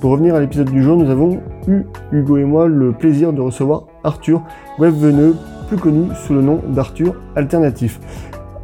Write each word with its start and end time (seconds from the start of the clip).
Pour 0.00 0.10
revenir 0.10 0.34
à 0.34 0.40
l'épisode 0.40 0.70
du 0.70 0.82
jour, 0.82 0.96
nous 0.96 1.08
avons 1.10 1.38
eu, 1.68 1.82
Hugo 2.10 2.38
et 2.38 2.44
moi, 2.44 2.66
le 2.66 2.90
plaisir 2.92 3.32
de 3.32 3.40
recevoir 3.40 3.84
Arthur, 4.02 4.42
webveneux, 4.78 5.36
plus 5.68 5.76
connu 5.76 6.08
sous 6.26 6.34
le 6.34 6.42
nom 6.42 6.58
d'Arthur 6.68 7.14
Alternatif. 7.36 8.00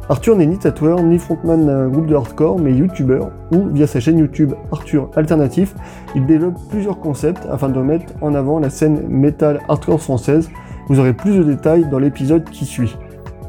Arthur 0.09 0.37
n'est 0.37 0.45
ni 0.45 0.57
tatoueur 0.57 1.03
ni 1.03 1.19
frontman 1.19 1.65
d'un 1.65 1.89
groupe 1.89 2.07
de 2.07 2.15
hardcore, 2.15 2.59
mais 2.59 2.73
youtubeur, 2.73 3.29
où 3.51 3.67
via 3.73 3.87
sa 3.87 3.99
chaîne 3.99 4.17
YouTube 4.17 4.53
Arthur 4.71 5.09
Alternatif, 5.17 5.75
il 6.15 6.25
développe 6.25 6.55
plusieurs 6.69 6.99
concepts 6.99 7.45
afin 7.51 7.67
de 7.67 7.81
mettre 7.81 8.13
en 8.21 8.33
avant 8.33 8.59
la 8.59 8.69
scène 8.69 9.05
metal 9.09 9.59
hardcore 9.67 10.01
française. 10.01 10.49
Vous 10.87 10.99
aurez 10.99 11.11
plus 11.11 11.37
de 11.37 11.43
détails 11.43 11.89
dans 11.89 11.99
l'épisode 11.99 12.45
qui 12.45 12.63
suit. 12.63 12.95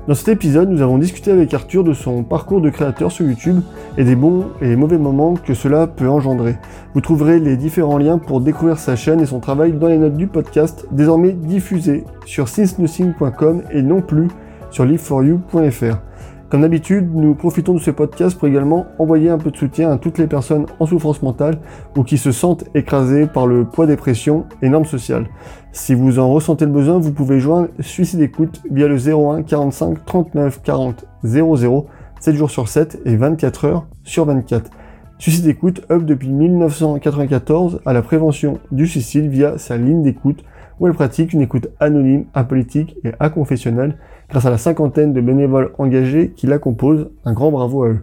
Dans 0.09 0.15
cet 0.15 0.29
épisode, 0.29 0.69
nous 0.69 0.83
avons 0.83 0.99
discuté 0.99 1.31
avec 1.31 1.55
Arthur 1.55 1.85
de 1.85 1.93
son 1.93 2.25
parcours 2.25 2.61
de 2.61 2.71
créateur 2.71 3.13
sur 3.13 3.25
YouTube 3.25 3.61
et 3.97 4.03
des 4.03 4.17
bons 4.17 4.47
et 4.61 4.75
mauvais 4.75 4.99
moments 4.99 5.35
que 5.35 5.55
cela 5.55 5.87
peut 5.87 6.09
engendrer. 6.09 6.57
Vous 6.95 7.01
trouverez 7.01 7.39
les 7.39 7.57
différents 7.57 7.99
liens 7.99 8.19
pour 8.19 8.41
découvrir 8.41 8.79
sa 8.79 8.97
chaîne 8.97 9.21
et 9.21 9.27
son 9.27 9.39
travail 9.39 9.75
dans 9.75 9.87
les 9.87 9.99
notes 9.99 10.17
du 10.17 10.27
podcast, 10.27 10.87
désormais 10.91 11.33
diffusé 11.33 12.05
sur 12.25 12.49
since-nothing.com 12.49 13.63
et 13.71 13.83
non 13.83 14.01
plus 14.01 14.29
sur 14.71 14.85
liveforyou.fr. 14.85 16.08
Comme 16.51 16.63
d'habitude, 16.63 17.15
nous 17.15 17.35
profitons 17.35 17.75
de 17.75 17.79
ce 17.79 17.91
podcast 17.91 18.39
pour 18.39 18.49
également 18.49 18.87
envoyer 18.99 19.29
un 19.29 19.37
peu 19.37 19.51
de 19.51 19.57
soutien 19.57 19.91
à 19.91 19.99
toutes 19.99 20.17
les 20.17 20.27
personnes 20.27 20.65
en 20.81 20.87
souffrance 20.87 21.21
mentale 21.21 21.59
ou 21.95 22.05
qui 22.05 22.17
se 22.17 22.33
sentent 22.33 22.65
écrasées 22.75 23.27
par 23.27 23.47
le 23.47 23.67
poids 23.67 23.87
des 23.87 23.97
pressions 23.97 24.47
et 24.63 24.71
normes 24.71 24.87
sociales. 24.87 25.29
Si 25.73 25.93
vous 25.95 26.19
en 26.19 26.33
ressentez 26.33 26.65
le 26.65 26.71
besoin, 26.71 26.99
vous 26.99 27.13
pouvez 27.13 27.39
joindre 27.39 27.69
Suicide 27.81 28.23
Écoute 28.23 28.63
via 28.71 28.89
le 28.89 28.97
01 28.97 29.43
45 29.43 30.07
39 30.07 30.63
40 30.63 31.05
00 31.23 31.87
7 32.19 32.35
jours 32.35 32.51
sur 32.51 32.67
7 32.67 33.03
et 33.05 33.17
24 33.17 33.65
heures 33.67 33.87
sur 34.03 34.25
24. 34.25 34.71
Suicide 35.19 35.49
Écoute 35.49 35.83
œuvre 35.91 36.05
depuis 36.05 36.31
1994 36.31 37.83
à 37.85 37.93
la 37.93 38.01
prévention 38.01 38.59
du 38.73 38.87
suicide 38.87 39.27
via 39.27 39.59
sa 39.59 39.77
ligne 39.77 40.03
d'écoute 40.03 40.45
où 40.81 40.87
elle 40.87 40.95
pratique 40.95 41.33
une 41.33 41.43
écoute 41.43 41.69
anonyme, 41.79 42.25
apolitique 42.33 42.97
et 43.05 43.11
aconfessionnelle 43.21 43.99
grâce 44.29 44.47
à 44.47 44.51
la 44.51 44.59
cinquantaine 44.59 45.13
de 45.13 45.21
bénévoles 45.21 45.73
engagés 45.79 46.33
qui 46.37 46.47
la 46.47 46.59
composent. 46.59 47.09
Un 47.25 47.33
grand 47.33 47.51
bravo 47.51 47.85
à 47.85 47.89
eux. 47.89 47.99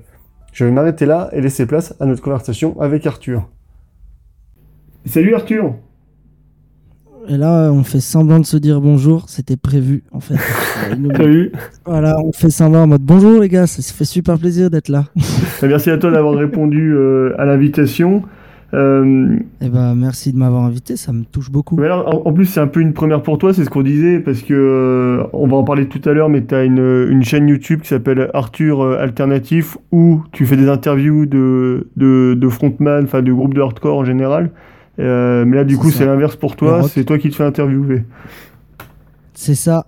Je 0.52 0.66
vais 0.66 0.72
m'arrêter 0.72 1.06
là 1.06 1.30
et 1.34 1.42
laisser 1.42 1.66
place 1.66 1.96
à 2.00 2.06
notre 2.06 2.22
conversation 2.22 2.80
avec 2.80 3.06
Arthur. 3.06 3.48
Salut 5.06 5.36
Arthur 5.36 5.76
Et 7.28 7.38
là, 7.38 7.72
on 7.72 7.84
fait 7.84 8.00
semblant 8.00 8.40
de 8.40 8.46
se 8.46 8.58
dire 8.58 8.82
bonjour, 8.82 9.30
c'était 9.30 9.58
prévu 9.58 10.04
en 10.12 10.20
fait. 10.20 10.36
Salut 11.18 11.52
Voilà, 11.86 12.18
on 12.24 12.32
fait 12.32 12.50
semblant 12.50 12.84
en 12.84 12.88
mode 12.88 13.02
bonjour 13.04 13.42
les 13.42 13.50
gars, 13.50 13.68
ça 13.68 13.82
fait 13.82 14.06
super 14.06 14.40
plaisir 14.40 14.70
d'être 14.70 14.90
là. 14.90 15.06
Merci 15.62 15.92
à 15.92 15.98
toi 15.98 16.10
d'avoir 16.12 16.36
répondu 16.36 16.94
euh, 16.96 17.36
à 17.38 17.46
l'invitation. 17.46 18.24
Euh, 18.76 19.38
eh 19.62 19.70
ben, 19.70 19.96
merci 19.96 20.34
de 20.34 20.38
m'avoir 20.38 20.64
invité, 20.64 20.98
ça 20.98 21.14
me 21.14 21.24
touche 21.24 21.50
beaucoup. 21.50 21.78
en, 21.82 22.34
plus, 22.34 22.46
c'est 22.46 22.60
un 22.60 22.68
peu 22.68 22.82
une 22.82 22.94
première 22.94 23.22
pour 23.22 23.38
toi, 23.38 23.54
c'est 23.54 23.64
ce 23.64 23.70
qu'on 23.70 23.84
disait, 23.84 24.20
parce 24.20 24.42
que 24.42 24.54
euh, 24.54 25.24
on 25.32 25.48
va 25.48 25.56
en 25.56 25.64
parler 25.64 25.88
tout 25.88 26.02
à 26.08 26.14
l'heure, 26.14 26.28
mais 26.28 26.44
tu 26.44 26.54
as 26.54 26.66
une, 26.66 27.08
une, 27.10 27.24
chaîne 27.24 27.48
YouTube 27.48 27.82
qui 27.82 27.88
s'appelle 27.88 28.30
Arthur 28.34 28.82
euh, 28.82 29.00
Alternatif, 29.00 29.78
où 29.94 30.24
tu 30.34 30.46
fais 30.46 30.58
des 30.58 30.68
interviews 30.68 31.26
de, 31.26 31.88
de, 31.96 32.34
de 32.34 32.50
frontman, 32.50 33.06
enfin 33.06 33.22
de 33.22 33.32
groupes 33.32 33.54
de 33.54 33.62
hardcore 33.62 33.98
en 33.98 34.06
général. 34.06 34.52
mais 34.98 35.56
là, 35.56 35.64
du 35.64 35.78
coup, 35.78 35.90
c'est 35.90 36.06
l'inverse 36.06 36.36
pour 36.36 36.58
toi, 36.58 36.84
c'est 36.84 37.06
toi 37.06 37.18
qui 37.18 37.30
te 37.30 37.36
fais 37.36 37.46
interviewer. 37.46 38.04
C'est 39.34 39.56
ça. 39.56 39.88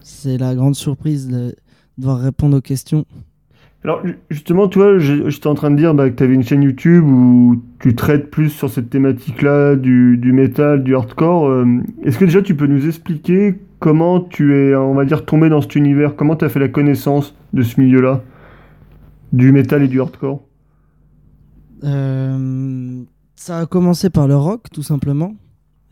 C'est 0.00 0.38
la 0.38 0.54
grande 0.54 0.74
surprise 0.74 1.28
de 1.28 1.54
devoir 1.98 2.18
répondre 2.18 2.56
aux 2.56 2.60
questions. 2.60 3.04
Alors 3.84 4.02
justement, 4.28 4.66
toi, 4.66 4.98
j'étais 4.98 5.46
en 5.46 5.54
train 5.54 5.70
de 5.70 5.76
dire 5.76 5.94
bah, 5.94 6.10
que 6.10 6.16
tu 6.16 6.22
avais 6.24 6.34
une 6.34 6.42
chaîne 6.42 6.62
YouTube 6.62 7.04
où 7.04 7.62
tu 7.78 7.94
traites 7.94 8.30
plus 8.30 8.50
sur 8.50 8.68
cette 8.68 8.90
thématique-là 8.90 9.76
du, 9.76 10.16
du 10.16 10.32
métal, 10.32 10.82
du 10.82 10.96
hardcore. 10.96 11.46
Euh, 11.46 11.64
est-ce 12.02 12.18
que 12.18 12.24
déjà 12.24 12.42
tu 12.42 12.56
peux 12.56 12.66
nous 12.66 12.86
expliquer 12.86 13.54
comment 13.78 14.20
tu 14.20 14.56
es, 14.56 14.74
on 14.74 14.94
va 14.94 15.04
dire, 15.04 15.24
tombé 15.24 15.48
dans 15.48 15.60
cet 15.60 15.76
univers? 15.76 16.16
Comment 16.16 16.34
tu 16.34 16.44
as 16.44 16.48
fait 16.48 16.58
la 16.58 16.68
connaissance 16.68 17.36
de 17.52 17.62
ce 17.62 17.80
milieu-là? 17.80 18.22
Du 19.32 19.52
métal 19.52 19.84
et 19.84 19.88
du 19.88 20.00
hardcore? 20.00 20.42
Euh, 21.84 23.04
Ça 23.36 23.60
a 23.60 23.66
commencé 23.66 24.10
par 24.10 24.26
le 24.26 24.34
rock, 24.34 24.66
tout 24.72 24.82
simplement. 24.82 25.36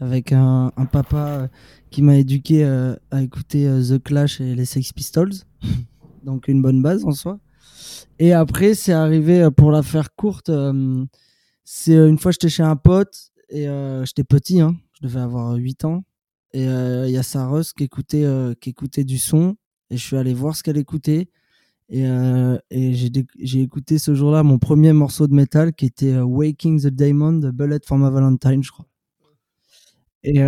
Avec 0.01 0.33
un, 0.33 0.73
papa 0.91 1.49
qui 1.91 2.03
m'a 2.03 2.17
éduqué 2.17 2.65
euh, 2.65 2.97
à 3.13 3.23
écouter 3.23 3.67
The 3.89 4.03
Clash 4.03 4.41
et 4.41 4.57
les 4.57 4.65
Sex 4.65 4.93
Pistols. 4.93 5.33
Donc 6.25 6.49
une 6.49 6.61
bonne 6.61 6.83
base 6.83 7.05
en 7.05 7.13
soi. 7.13 7.39
Et 8.19 8.33
après, 8.33 8.75
c'est 8.75 8.93
arrivé, 8.93 9.43
euh, 9.43 9.51
pour 9.51 9.71
la 9.71 9.83
faire 9.83 10.15
courte, 10.15 10.49
euh, 10.49 11.05
c'est 11.65 11.97
euh, 11.97 12.09
une 12.09 12.19
fois 12.19 12.33
j'étais 12.33 12.49
chez 12.49 12.63
un 12.63 12.77
pote 12.77 13.31
et 13.49 13.67
j'étais 14.05 14.25
petit, 14.25 14.61
hein, 14.61 14.77
je 14.95 15.07
devais 15.07 15.21
avoir 15.21 15.55
8 15.55 15.85
ans. 15.85 16.05
Et 16.53 16.65
il 16.65 17.11
y 17.11 17.17
a 17.17 17.23
Saros 17.23 17.63
qui 17.77 17.85
écoutait, 17.85 18.25
qui 18.61 18.71
écoutait 18.71 19.05
du 19.05 19.19
son 19.19 19.57
et 19.91 19.97
je 19.97 20.05
suis 20.05 20.17
allé 20.17 20.35
voir 20.35 20.57
ce 20.57 20.65
qu'elle 20.65 20.79
écoutait. 20.79 21.29
Et, 21.89 22.03
et 22.71 22.95
j'ai 22.95 23.61
écouté 23.61 23.99
ce 23.99 24.15
jour-là 24.15 24.43
mon 24.43 24.59
premier 24.59 24.93
morceau 24.93 25.29
de 25.29 25.35
métal 25.35 25.75
qui 25.75 25.87
était 25.87 26.19
Waking 26.19 26.81
the 26.81 26.89
Diamond 26.89 27.35
de 27.35 27.53
Bullet 27.53 27.79
for 27.85 27.99
My 27.99 28.11
Valentine, 28.11 28.65
je 28.65 28.73
crois. 28.73 28.87
Et, 30.25 30.41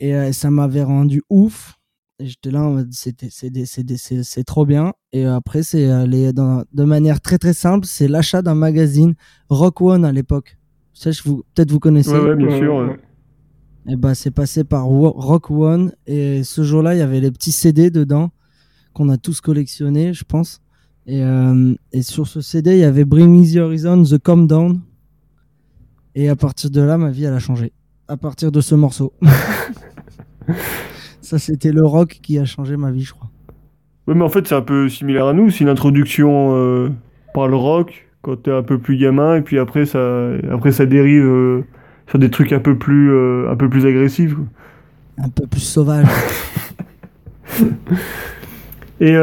et 0.00 0.32
ça 0.32 0.50
m'avait 0.50 0.82
rendu 0.82 1.22
ouf 1.30 1.79
j'étais 2.20 2.50
là 2.50 2.84
c'est 2.92 4.44
trop 4.44 4.66
bien. 4.66 4.92
Et 5.12 5.24
après 5.24 5.62
c'est 5.62 5.86
de 5.86 6.84
manière 6.84 7.20
très 7.20 7.38
très 7.38 7.54
simple 7.54 7.86
c'est 7.86 8.08
l'achat 8.08 8.42
d'un 8.42 8.54
magazine 8.54 9.14
Rock 9.48 9.80
One 9.80 10.04
à 10.04 10.12
l'époque. 10.12 10.56
Vous 11.24 11.44
peut-être 11.54 11.70
vous 11.70 11.80
connaissez. 11.80 12.10
Ouais, 12.10 12.36
bien 12.36 12.56
sûr 12.58 12.96
et 13.86 13.96
bah 13.96 14.14
c'est 14.14 14.30
passé 14.30 14.64
par 14.64 14.84
Rock 14.84 15.50
One. 15.50 15.92
Et 16.06 16.44
ce 16.44 16.62
jour-là 16.62 16.94
il 16.94 16.98
y 16.98 17.02
avait 17.02 17.20
les 17.20 17.30
petits 17.30 17.52
CD 17.52 17.90
dedans 17.90 18.30
qu'on 18.92 19.08
a 19.08 19.16
tous 19.16 19.40
collectionnés 19.40 20.12
je 20.12 20.24
pense. 20.24 20.60
Et, 21.06 21.22
euh, 21.24 21.74
et 21.92 22.02
sur 22.02 22.26
ce 22.26 22.40
CD 22.40 22.72
il 22.72 22.78
y 22.80 22.84
avait 22.84 23.04
Bring 23.04 23.28
Me 23.28 23.52
the 23.52 23.56
Horizon 23.56 24.02
The 24.04 24.22
Calm 24.22 24.46
Down. 24.46 24.80
Et 26.14 26.28
à 26.28 26.36
partir 26.36 26.70
de 26.70 26.80
là 26.80 26.98
ma 26.98 27.10
vie 27.10 27.24
elle 27.24 27.34
a 27.34 27.38
changé. 27.38 27.72
À 28.08 28.16
partir 28.16 28.52
de 28.52 28.60
ce 28.60 28.74
morceau 28.74 29.12
Ça, 31.22 31.38
c'était 31.38 31.72
le 31.72 31.84
rock 31.84 32.18
qui 32.22 32.38
a 32.38 32.44
changé 32.44 32.76
ma 32.76 32.90
vie, 32.90 33.02
je 33.02 33.12
crois. 33.12 33.30
Oui, 34.06 34.14
mais 34.16 34.24
en 34.24 34.28
fait, 34.28 34.48
c'est 34.48 34.54
un 34.54 34.62
peu 34.62 34.88
similaire 34.88 35.26
à 35.26 35.32
nous. 35.32 35.50
C'est 35.50 35.60
une 35.60 35.68
introduction 35.68 36.56
euh, 36.56 36.88
par 37.34 37.46
le 37.46 37.54
rock 37.56 38.08
quand 38.22 38.42
t'es 38.42 38.50
un 38.50 38.62
peu 38.62 38.78
plus 38.78 38.96
gamin, 38.98 39.36
et 39.36 39.40
puis 39.40 39.58
après, 39.58 39.86
ça, 39.86 40.32
après, 40.52 40.72
ça 40.72 40.84
dérive 40.84 41.24
euh, 41.24 41.60
sur 42.08 42.18
des 42.18 42.28
trucs 42.28 42.52
un 42.52 42.58
peu 42.58 42.76
plus, 42.76 43.10
euh, 43.12 43.50
un 43.50 43.56
peu 43.56 43.68
plus 43.70 43.86
agressifs. 43.86 44.34
Un 45.16 45.28
peu 45.28 45.46
plus 45.46 45.60
sauvage. 45.60 46.06
et 49.00 49.16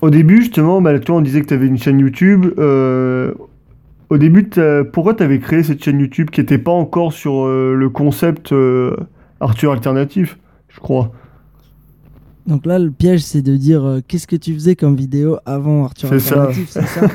au 0.00 0.10
début, 0.10 0.38
justement, 0.38 0.82
bah, 0.82 0.98
toi, 0.98 1.16
on 1.16 1.20
disait 1.20 1.40
que 1.40 1.46
tu 1.46 1.54
avais 1.54 1.66
une 1.66 1.78
chaîne 1.78 2.00
YouTube. 2.00 2.46
au 2.58 4.18
début, 4.18 4.50
pourquoi 4.92 5.14
tu 5.14 5.22
avais 5.22 5.38
créé 5.38 5.62
cette 5.62 5.82
chaîne 5.82 6.00
YouTube 6.00 6.30
qui 6.30 6.40
n'était 6.40 6.58
pas 6.58 6.72
encore 6.72 7.12
sur 7.12 7.46
le 7.46 7.88
concept 7.88 8.52
Arthur 9.42 9.72
Alternatif 9.72 10.38
je 10.74 10.80
crois. 10.80 11.12
Donc 12.46 12.66
là, 12.66 12.78
le 12.78 12.90
piège, 12.90 13.22
c'est 13.22 13.42
de 13.42 13.56
dire 13.56 13.84
euh, 13.84 14.00
qu'est-ce 14.06 14.26
que 14.26 14.34
tu 14.34 14.52
faisais 14.54 14.74
comme 14.74 14.96
vidéo 14.96 15.38
avant 15.46 15.84
Arthur 15.84 16.08
C'est 16.08 16.18
ça. 16.18 16.50
ça 16.52 17.08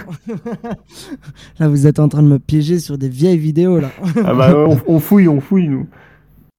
là, 1.60 1.68
vous 1.68 1.86
êtes 1.86 2.00
en 2.00 2.08
train 2.08 2.24
de 2.24 2.30
me 2.30 2.40
piéger 2.40 2.80
sur 2.80 2.98
des 2.98 3.10
vieilles 3.10 3.38
vidéos 3.38 3.80
là. 3.80 3.92
ah 4.24 4.34
bah, 4.34 4.56
on, 4.88 5.00
fouille, 5.00 5.28
on 5.28 5.42
fouille 5.42 5.68
nous. 5.68 5.88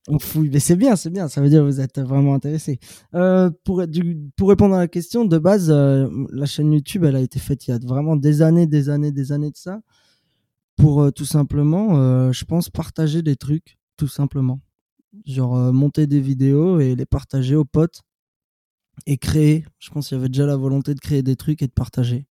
On 0.06 0.18
fouille, 0.18 0.50
mais 0.52 0.58
c'est 0.58 0.76
bien, 0.76 0.96
c'est 0.96 1.08
bien. 1.08 1.28
Ça 1.28 1.40
veut 1.40 1.48
dire 1.48 1.60
que 1.60 1.66
vous 1.66 1.80
êtes 1.80 1.98
vraiment 1.98 2.34
intéressé. 2.34 2.78
Euh, 3.14 3.50
pour, 3.64 3.82
pour 4.36 4.48
répondre 4.50 4.74
à 4.74 4.78
la 4.78 4.88
question, 4.88 5.24
de 5.24 5.38
base, 5.38 5.70
euh, 5.70 6.08
la 6.30 6.44
chaîne 6.44 6.72
YouTube, 6.72 7.04
elle 7.04 7.16
a 7.16 7.20
été 7.20 7.38
faite 7.38 7.66
il 7.68 7.70
y 7.70 7.74
a 7.74 7.78
vraiment 7.78 8.16
des 8.16 8.42
années, 8.42 8.66
des 8.66 8.90
années, 8.90 9.12
des 9.12 9.32
années 9.32 9.50
de 9.50 9.56
ça, 9.56 9.80
pour 10.76 11.10
tout 11.12 11.24
simplement, 11.24 12.32
je 12.32 12.44
pense, 12.44 12.68
partager 12.68 13.22
des 13.22 13.36
trucs, 13.36 13.78
tout 13.96 14.08
simplement 14.08 14.60
genre 15.34 15.72
monter 15.72 16.06
des 16.06 16.20
vidéos 16.20 16.80
et 16.80 16.94
les 16.96 17.06
partager 17.06 17.54
aux 17.56 17.64
potes. 17.64 18.02
et 19.06 19.16
créer. 19.18 19.64
Je 19.80 19.90
pense 19.90 20.08
qu'il 20.08 20.16
y 20.16 20.20
avait 20.20 20.28
déjà 20.28 20.46
la 20.46 20.56
volonté 20.56 20.94
de 20.94 21.00
créer 21.00 21.22
des 21.24 21.34
trucs 21.36 21.62
et 21.62 21.66
de 21.66 21.72
partager. 21.72 22.26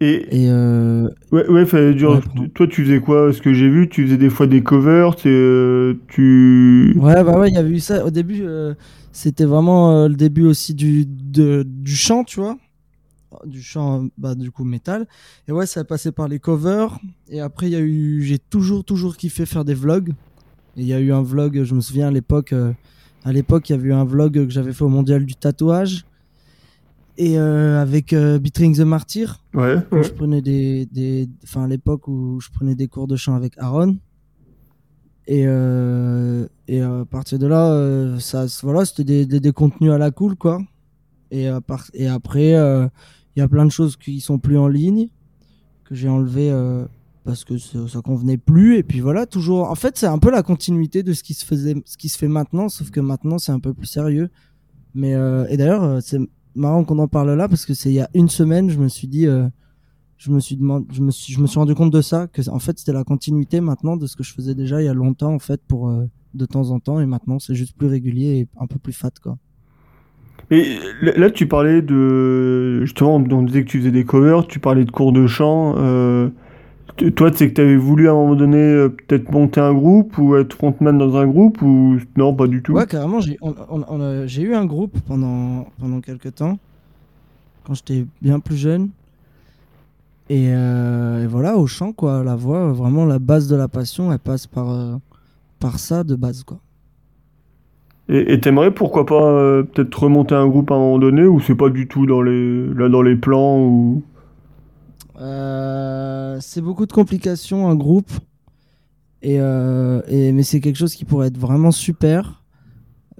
Et, 0.00 0.26
Et 0.30 0.48
euh, 0.50 1.08
ouais, 1.32 1.46
ouais, 1.48 1.64
Ouais, 2.04 2.20
pardon. 2.22 2.50
toi, 2.54 2.66
tu 2.66 2.84
faisais 2.84 3.00
quoi? 3.00 3.32
Ce 3.32 3.42
que 3.42 3.52
j'ai 3.52 3.68
vu, 3.68 3.88
tu 3.88 4.04
faisais 4.04 4.16
des 4.16 4.30
fois 4.30 4.46
des 4.46 4.62
covers, 4.62 5.16
euh, 5.26 5.94
tu. 6.08 6.94
ouais, 6.94 7.22
bah 7.24 7.38
ouais, 7.38 7.48
il 7.50 7.54
y 7.54 7.58
avait 7.58 7.70
eu 7.70 7.80
ça. 7.80 8.04
Au 8.04 8.10
début, 8.10 8.42
euh, 8.42 8.74
c'était 9.12 9.44
vraiment 9.44 9.92
euh, 10.04 10.08
le 10.08 10.14
début 10.16 10.44
aussi 10.44 10.74
du, 10.74 11.06
de, 11.06 11.64
du 11.66 11.94
chant, 11.94 12.24
tu 12.24 12.40
vois. 12.40 12.56
Du 13.46 13.62
chant, 13.62 14.08
bah, 14.18 14.34
du 14.34 14.50
coup, 14.50 14.64
métal. 14.64 15.06
Et 15.48 15.52
ouais, 15.52 15.66
ça 15.66 15.80
a 15.80 15.84
passé 15.84 16.12
par 16.12 16.28
les 16.28 16.40
covers. 16.40 16.98
Et 17.28 17.40
après, 17.40 17.68
il 17.68 17.72
y 17.72 17.76
a 17.76 17.80
eu. 17.80 18.22
J'ai 18.22 18.38
toujours, 18.38 18.84
toujours 18.84 19.16
kiffé 19.16 19.46
faire 19.46 19.64
des 19.64 19.74
vlogs. 19.74 20.12
Il 20.76 20.84
y 20.86 20.92
a 20.94 21.00
eu 21.00 21.12
un 21.12 21.22
vlog, 21.22 21.62
je 21.64 21.74
me 21.74 21.80
souviens 21.80 22.08
à 22.08 22.10
l'époque. 22.10 22.52
euh, 22.52 22.72
à 23.24 23.32
l'époque, 23.32 23.68
il 23.68 23.72
y 23.72 23.74
avait 23.74 23.88
eu 23.88 23.92
un 23.92 24.04
vlog 24.04 24.32
que 24.32 24.50
j'avais 24.50 24.72
fait 24.72 24.84
au 24.84 24.88
mondial 24.88 25.24
du 25.26 25.34
tatouage. 25.34 26.04
Et 27.18 27.38
euh, 27.38 27.82
avec 27.82 28.12
euh, 28.14 28.38
Beatring 28.38 28.74
the 28.76 28.80
Martyr. 28.80 29.42
Ouais. 29.52 29.76
je 29.92 30.08
prenais 30.10 30.40
des, 30.40 30.86
des 30.86 31.28
enfin 31.44 31.64
à 31.64 31.66
l'époque 31.66 32.08
où 32.08 32.40
je 32.40 32.48
prenais 32.50 32.74
des 32.74 32.88
cours 32.88 33.06
de 33.08 33.16
chant 33.16 33.34
avec 33.34 33.58
Aaron 33.58 33.98
et 35.26 35.44
euh, 35.46 36.46
et 36.66 36.80
à 36.80 37.04
partir 37.10 37.38
de 37.38 37.46
là 37.46 37.72
euh, 37.72 38.18
ça 38.20 38.46
voilà 38.62 38.84
c'était 38.86 39.04
des, 39.04 39.26
des, 39.26 39.38
des 39.40 39.52
contenus 39.52 39.90
à 39.92 39.98
la 39.98 40.10
cool 40.10 40.34
quoi 40.34 40.62
et 41.30 41.46
à 41.48 41.60
part- 41.60 41.90
et 41.92 42.08
après 42.08 42.54
euh, 42.54 42.86
il 43.36 43.40
y 43.40 43.42
a 43.42 43.48
plein 43.48 43.66
de 43.66 43.70
choses 43.70 43.96
qui 43.96 44.20
sont 44.20 44.38
plus 44.38 44.56
en 44.56 44.66
ligne 44.68 45.08
que 45.84 45.94
j'ai 45.94 46.08
enlevé 46.08 46.50
euh, 46.50 46.86
parce 47.24 47.44
que 47.44 47.58
ça, 47.58 47.86
ça 47.88 48.00
convenait 48.00 48.38
plus 48.38 48.76
et 48.76 48.82
puis 48.82 49.00
voilà 49.00 49.26
toujours 49.26 49.70
en 49.70 49.74
fait 49.74 49.96
c'est 49.96 50.06
un 50.06 50.18
peu 50.18 50.30
la 50.30 50.42
continuité 50.42 51.02
de 51.02 51.12
ce 51.12 51.22
qui 51.22 51.34
se 51.34 51.44
faisait 51.44 51.74
ce 51.84 51.96
qui 51.96 52.08
se 52.08 52.18
fait 52.18 52.28
maintenant 52.28 52.68
sauf 52.68 52.90
que 52.90 53.00
maintenant 53.00 53.38
c'est 53.38 53.52
un 53.52 53.60
peu 53.60 53.74
plus 53.74 53.86
sérieux 53.86 54.30
mais 54.94 55.14
euh, 55.14 55.46
et 55.48 55.56
d'ailleurs 55.56 55.84
euh, 55.84 55.98
c'est 56.00 56.18
marrant 56.54 56.84
qu'on 56.84 56.98
en 56.98 57.08
parle 57.08 57.32
là 57.34 57.48
parce 57.48 57.66
que 57.66 57.74
c'est 57.74 57.90
il 57.90 57.94
y 57.94 58.00
a 58.00 58.08
une 58.14 58.28
semaine 58.28 58.70
je 58.70 58.78
me 58.78 58.88
suis 58.88 59.06
dit 59.06 59.26
euh, 59.26 59.46
je 60.16 60.30
me 60.30 60.40
suis 60.40 60.56
demandé, 60.56 60.86
je 60.92 61.00
me 61.00 61.10
suis, 61.10 61.32
je 61.32 61.40
me 61.40 61.46
suis 61.46 61.58
rendu 61.58 61.74
compte 61.74 61.92
de 61.92 62.02
ça, 62.02 62.26
que 62.26 62.46
en 62.50 62.58
fait 62.58 62.78
c'était 62.78 62.92
la 62.92 63.04
continuité 63.04 63.60
maintenant 63.62 63.96
de 63.96 64.06
ce 64.06 64.16
que 64.16 64.22
je 64.22 64.34
faisais 64.34 64.54
déjà 64.54 64.82
il 64.82 64.84
y 64.84 64.88
a 64.88 64.94
longtemps 64.94 65.32
en 65.32 65.38
fait 65.38 65.62
pour 65.66 65.90
de 66.34 66.46
temps 66.46 66.70
en 66.70 66.78
temps 66.78 67.00
et 67.00 67.06
maintenant 67.06 67.38
c'est 67.38 67.54
juste 67.54 67.76
plus 67.76 67.86
régulier 67.86 68.40
et 68.40 68.48
un 68.60 68.66
peu 68.66 68.78
plus 68.78 68.92
fat 68.92 69.12
quoi. 69.22 69.38
Et 70.50 70.78
là, 71.00 71.30
tu 71.30 71.46
parlais 71.46 71.80
de. 71.80 72.80
Justement, 72.80 73.16
on 73.16 73.42
disait 73.42 73.62
que 73.62 73.70
tu 73.70 73.78
faisais 73.78 73.92
des 73.92 74.04
covers, 74.04 74.48
tu 74.48 74.58
parlais 74.58 74.84
de 74.84 74.90
cours 74.90 75.12
de 75.12 75.28
chant. 75.28 75.76
Toi, 77.16 77.30
c'est 77.34 77.48
que 77.48 77.54
tu 77.54 77.60
avais 77.62 77.76
voulu 77.76 78.08
à 78.08 78.12
un 78.12 78.14
moment 78.14 78.34
donné 78.34 78.58
euh, 78.58 78.88
peut-être 78.90 79.30
monter 79.32 79.60
un 79.60 79.72
groupe 79.72 80.18
ou 80.18 80.36
être 80.36 80.52
frontman 80.54 80.98
dans 80.98 81.16
un 81.16 81.26
groupe 81.26 81.62
ou 81.62 81.96
non, 82.16 82.34
pas 82.34 82.46
du 82.46 82.62
tout? 82.62 82.74
Ouais 82.74 82.86
carrément 82.86 83.20
j'ai, 83.20 83.38
on- 83.40 83.54
on- 83.70 83.84
on 83.88 84.00
a- 84.02 84.26
j'ai 84.26 84.42
eu 84.42 84.54
un 84.54 84.66
groupe 84.66 84.98
pendant 85.06 85.66
pendant 85.78 86.00
quelques 86.02 86.34
temps 86.34 86.58
quand 87.64 87.72
j'étais 87.74 88.04
bien 88.20 88.38
plus 88.38 88.56
jeune 88.56 88.90
et, 90.28 90.48
euh, 90.50 91.24
et 91.24 91.26
voilà 91.26 91.56
au 91.56 91.66
chant 91.66 91.92
quoi, 91.92 92.22
la 92.22 92.36
voix 92.36 92.72
vraiment 92.72 93.06
la 93.06 93.18
base 93.18 93.48
de 93.48 93.56
la 93.56 93.68
passion 93.68 94.12
elle 94.12 94.18
passe 94.18 94.46
par 94.46 94.70
euh, 94.70 94.96
par 95.58 95.78
ça 95.78 96.04
de 96.04 96.16
base 96.16 96.44
quoi. 96.44 96.58
Et 98.10 98.34
et 98.34 98.40
t'aimerais 98.40 98.72
pourquoi 98.72 99.06
pas 99.06 99.22
euh, 99.24 99.62
peut-être 99.62 100.02
remonter 100.02 100.34
un 100.34 100.48
groupe 100.48 100.70
à 100.70 100.74
un 100.74 100.78
moment 100.78 100.98
donné 100.98 101.24
ou 101.24 101.40
c'est 101.40 101.54
pas 101.54 101.70
du 101.70 101.88
tout 101.88 102.04
dans 102.04 102.20
les 102.20 102.66
là 102.74 102.88
dans 102.90 103.02
les 103.02 103.16
plans 103.16 103.58
ou. 103.58 104.02
Euh, 105.20 106.38
c'est 106.40 106.60
beaucoup 106.60 106.86
de 106.86 106.92
complications 106.92 107.68
un 107.68 107.74
groupe. 107.74 108.10
Euh, 109.24 110.02
et 110.08 110.32
mais 110.32 110.42
c'est 110.42 110.60
quelque 110.60 110.76
chose 110.76 110.94
qui 110.94 111.04
pourrait 111.04 111.28
être 111.28 111.38
vraiment 111.38 111.70
super. 111.70 112.44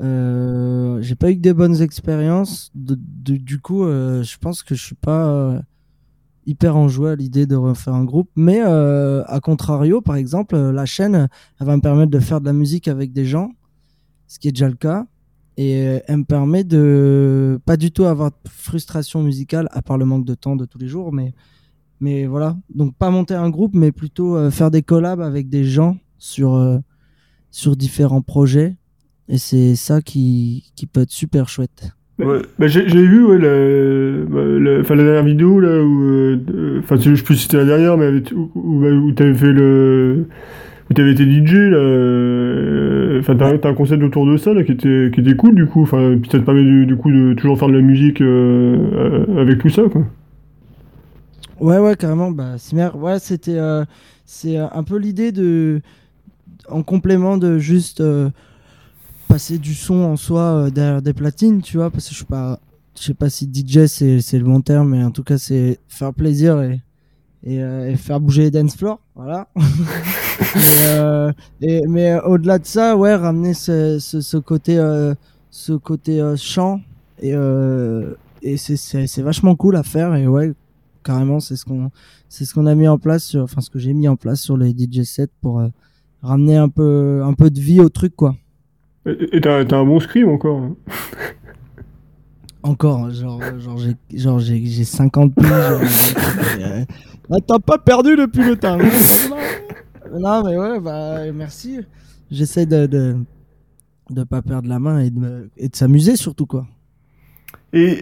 Euh, 0.00 1.00
j'ai 1.02 1.14
pas 1.14 1.31
eu 1.31 1.37
que 1.37 1.41
des 1.41 1.52
bonnes 1.52 1.81
expériences. 1.82 2.70
Du 2.75 3.61
coup 3.61 3.85
euh, 3.85 4.23
je 4.23 4.38
pense 4.38 4.62
que 4.62 4.75
je 4.75 4.82
suis 4.82 4.94
pas 4.94 5.62
hyper 6.47 6.76
enjoué 6.76 7.11
à 7.11 7.17
l'idée 7.17 7.47
de 7.47 7.56
refaire 7.56 7.94
un 7.94 8.05
groupe. 8.05 8.31
Mais 8.37 8.61
à 8.61 9.41
contrario 9.43 10.00
par 10.00 10.17
exemple 10.17 10.56
la 10.56 10.87
chaîne 10.87 11.29
elle 11.61 11.67
va 11.67 11.76
me 11.76 11.82
permettre 11.82 12.11
de 12.11 12.20
faire 12.20 12.41
de 12.41 12.47
la 12.47 12.52
musique 12.55 12.88
avec 12.88 13.12
des 13.12 13.26
gens 13.26 13.50
ce 14.26 14.38
qui 14.38 14.49
est 14.49 14.52
déjà 14.52 14.69
le 14.69 14.76
cas. 14.76 15.06
Et 15.56 16.00
elle 16.06 16.19
me 16.19 16.25
permet 16.25 16.64
de 16.64 17.61
pas 17.67 17.76
du 17.76 17.91
tout 17.91 18.05
avoir 18.05 18.31
de 18.31 18.49
frustration 18.49 19.23
musicale 19.23 19.69
à 19.73 19.82
part 19.82 19.99
le 19.99 20.06
manque 20.06 20.25
de 20.25 20.35
temps 20.35 20.56
de 20.56 20.64
tous 20.64 20.79
les 20.79 20.88
jours 20.88 21.12
mais 21.12 21.35
mais 22.00 22.26
voilà, 22.26 22.56
donc 22.75 22.94
pas 22.97 23.11
monter 23.11 23.35
un 23.35 23.50
groupe, 23.50 23.73
mais 23.75 23.93
plutôt 23.93 24.37
euh, 24.37 24.50
faire 24.50 24.70
des 24.70 24.82
collabs 24.82 25.20
avec 25.20 25.49
des 25.49 25.64
gens 25.64 25.97
sur, 26.19 26.55
euh, 26.55 26.79
sur 27.50 27.76
différents 27.76 28.23
projets. 28.23 28.76
Et 29.29 29.38
c'est 29.38 29.76
ça 29.76 30.00
qui, 30.00 30.73
qui 30.75 30.87
peut 30.87 31.02
être 31.02 31.11
super 31.12 31.49
chouette. 31.49 31.91
Ouais, 32.19 32.43
bah, 32.58 32.67
j'ai 32.67 32.82
vu 32.85 33.25
ouais, 33.25 33.38
la, 33.38 34.26
bah, 34.26 34.44
la, 34.44 34.81
enfin, 34.81 34.94
la 34.94 35.05
dernière 35.05 35.25
vidéo 35.25 35.58
là 35.61 35.82
où, 35.82 36.02
euh, 36.02 36.81
enfin 36.81 36.97
je 36.99 37.14
sais 37.14 37.23
plus 37.23 37.37
si 37.37 37.43
c'était 37.44 37.56
la 37.58 37.64
dernière, 37.64 37.97
mais 37.97 38.06
avec- 38.06 38.32
où, 38.32 38.50
où, 38.55 38.81
bah, 38.81 38.91
où 38.91 39.12
t'avais 39.12 39.32
fait 39.35 39.52
le, 39.52 40.26
où 40.91 40.94
t'avais 40.94 41.12
été 41.12 41.25
DJ 41.25 41.55
là, 41.70 41.79
euh, 41.79 43.20
enfin 43.20 43.37
t'as 43.37 43.56
t'as 43.56 43.70
un 43.70 43.75
concept 43.75 44.02
autour 44.02 44.26
de 44.26 44.37
ça 44.37 44.52
là 44.52 44.64
qui 44.64 44.73
était, 44.73 45.11
qui 45.14 45.20
était 45.20 45.35
cool 45.37 45.55
du 45.55 45.64
coup, 45.67 45.82
enfin 45.82 46.17
puis 46.20 46.31
ça 46.31 46.38
te 46.38 46.44
permet 46.44 46.62
du, 46.62 46.85
du 46.87 46.97
coup 46.97 47.11
de 47.11 47.32
toujours 47.35 47.58
faire 47.58 47.69
de 47.69 47.75
la 47.75 47.81
musique 47.81 48.20
euh, 48.20 48.76
euh, 49.29 49.41
avec 49.41 49.58
tout 49.58 49.70
ça 49.70 49.82
quoi. 49.91 50.02
Ouais, 51.61 51.79
ouais, 51.79 51.97
carrément. 51.97 52.31
Bah, 52.31 52.59
Simer, 52.59 52.91
ouais, 52.95 53.19
c'était 53.19 53.57
euh, 53.57 53.85
c'est 54.25 54.57
euh, 54.59 54.67
un 54.73 54.83
peu 54.83 54.97
l'idée 54.97 55.31
de, 55.33 55.83
en 56.69 56.83
complément 56.83 57.39
de 57.39 57.59
juste 57.59 58.01
euh, 58.01 58.31
passer 59.29 59.59
du 59.59 59.75
son 59.75 59.97
en 60.05 60.17
soi 60.17 60.41
euh, 60.67 60.71
derrière 60.71 61.03
des 61.03 61.12
platines, 61.12 61.62
tu 61.62 61.77
vois, 61.77 61.91
parce 61.91 62.05
que 62.07 62.11
je 62.12 62.17
suis 62.17 62.25
pas, 62.25 62.61
je 62.99 63.05
sais 63.05 63.15
pas 63.15 63.31
si 63.31 63.47
DJ 63.47 63.87
c'est 63.87 64.21
c'est 64.21 64.39
le 64.39 64.45
bon 64.45 64.61
terme, 64.61 64.91
mais 64.91 65.05
en 65.05 65.11
tout 65.11 65.23
cas 65.25 65.39
c'est 65.39 65.79
faire 65.89 66.12
plaisir 66.15 66.61
et 66.62 66.81
et, 67.45 67.62
euh, 67.62 67.91
et 67.91 67.97
faire 67.97 68.21
bouger 68.21 68.45
les 68.45 68.51
dance 68.53 68.77
floors, 68.77 69.01
voilà. 69.15 69.49
et, 69.57 70.87
euh, 70.89 71.33
et- 71.61 71.83
mais 71.89 72.19
au-delà 72.23 72.59
de 72.59 72.67
ça, 72.67 72.97
ouais, 72.97 73.15
ramener 73.15 73.55
ce, 73.55 73.99
ce, 74.01 74.21
ce 74.21 74.37
côté 74.39 74.77
ce 75.51 75.73
côté 75.75 76.23
chant 76.37 76.81
et 77.23 77.35
et 78.43 78.57
c'est 78.57 78.77
c'est 78.77 79.07
c'est 79.07 79.23
vachement 79.23 79.55
cool 79.57 79.77
à 79.77 79.83
faire 79.83 80.15
et 80.15 80.27
ouais 80.27 80.53
carrément 81.11 81.41
c'est 81.41 81.57
ce 81.57 81.65
qu'on 81.65 81.91
c'est 82.29 82.45
ce 82.45 82.55
qu'on 82.55 82.67
a 82.67 82.75
mis 82.77 82.87
en 82.87 82.99
place 82.99 83.25
sur, 83.25 83.43
enfin 83.43 83.61
ce 83.61 83.69
que 83.71 83.79
j'ai 83.81 83.93
mis 83.95 84.07
en 84.07 84.15
place 84.17 84.41
sur 84.41 84.57
les 84.57 84.71
DJ 84.71 85.03
sets 85.03 85.27
pour 85.41 85.59
euh, 85.59 85.69
ramener 86.23 86.57
un 86.57 86.69
peu 86.69 87.23
un 87.25 87.33
peu 87.35 87.51
de 87.51 87.61
vie 87.61 87.81
au 87.81 87.89
truc 87.89 88.15
quoi 88.15 88.37
Et 89.07 89.41
t'as 89.41 89.65
t'as 89.65 89.79
un 89.79 89.85
bon 89.85 89.99
scream 89.99 90.29
encore. 90.29 90.61
hein. 90.62 90.77
encore 92.62 92.99
hein, 93.07 93.11
genre 93.11 93.40
genre 93.59 93.79
j'ai 93.79 93.97
genre 94.19 94.38
j'ai 94.38 94.64
j'ai 94.67 94.85
50 94.85 95.35
piges 95.35 95.49
genre, 95.49 95.81
euh, 96.61 96.85
ah, 97.31 97.37
t'as 97.47 97.59
pas 97.59 97.79
perdu 97.79 98.17
depuis 98.17 98.45
le 98.45 98.57
temps 98.57 98.76
non, 98.76 100.19
non 100.21 100.45
mais 100.45 100.57
ouais 100.59 100.79
bah 100.81 101.33
merci 101.33 101.81
j'essaie 102.31 102.67
de, 102.67 102.87
de 102.87 103.17
de 104.11 104.25
pas 104.25 104.43
perdre 104.43 104.69
la 104.69 104.79
main 104.79 104.99
et 105.00 105.11
de 105.11 105.19
me- 105.19 105.50
et 105.57 105.69
de 105.69 105.75
s'amuser 105.76 106.17
surtout 106.17 106.47
quoi 106.47 106.67
Et 107.73 107.99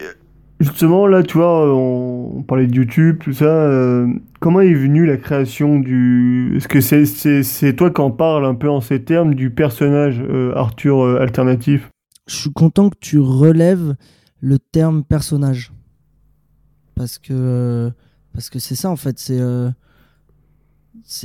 justement, 0.59 1.07
là, 1.07 1.23
tu 1.23 1.37
vois, 1.37 1.73
on, 1.73 2.37
on 2.37 2.43
parlait 2.43 2.67
de 2.67 2.75
YouTube, 2.75 3.19
tout 3.21 3.33
ça. 3.33 3.45
euh, 3.45 4.07
comment 4.39 4.61
est 4.61 4.73
venue 4.73 5.05
la 5.05 5.17
création 5.17 5.79
du... 5.79 6.53
Est-ce 6.57 6.67
que 6.67 6.81
c'est 6.81 7.75
toi 7.75 7.89
qui 7.91 8.01
en 8.01 8.11
parles 8.11 8.45
un 8.45 8.55
peu 8.55 8.69
en 8.69 8.81
ces 8.81 9.03
termes 9.03 9.35
du 9.35 9.49
personnage 9.49 10.21
euh, 10.21 10.53
Arthur 10.55 11.03
euh, 11.03 11.19
alternatif? 11.21 11.89
je 12.29 12.35
suis 12.35 12.51
content 12.51 12.89
que 12.89 12.97
tu 12.99 13.19
relèves 13.19 13.95
le 14.39 14.59
terme 14.59 15.03
personnage 15.03 15.73
parce 16.95 17.17
que 17.17 17.91
c'est 18.57 18.75
ça 18.75 18.89
en 18.89 18.95
fait 18.95 19.17
c'est 19.19 19.39
euh, 19.39 19.69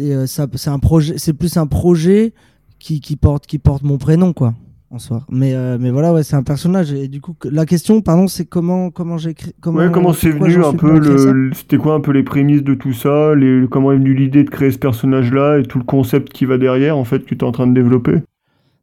euh, 0.00 0.26
un 0.66 0.78
projet 0.78 1.18
c'est 1.18 1.34
plus 1.34 1.56
un 1.56 1.66
projet 1.66 2.32
qui, 2.78 3.00
qui 3.00 3.16
porte 3.16 3.46
qui 3.46 3.58
porte 3.58 3.82
mon 3.82 3.98
prénom 3.98 4.32
quoi 4.32 4.54
en 4.94 4.98
soi 4.98 5.24
mais 5.28 5.54
euh, 5.54 5.76
mais 5.80 5.90
voilà 5.90 6.12
ouais 6.12 6.22
c'est 6.22 6.36
un 6.36 6.42
personnage 6.42 6.92
et 6.92 7.08
du 7.08 7.20
coup 7.20 7.34
la 7.44 7.66
question 7.66 8.00
pardon 8.00 8.28
c'est 8.28 8.44
comment 8.44 8.90
comment 8.90 9.18
j'ai 9.18 9.34
créé 9.34 9.52
comment 9.60 9.78
Ouais, 9.78 9.90
comment 9.90 10.12
c'est 10.12 10.30
venu 10.30 10.64
un 10.64 10.72
peu 10.72 10.98
le, 10.98 11.50
c'était 11.52 11.76
quoi 11.78 11.94
un 11.94 12.00
peu 12.00 12.12
les 12.12 12.22
prémices 12.22 12.62
de 12.62 12.74
tout 12.74 12.92
ça, 12.92 13.34
les, 13.34 13.66
comment 13.70 13.92
est 13.92 13.96
venue 13.96 14.14
l'idée 14.14 14.44
de 14.44 14.50
créer 14.50 14.70
ce 14.70 14.78
personnage-là 14.78 15.58
et 15.58 15.62
tout 15.64 15.78
le 15.78 15.84
concept 15.84 16.32
qui 16.32 16.44
va 16.44 16.58
derrière, 16.58 16.96
en 16.96 17.04
fait, 17.04 17.20
que 17.24 17.34
tu 17.34 17.44
es 17.44 17.44
en 17.44 17.52
train 17.52 17.66
de 17.66 17.74
développer? 17.74 18.22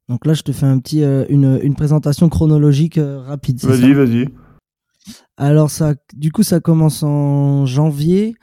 donc 0.10 0.25
là 0.25 0.34
je 0.34 0.41
te 0.41 0.51
fais 0.51 0.65
un 0.65 0.77
petit 0.80 1.03
euh, 1.03 1.24
une, 1.30 1.60
une 1.63 1.74
présentation 1.74 2.27
chronologique 2.27 2.98
euh, 2.98 3.22
rapide 3.22 3.63
Vas-y, 3.63 3.94
vas-y. 3.94 4.27
Alors 5.38 5.70
ça, 5.72 5.96
du 6.13 6.32
coup, 6.32 6.44
ça 6.44 6.60
commence 6.60 7.01
en 7.01 7.65
janvier, 7.65 8.36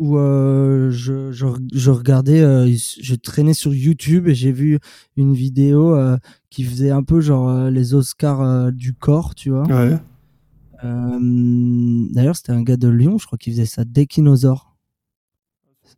où 0.00 0.16
euh, 0.16 0.90
je, 0.90 1.30
je, 1.30 1.46
je 1.74 1.90
regardais, 1.90 2.40
euh, 2.40 2.74
je 3.00 3.14
traînais 3.14 3.52
sur 3.52 3.74
YouTube 3.74 4.28
et 4.28 4.34
j'ai 4.34 4.50
vu 4.50 4.78
une 5.18 5.34
vidéo 5.34 5.94
euh, 5.94 6.16
qui 6.48 6.64
faisait 6.64 6.90
un 6.90 7.02
peu 7.02 7.20
genre 7.20 7.50
euh, 7.50 7.70
les 7.70 7.92
Oscars 7.92 8.40
euh, 8.40 8.70
du 8.70 8.94
corps, 8.94 9.34
tu 9.34 9.50
vois. 9.50 9.64
Ouais. 9.64 9.98
Euh, 10.84 12.06
D'ailleurs, 12.14 12.34
c'était 12.34 12.52
un 12.52 12.62
gars 12.62 12.78
de 12.78 12.88
Lyon, 12.88 13.18
je 13.18 13.26
crois, 13.26 13.36
qui 13.36 13.50
faisait 13.50 13.66
ça, 13.66 13.84
Dekinosaur. 13.84 14.74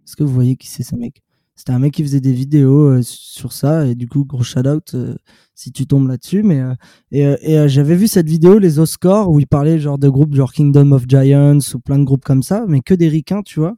Est-ce 0.04 0.16
que 0.16 0.25
vous 0.25 0.35
voyez 0.35 0.56
qui 0.56 0.66
c'est 0.66 0.82
ce 0.82 0.97
mec? 0.97 1.23
C'était 1.54 1.73
un 1.73 1.78
mec 1.78 1.92
qui 1.94 2.02
faisait 2.02 2.21
des 2.21 2.32
vidéos 2.32 2.88
euh, 2.88 3.02
sur 3.02 3.52
ça 3.52 3.87
et 3.87 3.94
du 3.94 4.09
coup 4.09 4.25
gros 4.25 4.42
shout 4.42 4.66
out 4.66 4.94
euh, 4.94 5.14
si 5.54 5.71
tu 5.71 5.87
tombes 5.87 6.09
là-dessus. 6.09 6.42
Mais 6.42 6.61
euh, 6.61 6.75
et, 7.12 7.25
euh, 7.25 7.37
et, 7.40 7.68
j'avais 7.68 7.94
vu 7.94 8.09
cette 8.09 8.28
vidéo 8.28 8.59
les 8.59 8.80
Oscars 8.80 9.30
où 9.30 9.38
il 9.38 9.47
parlait 9.47 9.78
genre 9.78 9.99
de 9.99 10.09
groupes 10.09 10.35
genre 10.35 10.52
Kingdom 10.52 10.90
of 10.90 11.04
Giants 11.06 11.61
ou 11.75 11.78
plein 11.78 12.00
de 12.00 12.04
groupes 12.04 12.25
comme 12.25 12.42
ça, 12.42 12.64
mais 12.66 12.80
que 12.80 12.94
des 12.94 13.09
ricains, 13.09 13.42
tu 13.42 13.61
vois. 13.61 13.76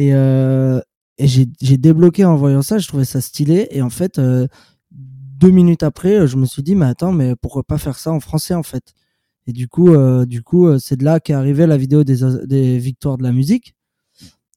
Et, 0.00 0.14
euh, 0.14 0.80
et 1.18 1.26
j'ai 1.26 1.76
débloqué 1.76 2.24
en 2.24 2.34
voyant 2.34 2.62
ça, 2.62 2.78
je 2.78 2.88
trouvais 2.88 3.04
ça 3.04 3.20
stylé 3.20 3.68
et 3.70 3.82
en 3.82 3.90
fait 3.90 4.18
euh, 4.18 4.46
deux 4.90 5.50
minutes 5.50 5.82
après, 5.82 6.26
je 6.26 6.38
me 6.38 6.46
suis 6.46 6.62
dit 6.62 6.74
mais 6.74 6.86
attends 6.86 7.12
mais 7.12 7.36
pourquoi 7.36 7.64
pas 7.64 7.76
faire 7.76 7.98
ça 7.98 8.10
en 8.10 8.18
français 8.18 8.54
en 8.54 8.62
fait? 8.62 8.94
Et 9.46 9.52
du 9.52 9.68
coup, 9.68 9.92
euh, 9.92 10.24
du 10.24 10.42
coup, 10.42 10.78
c'est 10.78 10.96
de 10.96 11.04
là 11.04 11.20
qu'est 11.20 11.34
arrivée 11.34 11.66
la 11.66 11.76
vidéo 11.76 12.02
des, 12.02 12.20
des 12.46 12.78
victoires 12.78 13.18
de 13.18 13.22
la 13.24 13.32
musique. 13.32 13.74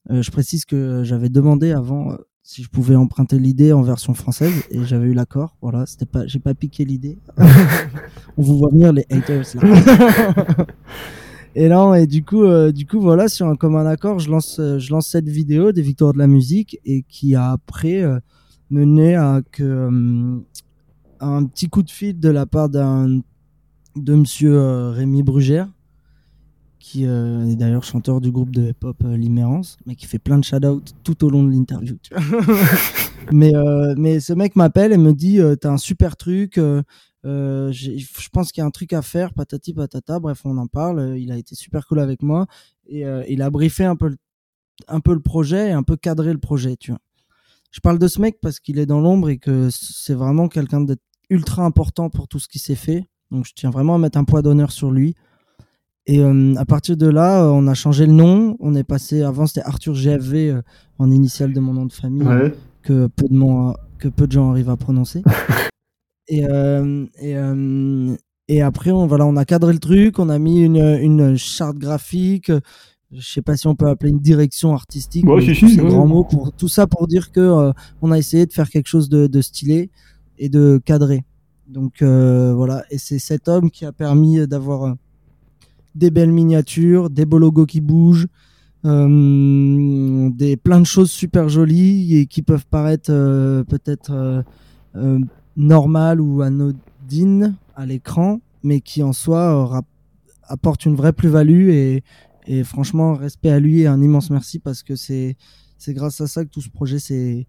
Je 0.09 0.31
précise 0.31 0.63
que 0.63 1.03
j'avais 1.03 1.29
demandé 1.29 1.71
avant 1.71 2.15
si 2.41 2.63
je 2.63 2.69
pouvais 2.69 2.95
emprunter 2.95 3.37
l'idée 3.37 3.73
en 3.73 3.81
version 3.81 4.13
française 4.13 4.53
et 4.71 4.85
j'avais 4.85 5.07
eu 5.07 5.13
l'accord. 5.13 5.57
Voilà, 5.61 5.85
c'était 5.85 6.05
pas, 6.05 6.25
j'ai 6.25 6.39
pas 6.39 6.53
piqué 6.53 6.85
l'idée. 6.85 7.17
On 8.37 8.43
vous 8.43 8.57
voit 8.59 8.69
venir 8.69 8.93
les 8.93 9.05
haters 9.09 9.45
là. 9.55 10.65
et 11.55 11.69
non, 11.69 11.93
et 11.93 12.07
du 12.07 12.23
coup, 12.23 12.43
euh, 12.43 12.71
du 12.71 12.87
coup, 12.87 12.99
voilà, 12.99 13.27
sur 13.27 13.47
un 13.47 13.55
commun 13.55 13.85
accord, 13.85 14.19
je 14.19 14.29
lance, 14.29 14.59
euh, 14.59 14.79
je 14.79 14.91
lance 14.91 15.07
cette 15.07 15.29
vidéo 15.29 15.71
des 15.71 15.81
victoires 15.81 16.13
de 16.13 16.17
la 16.17 16.27
musique 16.27 16.79
et 16.85 17.03
qui 17.07 17.35
a 17.35 17.51
après 17.51 18.01
euh, 18.01 18.19
mené 18.71 19.15
à 19.15 19.41
que 19.51 19.63
euh, 19.63 20.37
un 21.19 21.45
petit 21.45 21.69
coup 21.69 21.83
de 21.83 21.91
fil 21.91 22.19
de 22.19 22.29
la 22.29 22.45
part 22.45 22.69
d'un 22.69 23.21
de 23.95 24.15
Monsieur 24.15 24.55
euh, 24.55 24.91
Rémi 24.91 25.21
Brugère, 25.21 25.69
qui 26.79 27.05
euh, 27.05 27.45
est 27.45 27.55
d'ailleurs 27.55 27.83
chanteur 27.83 28.19
du 28.19 28.31
groupe 28.31 28.49
de 28.49 28.69
hip-hop 28.69 28.97
euh, 29.05 29.61
mais 29.85 29.95
qui 29.95 30.07
fait 30.07 30.19
plein 30.19 30.39
de 30.39 30.43
shout-out 30.43 30.93
tout 31.03 31.23
au 31.23 31.29
long 31.29 31.43
de 31.43 31.51
l'interview. 31.51 31.97
mais, 33.31 33.55
euh, 33.55 33.93
mais 33.97 34.19
ce 34.19 34.33
mec 34.33 34.55
m'appelle 34.55 34.91
et 34.91 34.97
me 34.97 35.13
dit 35.13 35.39
T'as 35.61 35.71
un 35.71 35.77
super 35.77 36.17
truc, 36.17 36.59
euh, 37.25 37.71
je 37.71 38.29
pense 38.31 38.51
qu'il 38.51 38.61
y 38.61 38.63
a 38.63 38.67
un 38.67 38.71
truc 38.71 38.93
à 38.93 39.01
faire, 39.01 39.33
patati 39.33 39.73
patata. 39.73 40.19
Bref, 40.19 40.41
on 40.45 40.57
en 40.57 40.67
parle. 40.67 40.99
euh, 40.99 41.17
Il 41.17 41.31
a 41.31 41.37
été 41.37 41.55
super 41.55 41.87
cool 41.87 41.99
avec 41.99 42.21
moi 42.21 42.47
et 42.87 43.05
euh, 43.05 43.23
il 43.29 43.41
a 43.41 43.49
briefé 43.49 43.85
un 43.85 43.95
peu, 43.95 44.09
le, 44.09 44.17
un 44.87 44.99
peu 44.99 45.13
le 45.13 45.19
projet 45.21 45.69
et 45.69 45.71
un 45.71 45.83
peu 45.83 45.95
cadré 45.95 46.33
le 46.33 46.39
projet. 46.39 46.75
Tu 46.77 46.91
vois. 46.91 46.99
Je 47.71 47.79
parle 47.79 47.97
de 47.99 48.07
ce 48.07 48.19
mec 48.21 48.39
parce 48.41 48.59
qu'il 48.59 48.77
est 48.79 48.85
dans 48.85 48.99
l'ombre 48.99 49.29
et 49.29 49.37
que 49.37 49.69
c'est 49.71 50.13
vraiment 50.13 50.47
quelqu'un 50.47 50.81
d'être 50.81 51.01
ultra 51.29 51.63
important 51.65 52.09
pour 52.09 52.27
tout 52.27 52.39
ce 52.39 52.47
qui 52.47 52.59
s'est 52.59 52.75
fait. 52.75 53.05
Donc 53.31 53.45
je 53.45 53.53
tiens 53.55 53.69
vraiment 53.71 53.95
à 53.95 53.97
mettre 53.97 54.17
un 54.17 54.25
poids 54.25 54.41
d'honneur 54.41 54.71
sur 54.71 54.91
lui. 54.91 55.15
Et 56.05 56.19
euh, 56.19 56.53
à 56.57 56.65
partir 56.65 56.97
de 56.97 57.07
là, 57.07 57.47
on 57.47 57.65
a 57.67 57.73
changé 57.73 58.05
le 58.05 58.11
nom. 58.11 58.57
On 58.59 58.75
est 58.75 58.83
passé, 58.83 59.21
avant 59.23 59.47
c'était 59.47 59.61
Arthur 59.61 59.93
GFV 59.95 60.59
en 60.99 61.09
initial 61.09 61.53
de 61.53 61.59
mon 61.61 61.73
nom 61.73 61.85
de 61.85 61.93
famille 61.93 62.23
Ouais. 62.27 62.53
que 62.81 63.07
peu 63.07 63.27
de, 63.29 63.33
mon- 63.33 63.73
que 63.97 64.09
peu 64.09 64.27
de 64.27 64.33
gens 64.33 64.51
arrivent 64.51 64.69
à 64.69 64.75
prononcer. 64.75 65.23
et, 66.27 66.45
euh, 66.45 67.05
et, 67.19 67.37
euh, 67.37 68.15
et 68.47 68.61
après, 68.61 68.91
on, 68.91 69.07
voilà, 69.07 69.25
on 69.25 69.35
a 69.35 69.45
cadré 69.45 69.73
le 69.73 69.79
truc, 69.79 70.19
on 70.19 70.29
a 70.29 70.39
mis 70.39 70.61
une, 70.61 70.77
une 70.77 71.37
charte 71.37 71.77
graphique. 71.77 72.51
Je 73.11 73.21
sais 73.21 73.41
pas 73.41 73.55
si 73.57 73.67
on 73.67 73.75
peut 73.75 73.87
appeler 73.87 74.09
une 74.11 74.19
direction 74.19 74.73
artistique. 74.73 75.25
Ouais, 75.25 75.41
si, 75.41 75.55
si, 75.55 75.79
ouais. 75.79 75.87
grands 75.87 76.07
mots 76.07 76.23
pour 76.23 76.51
tout 76.51 76.67
ça 76.67 76.87
pour 76.87 77.07
dire 77.07 77.31
que 77.31 77.39
euh, 77.39 77.71
on 78.01 78.11
a 78.11 78.17
essayé 78.17 78.45
de 78.45 78.53
faire 78.53 78.69
quelque 78.69 78.87
chose 78.87 79.07
de, 79.09 79.27
de 79.27 79.41
stylé 79.41 79.91
et 80.39 80.49
de 80.49 80.81
cadré. 80.83 81.23
Donc 81.67 82.03
voilà, 82.03 82.83
et 82.91 82.97
c'est 82.97 83.19
cet 83.19 83.47
homme 83.47 83.71
qui 83.71 83.85
a 83.85 83.91
permis 83.91 84.45
d'avoir 84.47 84.95
des 85.95 86.11
belles 86.11 86.31
miniatures, 86.31 87.09
des 87.09 87.25
beaux 87.25 87.39
logos 87.39 87.65
qui 87.65 87.81
bougent, 87.81 88.27
des 88.83 90.57
plein 90.57 90.79
de 90.81 90.85
choses 90.85 91.09
super 91.09 91.49
jolies 91.49 92.17
et 92.17 92.25
qui 92.27 92.41
peuvent 92.41 92.67
paraître 92.67 93.11
peut-être 93.63 94.43
euh, 94.95 95.19
normales 95.55 96.19
ou 96.21 96.41
anodines 96.41 97.55
à 97.75 97.85
l'écran, 97.85 98.39
mais 98.63 98.81
qui 98.81 99.03
en 99.03 99.13
soi 99.13 99.75
euh, 99.77 99.81
apportent 100.47 100.85
une 100.85 100.95
vraie 100.95 101.13
plus-value 101.13 101.69
et, 101.69 102.03
et 102.47 102.63
franchement 102.63 103.13
respect 103.13 103.49
à 103.49 103.59
lui 103.59 103.81
et 103.81 103.87
un 103.87 104.01
immense 104.01 104.29
merci 104.29 104.59
parce 104.59 104.83
que 104.83 104.95
c'est 104.95 105.35
c'est 105.77 105.93
grâce 105.93 106.21
à 106.21 106.27
ça 106.27 106.45
que 106.45 106.49
tout 106.49 106.61
ce 106.61 106.69
projet 106.69 106.97
s'est 106.99 107.45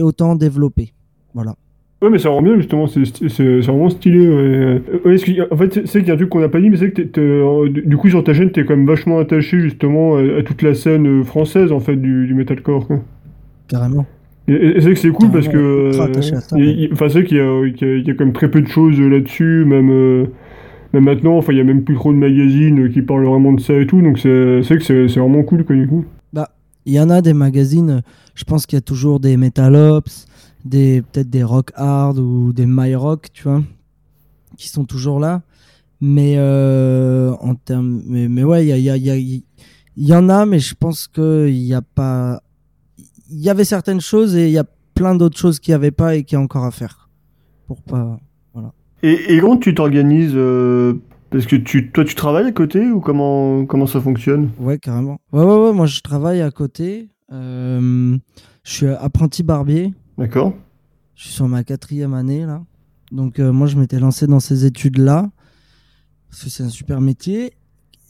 autant 0.00 0.34
développé. 0.34 0.92
Voilà. 1.32 1.54
Ouais, 2.00 2.10
mais 2.10 2.18
ça 2.18 2.28
rend 2.28 2.42
bien, 2.42 2.54
justement, 2.56 2.86
c'est 2.86 3.60
vraiment 3.60 3.90
stylé. 3.90 4.20
Ouais. 4.20 4.34
Euh, 4.34 4.80
ouais, 5.04 5.16
en 5.50 5.56
fait, 5.56 5.86
c'est 5.86 5.98
qu'il 5.98 6.08
y 6.08 6.10
a 6.10 6.14
un 6.14 6.16
truc 6.16 6.28
qu'on 6.28 6.40
n'a 6.40 6.48
pas 6.48 6.60
dit, 6.60 6.70
mais 6.70 6.76
c'est 6.76 6.92
que 6.92 7.18
euh, 7.18 7.68
du 7.68 7.82
du 7.82 7.96
coup, 7.96 8.08
sur 8.08 8.22
ta 8.22 8.34
chaîne, 8.34 8.52
t'es 8.52 8.64
quand 8.64 8.76
même 8.76 8.86
vachement 8.86 9.18
attaché, 9.18 9.58
justement, 9.60 10.16
à, 10.16 10.20
à 10.20 10.42
toute 10.44 10.62
la 10.62 10.74
scène 10.74 11.24
française, 11.24 11.72
en 11.72 11.80
fait, 11.80 11.96
du, 11.96 12.26
du 12.26 12.34
metalcore, 12.34 12.86
quoi. 12.86 13.00
Carrément. 13.66 14.06
Et, 14.48 14.80
c'est 14.80 14.94
que 14.94 14.98
c'est 14.98 15.10
cool 15.10 15.30
parce 15.30 15.46
que. 15.48 15.52
Carrément, 15.52 15.86
ultra 15.90 16.04
attaché 16.04 16.34
à 16.34 16.40
ça, 16.40 16.56
il 16.58 16.64
y 16.64 16.68
a- 16.68 16.70
ouais. 16.70 16.76
il- 16.84 16.92
Enfin, 16.92 17.08
c'est 17.08 17.24
qu'il 17.24 17.36
y, 17.36 17.40
a- 17.40 17.66
y 17.66 18.00
y 18.00 18.16
quand 18.16 18.24
même 18.24 18.32
très 18.32 18.50
peu 18.50 18.60
de 18.62 18.68
choses 18.68 18.98
là-dessus, 19.00 19.64
même. 19.66 19.90
euh, 19.90 20.24
même 20.94 21.04
maintenant, 21.04 21.36
enfin, 21.36 21.52
il 21.52 21.58
y 21.58 21.60
a 21.60 21.64
même 21.64 21.84
plus 21.84 21.96
trop 21.96 22.12
de 22.12 22.18
magazines 22.18 22.88
qui 22.90 23.02
parlent 23.02 23.26
vraiment 23.26 23.52
de 23.52 23.60
ça 23.60 23.74
et 23.74 23.86
tout, 23.86 24.00
donc 24.00 24.18
c'est 24.18 24.62
que 24.66 24.80
c'est 24.80 25.06
c'est 25.08 25.20
vraiment 25.20 25.42
cool, 25.42 25.64
quoi, 25.64 25.76
du 25.76 25.86
coup. 25.86 26.04
Il 26.86 26.94
y 26.94 27.00
en 27.00 27.10
a 27.10 27.20
des 27.20 27.34
magazines, 27.34 28.00
je 28.34 28.44
pense 28.44 28.64
qu'il 28.64 28.78
y 28.78 28.78
a 28.78 28.80
toujours 28.80 29.20
des 29.20 29.36
Metalops, 29.36 30.24
des 30.64 31.02
peut-être 31.02 31.28
des 31.28 31.42
Rock 31.42 31.70
Hard 31.74 32.18
ou 32.18 32.54
des 32.54 32.64
My 32.66 32.94
Rock, 32.94 33.26
tu 33.34 33.42
vois, 33.42 33.62
qui 34.56 34.68
sont 34.70 34.84
toujours 34.86 35.20
là. 35.20 35.42
Mais 36.00 36.36
euh, 36.38 37.32
en 37.40 37.54
termes, 37.56 38.00
mais, 38.06 38.28
mais 38.28 38.42
ouais, 38.42 38.64
il 38.64 38.68
y, 38.68 38.72
a- 38.72 38.78
y, 38.78 38.88
a- 38.88 38.96
y, 38.96 39.10
a- 39.10 39.16
il 39.18 39.42
y 39.98 40.14
en 40.14 40.30
a, 40.30 40.46
mais 40.46 40.60
je 40.60 40.74
pense 40.74 41.06
qu'il 41.08 41.52
n'y 41.52 41.74
a 41.74 41.82
pas. 41.82 42.40
Il 43.28 43.40
y 43.40 43.50
avait 43.50 43.64
certaines 43.64 44.00
choses 44.00 44.34
et 44.36 44.46
il 44.46 44.52
y 44.52 44.58
a 44.58 44.64
plein 44.94 45.14
d'autres 45.14 45.38
choses 45.38 45.60
qu'il 45.60 45.72
n'y 45.72 45.76
avait 45.76 45.90
pas 45.90 46.16
et 46.16 46.24
qui 46.24 46.34
y 46.34 46.38
a 46.38 46.40
encore 46.40 46.64
à 46.64 46.70
faire. 46.70 47.08
Pour 47.66 47.82
pas. 47.82 48.18
Et, 49.02 49.34
et 49.34 49.40
comment 49.40 49.56
tu 49.56 49.74
t'organises 49.74 50.32
euh, 50.34 50.94
Parce 51.30 51.46
que 51.46 51.56
tu, 51.56 51.90
toi, 51.92 52.04
tu 52.04 52.14
travailles 52.14 52.46
à 52.46 52.52
côté 52.52 52.90
ou 52.90 53.00
comment, 53.00 53.64
comment 53.64 53.86
ça 53.86 54.00
fonctionne? 54.00 54.50
Ouais, 54.58 54.78
carrément. 54.78 55.20
Ouais, 55.32 55.44
ouais, 55.44 55.56
ouais, 55.66 55.72
moi 55.72 55.86
je 55.86 56.00
travaille 56.00 56.40
à 56.40 56.50
côté. 56.50 57.08
Euh, 57.32 58.16
je 58.64 58.72
suis 58.72 58.86
apprenti 58.86 59.42
barbier. 59.42 59.94
D'accord 60.16 60.54
Je 61.14 61.24
suis 61.24 61.32
sur 61.32 61.46
ma 61.46 61.62
quatrième 61.62 62.14
année 62.14 62.44
là. 62.44 62.62
Donc 63.12 63.38
euh, 63.38 63.52
moi 63.52 63.66
je 63.66 63.76
m'étais 63.76 64.00
lancé 64.00 64.26
dans 64.26 64.40
ces 64.40 64.64
études 64.64 64.98
là. 64.98 65.30
Parce 66.28 66.44
que 66.44 66.50
c'est 66.50 66.64
un 66.64 66.68
super 66.68 67.00
métier. 67.00 67.52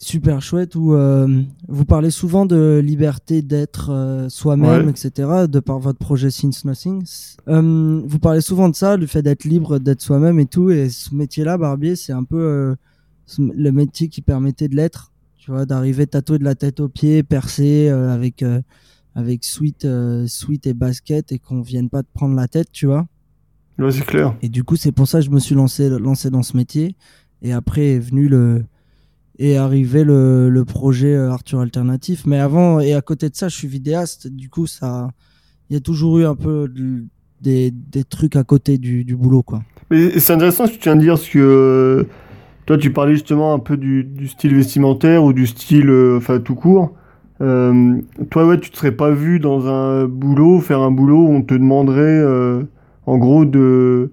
Super 0.01 0.41
chouette 0.41 0.77
où 0.77 0.95
euh, 0.95 1.43
vous 1.67 1.85
parlez 1.85 2.13
souvent 2.13 2.47
de 2.47 2.81
liberté 2.85 3.43
d'être 3.43 3.91
euh, 3.91 4.29
soi-même, 4.29 4.85
Ouais. 4.87 4.91
etc. 4.91 5.47
de 5.51 5.59
par 5.59 5.81
votre 5.81 5.99
projet 5.99 6.31
Since 6.31 6.65
Nothing. 6.65 7.03
Euh, 7.49 8.01
vous 8.07 8.19
parlez 8.21 8.41
souvent 8.41 8.69
de 8.69 8.77
ça, 8.77 8.97
le 8.97 9.07
fait 9.09 9.23
d'être 9.23 9.43
libre, 9.45 9.81
d'être 9.81 10.01
soi-même 10.01 10.39
et 10.39 10.47
tout. 10.47 10.71
Et 10.71 10.89
ce 10.89 11.13
métier-là, 11.17 11.59
barbier, 11.59 11.97
c'est 11.97 12.13
un 12.13 12.23
peu 12.23 12.39
euh, 12.39 12.75
le 13.39 13.71
métier 13.73 14.09
qui 14.09 14.23
permettait 14.23 14.69
de 14.69 14.77
l'être. 14.77 15.13
Tu 15.37 15.51
vois, 15.51 15.67
d'arriver 15.67 16.07
tatoué 16.07 16.39
de 16.39 16.45
la 16.45 16.55
tête 16.55 16.79
aux 16.79 16.89
pieds, 16.89 17.25
percé 17.25 17.89
euh, 17.89 18.13
avec 18.15 18.43
euh, 18.45 18.61
avec 19.17 19.43
suite, 19.45 19.85
euh, 19.85 20.29
suite 20.29 20.69
et 20.69 20.75
basket 20.75 21.33
et 21.33 21.41
qu'on 21.41 21.61
vienne 21.61 21.89
pas 21.89 22.05
te 22.05 22.09
prendre 22.15 22.37
la 22.37 22.47
tête, 22.47 22.69
tu 22.71 22.87
vois. 22.87 23.09
Ouais, 23.81 23.91
c'est 23.91 24.05
clair. 24.07 24.37
Et 24.43 24.49
du 24.49 24.63
coup, 24.63 24.77
c'est 24.77 24.93
pour 24.93 25.09
ça 25.09 25.19
que 25.19 25.25
je 25.25 25.31
me 25.31 25.41
suis 25.41 25.57
lancé, 25.57 25.89
lancé 25.89 26.31
dans 26.31 26.45
ce 26.45 26.57
métier. 26.57 26.95
Et 27.43 27.53
après 27.53 27.95
est 27.95 27.99
venu 27.99 28.29
le 28.29 28.65
est 29.39 29.57
arrivé 29.57 30.05
le, 30.05 30.49
le 30.49 30.65
projet 30.65 31.15
euh, 31.15 31.31
Arthur 31.31 31.61
Alternatif. 31.61 32.27
Mais 32.27 32.39
avant 32.39 32.81
et 32.81 32.95
à 32.95 33.01
côté 33.01 33.29
de 33.31 33.37
ça, 33.37 33.49
je 33.49 33.57
suis 33.57 33.69
vidéaste. 33.69 34.27
Du 34.29 34.49
coup, 34.49 34.67
ça, 34.67 35.11
il 35.71 35.75
y 35.75 35.77
a 35.77 35.81
toujours 35.81 36.19
eu 36.19 36.25
un 36.25 36.35
peu 36.35 36.69
de- 36.69 37.05
des, 37.41 37.71
des 37.71 38.05
trucs 38.05 38.37
à 38.37 38.43
côté 38.45 38.79
du, 38.79 39.05
du 39.05 39.15
boulot, 39.17 39.43
quoi. 39.43 39.63
Mais 39.91 40.19
c'est 40.19 40.33
intéressant 40.33 40.67
ce 40.67 40.73
que 40.73 40.77
tu 40.79 40.85
viens 40.85 40.97
de 40.97 41.01
dire, 41.01 41.15
parce 41.15 41.29
que 41.29 41.39
euh, 41.39 42.05
toi, 42.67 42.77
tu 42.77 42.93
parlais 42.93 43.13
justement 43.13 43.55
un 43.55 43.59
peu 43.59 43.77
du, 43.77 44.07
style 44.27 44.55
vestimentaire 44.55 45.23
ou 45.23 45.33
du 45.33 45.47
style, 45.47 45.89
euh, 45.89 46.19
enfin, 46.19 46.41
tout 46.41 46.55
court. 46.55 46.95
Toi, 47.39 48.47
ouais, 48.47 48.59
tu 48.59 48.71
te 48.71 48.77
serais 48.77 48.91
pas 48.93 49.13
vu 49.13 49.39
dans 49.39 49.69
un 49.69 50.07
boulot, 50.07 50.61
faire 50.61 50.81
un 50.81 50.91
boulot 50.91 51.23
où 51.29 51.31
on 51.31 51.43
te 51.43 51.55
demanderait, 51.55 52.25
en 53.07 53.17
gros, 53.17 53.45
de, 53.45 54.11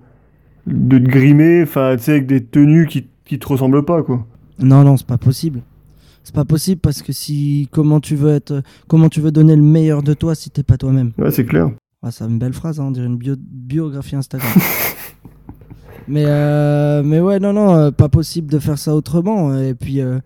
de 0.67 0.99
te 0.99 1.03
grimer, 1.03 1.63
enfin, 1.63 1.95
tu 1.97 2.03
sais, 2.03 2.11
avec 2.11 2.27
des 2.27 2.43
tenues 2.43 2.85
qui, 2.85 3.07
qui 3.25 3.39
te 3.39 3.47
ressemblent 3.47 3.83
pas, 3.83 4.03
quoi. 4.03 4.27
Non, 4.59 4.83
non, 4.83 4.97
c'est 4.97 5.07
pas 5.07 5.17
possible. 5.17 5.61
C'est 6.23 6.33
pas 6.33 6.45
possible 6.45 6.81
parce 6.81 7.01
que 7.01 7.13
si 7.13 7.67
comment 7.71 7.99
tu 7.99 8.15
veux 8.15 8.31
être, 8.31 8.63
comment 8.87 9.09
tu 9.09 9.21
veux 9.21 9.31
donner 9.31 9.55
le 9.55 9.61
meilleur 9.61 10.01
de 10.01 10.13
toi 10.13 10.33
si 10.33 10.49
t'es 10.49 10.63
pas 10.63 10.77
toi-même? 10.77 11.11
Ouais, 11.17 11.29
c'est 11.31 11.45
clair. 11.45 11.69
Ah, 12.01 12.11
c'est 12.11 12.23
une 12.23 12.39
belle 12.39 12.53
phrase, 12.53 12.79
hein, 12.79 12.85
on 12.85 12.91
dirait 12.91 13.05
une 13.07 13.17
bio- 13.17 13.35
biographie 13.39 14.15
Instagram. 14.15 14.51
mais, 16.07 16.23
euh, 16.25 17.03
mais 17.03 17.19
ouais, 17.19 17.39
non, 17.39 17.53
non, 17.53 17.75
euh, 17.75 17.91
pas 17.91 18.09
possible 18.09 18.51
de 18.51 18.59
faire 18.59 18.77
ça 18.77 18.95
autrement. 18.95 19.57
Et 19.57 19.73
puis, 19.73 20.01
euh, 20.01 20.19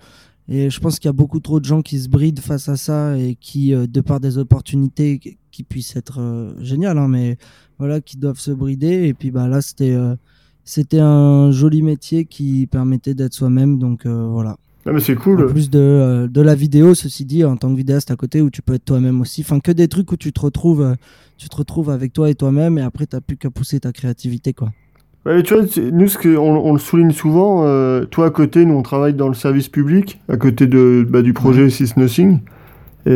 et 0.48 0.70
je 0.70 0.80
pense 0.80 1.00
qu'il 1.00 1.08
y 1.08 1.10
a 1.10 1.14
beaucoup 1.14 1.40
trop 1.40 1.60
de 1.60 1.66
gens 1.66 1.82
qui 1.82 2.00
se 2.00 2.10
brident 2.10 2.40
face 2.42 2.70
à 2.70 2.76
ça 2.78 3.18
et 3.18 3.36
qui, 3.36 3.74
euh, 3.74 3.88
de 3.88 4.02
par 4.02 4.20
des 4.20 4.38
opportunités 4.38 5.20
qui- 5.20 5.38
qui 5.52 5.64
puissent 5.64 5.96
être 5.96 6.20
euh, 6.22 6.54
géniales, 6.62 6.98
hein, 6.98 7.08
mais 7.08 7.38
voilà, 7.78 8.02
qui 8.02 8.18
doivent 8.18 8.40
se 8.40 8.52
brider. 8.52 9.08
Et 9.08 9.14
puis, 9.14 9.32
bah 9.32 9.48
là, 9.48 9.62
c'était, 9.62 9.92
euh, 9.94 10.16
c'était 10.70 11.00
un 11.00 11.50
joli 11.50 11.82
métier 11.82 12.26
qui 12.26 12.68
permettait 12.68 13.16
d'être 13.16 13.34
soi-même. 13.34 13.80
Donc, 13.80 14.06
euh, 14.06 14.28
voilà. 14.30 14.58
Ah, 14.86 14.92
mais 14.94 15.00
c'est 15.00 15.18
En 15.18 15.22
cool. 15.22 15.48
plus 15.48 15.72
de, 15.72 15.80
euh, 15.80 16.28
de 16.28 16.42
la 16.42 16.54
vidéo, 16.54 16.94
ceci 16.94 17.26
dit, 17.26 17.44
en 17.44 17.58
tant 17.58 17.72
que 17.72 17.76
vidéaste 17.76 18.12
à 18.12 18.16
côté, 18.16 18.40
où 18.40 18.52
tu 18.52 18.62
peux 18.62 18.76
être 18.76 18.86
toi-même 18.86 19.20
aussi. 19.20 19.42
Enfin, 19.42 19.60
que 19.60 19.72
des 19.72 19.88
trucs 19.88 20.12
où 20.12 20.16
tu 20.16 20.32
te 20.32 20.40
retrouves, 20.40 20.82
euh, 20.82 20.94
tu 21.40 21.50
te 21.50 21.56
retrouves 21.56 21.90
avec 21.90 22.14
toi 22.14 22.30
et 22.30 22.36
toi-même, 22.36 22.78
et 22.78 22.84
après, 22.84 23.08
t'as 23.08 23.20
plus 23.20 23.36
qu'à 23.36 23.50
pousser 23.50 23.80
ta 23.80 23.92
créativité, 23.92 24.54
quoi. 24.54 24.70
Ouais, 25.26 25.38
mais 25.38 25.44
tu 25.44 25.56
vois, 25.56 25.64
nous, 25.92 26.08
ce 26.08 26.20
que, 26.20 26.38
on, 26.38 26.64
on 26.64 26.74
le 26.74 26.80
souligne 26.80 27.12
souvent, 27.12 27.66
euh, 27.66 28.06
toi 28.06 28.28
à 28.28 28.30
côté, 28.30 28.64
nous 28.64 28.76
on 28.76 28.84
travaille 28.84 29.16
dans 29.16 29.28
le 29.28 29.34
service 29.34 29.70
public, 29.70 30.22
à 30.30 30.38
côté 30.38 30.68
de, 30.68 31.06
bah, 31.10 31.24
du 31.24 31.34
projet 31.34 31.68
Six 31.72 31.98
Nothing. 31.98 32.40
Et, 33.08 33.12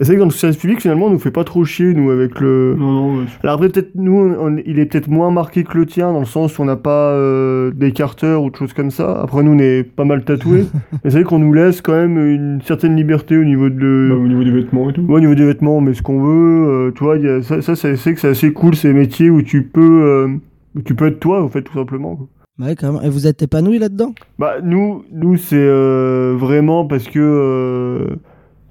et 0.00 0.04
c'est 0.04 0.06
vrai 0.06 0.14
que 0.16 0.20
dans 0.20 0.26
le 0.26 0.30
service 0.30 0.56
public, 0.58 0.80
finalement, 0.80 1.06
on 1.06 1.10
nous 1.10 1.18
fait 1.18 1.30
pas 1.30 1.44
trop 1.44 1.64
chier, 1.64 1.92
nous, 1.94 2.10
avec 2.10 2.38
le. 2.40 2.76
Non, 2.78 2.92
non, 2.92 3.16
ouais, 3.18 3.24
Alors 3.42 3.54
après, 3.56 3.68
peut-être, 3.68 3.90
nous, 3.96 4.16
on- 4.38 4.56
il 4.64 4.78
est 4.78 4.86
peut-être 4.86 5.08
moins 5.08 5.30
marqué 5.30 5.64
que 5.64 5.76
le 5.76 5.86
tien, 5.86 6.12
dans 6.12 6.20
le 6.20 6.24
sens 6.24 6.58
où 6.58 6.62
on 6.62 6.66
n'a 6.66 6.76
pas 6.76 7.12
euh, 7.12 7.70
d'écarteur 7.72 8.42
ou 8.42 8.50
de 8.50 8.56
choses 8.56 8.72
comme 8.72 8.90
ça. 8.90 9.20
Après, 9.22 9.42
nous, 9.42 9.52
on 9.52 9.58
est 9.58 9.82
pas 9.82 10.04
mal 10.04 10.24
tatoués. 10.24 10.66
mais 10.92 11.10
c'est 11.10 11.18
vrai 11.18 11.24
qu'on 11.24 11.38
nous 11.40 11.52
laisse 11.52 11.80
quand 11.80 11.94
même 11.94 12.16
une 12.18 12.60
certaine 12.62 12.94
liberté 12.96 13.36
au 13.36 13.44
niveau 13.44 13.68
de. 13.70 14.08
bah, 14.10 14.16
au 14.16 14.28
niveau 14.28 14.44
des 14.44 14.50
vêtements 14.52 14.90
et 14.90 14.92
tout. 14.92 15.02
Ouais, 15.02 15.16
au 15.16 15.20
niveau 15.20 15.34
des 15.34 15.44
vêtements, 15.46 15.76
on 15.78 15.80
met 15.80 15.94
ce 15.94 16.02
qu'on 16.02 16.22
veut. 16.22 16.68
euh, 16.88 16.90
tu 16.94 17.02
vois, 17.04 17.16
il 17.16 17.24
y 17.24 17.28
a- 17.28 17.42
ça, 17.42 17.60
ça 17.62 17.74
c'est 17.74 18.14
que 18.14 18.20
c'est 18.20 18.28
assez 18.28 18.52
cool, 18.52 18.74
ces 18.76 18.92
métiers 18.92 19.30
où 19.30 19.42
tu 19.42 19.62
peux, 19.64 19.80
euh, 20.04 20.28
où 20.76 20.82
tu 20.82 20.94
peux 20.94 21.06
être 21.08 21.18
toi, 21.20 21.42
en 21.42 21.48
fait, 21.48 21.62
tout 21.62 21.74
simplement. 21.74 22.14
quoi. 22.16 22.26
Ouais, 22.60 22.74
carrément. 22.74 23.00
Et 23.02 23.08
vous 23.08 23.26
êtes 23.26 23.40
épanoui 23.42 23.78
là-dedans? 23.78 24.14
Bah, 24.38 24.54
nous, 24.62 25.04
nous 25.12 25.36
c'est 25.36 25.56
euh, 25.56 26.34
vraiment 26.36 26.84
parce 26.86 27.04
que 27.08 27.18
euh, 27.20 28.16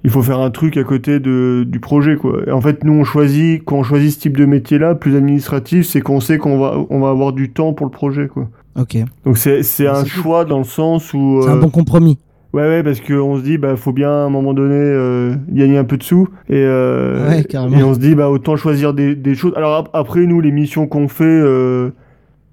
il 0.08 0.10
faut 0.10 0.22
faire 0.22 0.38
un 0.40 0.50
truc 0.50 0.78
à 0.78 0.84
côté 0.84 1.20
de, 1.20 1.64
du 1.68 1.80
projet, 1.80 2.16
quoi. 2.16 2.40
Et 2.46 2.50
en 2.50 2.62
fait, 2.62 2.82
nous, 2.82 2.94
on 2.94 3.04
choisit, 3.04 3.62
quand 3.66 3.76
on 3.76 3.82
choisit 3.82 4.10
ce 4.12 4.18
type 4.20 4.38
de 4.38 4.46
métier-là, 4.46 4.94
plus 4.94 5.14
administratif, 5.16 5.86
c'est 5.86 6.00
qu'on 6.00 6.20
sait 6.20 6.38
qu'on 6.38 6.58
va, 6.58 6.78
on 6.88 6.98
va 7.00 7.10
avoir 7.10 7.34
du 7.34 7.50
temps 7.50 7.74
pour 7.74 7.84
le 7.84 7.92
projet, 7.92 8.26
quoi. 8.26 8.48
Ok. 8.80 8.96
Donc, 9.26 9.36
c'est 9.36 9.62
c'est 9.62 9.86
un 9.86 10.04
choix 10.06 10.46
dans 10.46 10.58
le 10.58 10.64
sens 10.64 11.12
où. 11.12 11.40
C'est 11.42 11.50
un 11.50 11.56
euh, 11.58 11.60
bon 11.60 11.68
compromis. 11.68 12.16
Ouais, 12.54 12.62
ouais, 12.62 12.82
parce 12.82 13.00
qu'on 13.00 13.36
se 13.36 13.42
dit, 13.42 13.58
bah, 13.58 13.76
faut 13.76 13.92
bien 13.92 14.08
à 14.10 14.24
un 14.24 14.30
moment 14.30 14.54
donné 14.54 14.74
euh, 14.74 15.34
gagner 15.50 15.76
un 15.76 15.84
peu 15.84 15.98
de 15.98 16.02
sous. 16.02 16.26
Et, 16.48 16.54
euh, 16.56 17.28
Ouais, 17.28 17.42
et 17.42 17.82
on 17.82 17.92
se 17.92 17.98
dit, 17.98 18.14
bah, 18.14 18.30
autant 18.30 18.56
choisir 18.56 18.94
des, 18.94 19.14
des 19.14 19.34
choses. 19.34 19.52
Alors 19.56 19.74
ap- 19.76 19.90
après, 19.92 20.24
nous, 20.24 20.40
les 20.40 20.52
missions 20.52 20.86
qu'on 20.86 21.08
fait, 21.08 21.42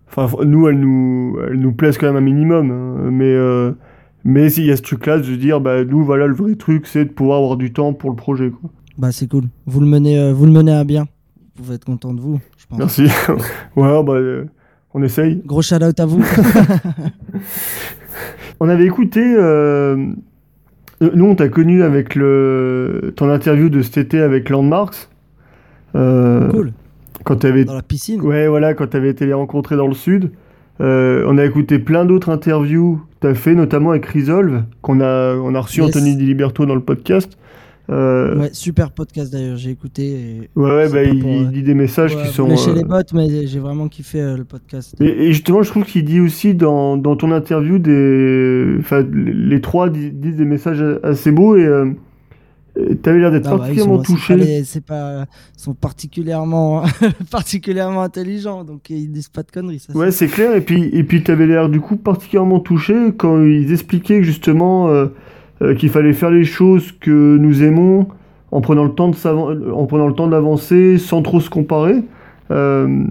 enfin, 0.10 0.28
nous, 0.44 0.68
elles 0.68 0.80
nous, 0.80 1.38
elles 1.48 1.60
nous 1.60 1.72
plaisent 1.72 1.98
quand 1.98 2.08
même 2.08 2.18
un 2.18 2.22
minimum. 2.22 2.72
hein. 2.72 3.10
mais 3.12 3.34
mais 4.28 4.50
s'il 4.50 4.66
y 4.66 4.72
a 4.72 4.76
ce 4.76 4.82
truc-là, 4.82 5.20
de 5.20 5.24
se 5.24 5.32
dire, 5.32 5.62
bah, 5.62 5.86
nous, 5.86 6.04
voilà, 6.04 6.26
le 6.26 6.34
vrai 6.34 6.56
truc, 6.56 6.88
c'est 6.88 7.06
de 7.06 7.10
pouvoir 7.12 7.38
avoir 7.38 7.58
du 7.58 7.72
temps 7.72 7.94
pour 7.94 8.10
le 8.10 8.16
projet. 8.16 8.50
Quoi. 8.50 8.72
Bah, 8.98 9.12
c'est 9.12 9.28
cool. 9.30 9.44
Vous 9.68 9.80
le 9.80 9.86
menez, 9.86 10.18
euh, 10.18 10.34
vous 10.34 10.48
le 10.48 10.52
menez 10.52 10.74
à 10.74 10.84
bien. 10.84 11.04
Vous 11.04 11.64
pouvez 11.64 11.76
être 11.76 11.86
content 11.86 12.12
de 12.12 12.20
vous, 12.20 12.40
je 12.58 12.66
pense. 12.66 12.80
Merci. 12.80 13.04
ouais, 13.76 14.04
bah, 14.04 14.14
euh, 14.14 14.46
on 14.96 15.04
essaye. 15.04 15.44
Gros 15.46 15.62
shout 15.62 15.76
out 15.84 16.00
à 16.00 16.06
vous. 16.08 16.24
On 18.60 18.68
avait 18.68 18.86
écouté. 18.86 19.22
euh, 19.22 19.96
nous, 21.02 21.26
on 21.26 21.36
t'a 21.36 21.50
connu 21.50 21.84
avec 21.84 22.16
le, 22.16 23.14
ton 23.18 23.30
interview 23.30 23.68
de 23.70 23.82
cet 23.82 23.98
été 23.98 24.22
avec 24.22 24.50
Landmarks. 24.50 25.10
Euh, 25.94 26.50
cool. 26.50 26.72
Quand 27.26 27.36
t'avais 27.36 27.66
Dans 27.66 27.76
la 27.76 27.82
piscine. 27.82 28.22
Ouais, 28.22 28.48
voilà, 28.48 28.74
quand 28.74 28.88
tu 28.88 28.98
avais 28.98 29.10
été 29.10 29.26
les 29.26 29.34
rencontrer 29.34 29.76
dans 29.76 29.88
le 29.88 29.94
sud. 29.94 30.32
On 30.80 31.38
a 31.38 31.46
écouté 31.46 31.80
plein 31.80 32.06
d'autres 32.06 32.30
interviews 32.30 33.02
tu 33.26 33.32
as 33.32 33.36
fait, 33.36 33.56
notamment 33.56 33.92
avec 33.92 34.06
Resolve, 34.06 34.64
qu'on 34.82 35.02
a, 35.02 35.36
on 35.36 35.54
a 35.56 35.60
reçu 35.62 35.82
Yes. 35.82 35.90
Anthony 35.90 36.16
Di 36.16 36.26
Liberto 36.26 36.66
dans 36.66 36.76
le 36.76 36.82
podcast. 36.82 37.38
Euh, 37.92 38.40
Ouais, 38.40 38.50
super 38.52 38.90
podcast 38.92 39.32
d'ailleurs, 39.32 39.58
j'ai 39.58 39.70
écouté. 39.70 40.04
et- 40.06 40.50
ouais, 40.56 40.72
ouais, 40.72 40.90
bah, 40.90 41.04
il, 41.04 41.20
pour, 41.20 41.30
il 41.30 41.50
dit 41.52 41.62
des 41.62 41.76
messages 41.76 42.18
qui 42.18 42.28
sont. 42.30 42.48
lâchez 42.48 42.72
euh, 42.72 42.76
les 42.76 42.84
bottes, 42.84 43.14
mais 43.14 43.46
j'ai 43.46 43.60
vraiment 43.60 43.88
kiffé 43.90 44.20
euh, 44.22 44.38
le 44.38 44.44
podcast. 44.44 44.96
Et, 45.00 45.28
et 45.28 45.32
justement, 45.34 45.62
je 45.62 45.70
trouve 45.70 45.84
qu'il 45.86 46.04
dit 46.04 46.20
aussi 46.20 46.56
dans, 46.56 46.98
dans 46.98 47.16
ton 47.16 47.32
interview 47.32 47.78
des. 47.78 48.76
Enfin, 48.80 49.06
les 49.14 49.62
trois 49.62 49.90
di- 49.92 50.10
disent 50.12 50.36
des 50.38 50.46
messages 50.46 50.84
assez 51.04 51.32
beaux 51.32 51.56
et 51.58 51.68
euh, 52.78 52.96
tu 53.02 53.10
avais 53.10 53.20
l'air 53.20 53.32
d'être 53.32 53.48
Ah 53.48 53.52
bah, 53.52 53.56
ils 53.56 53.60
particulièrement 53.60 54.04
sont- 54.04 54.14
touché. 54.14 54.64
C'est 54.64 54.84
pas, 54.86 55.26
ils 55.58 55.62
sont 55.62 55.74
particulièrement, 55.74 56.84
particulièrement 57.32 58.02
intelligents, 58.02 58.64
donc 58.64 58.90
ils 58.90 59.12
disent 59.12 59.30
pas 59.30 59.44
de 59.44 59.52
conneries. 59.52 59.80
Ça, 59.80 59.94
Ouais, 59.98 60.12
c'est 60.12 60.28
clair. 60.28 60.56
Et 60.56 60.62
puis, 60.62 60.84
et 60.94 61.04
puis 61.04 61.24
tu 61.24 61.32
avais 61.32 61.46
l'air 61.48 61.70
du 61.70 61.80
coup 61.80 61.96
particulièrement 61.96 62.60
touché 62.60 62.94
quand 63.18 63.42
ils 63.44 63.72
expliquaient 63.72 64.24
justement 64.24 64.90
euh, 64.90 65.08
euh, 65.62 65.76
qu'il 65.76 65.90
fallait 65.90 66.14
faire 66.14 66.32
les 66.32 66.44
choses 66.44 66.92
que 66.92 67.38
nous 67.38 67.64
aimons 67.64 68.08
en 68.52 68.62
prenant 68.62 68.84
le 68.86 68.92
temps 68.94 69.10
de 69.10 69.72
en 69.72 69.86
prenant 69.86 70.08
le 70.08 70.14
temps 70.14 70.28
d'avancer 70.28 70.98
sans 70.98 71.22
trop 71.22 71.40
se 71.40 71.50
comparer. 71.50 72.04
Euh, 72.52 73.06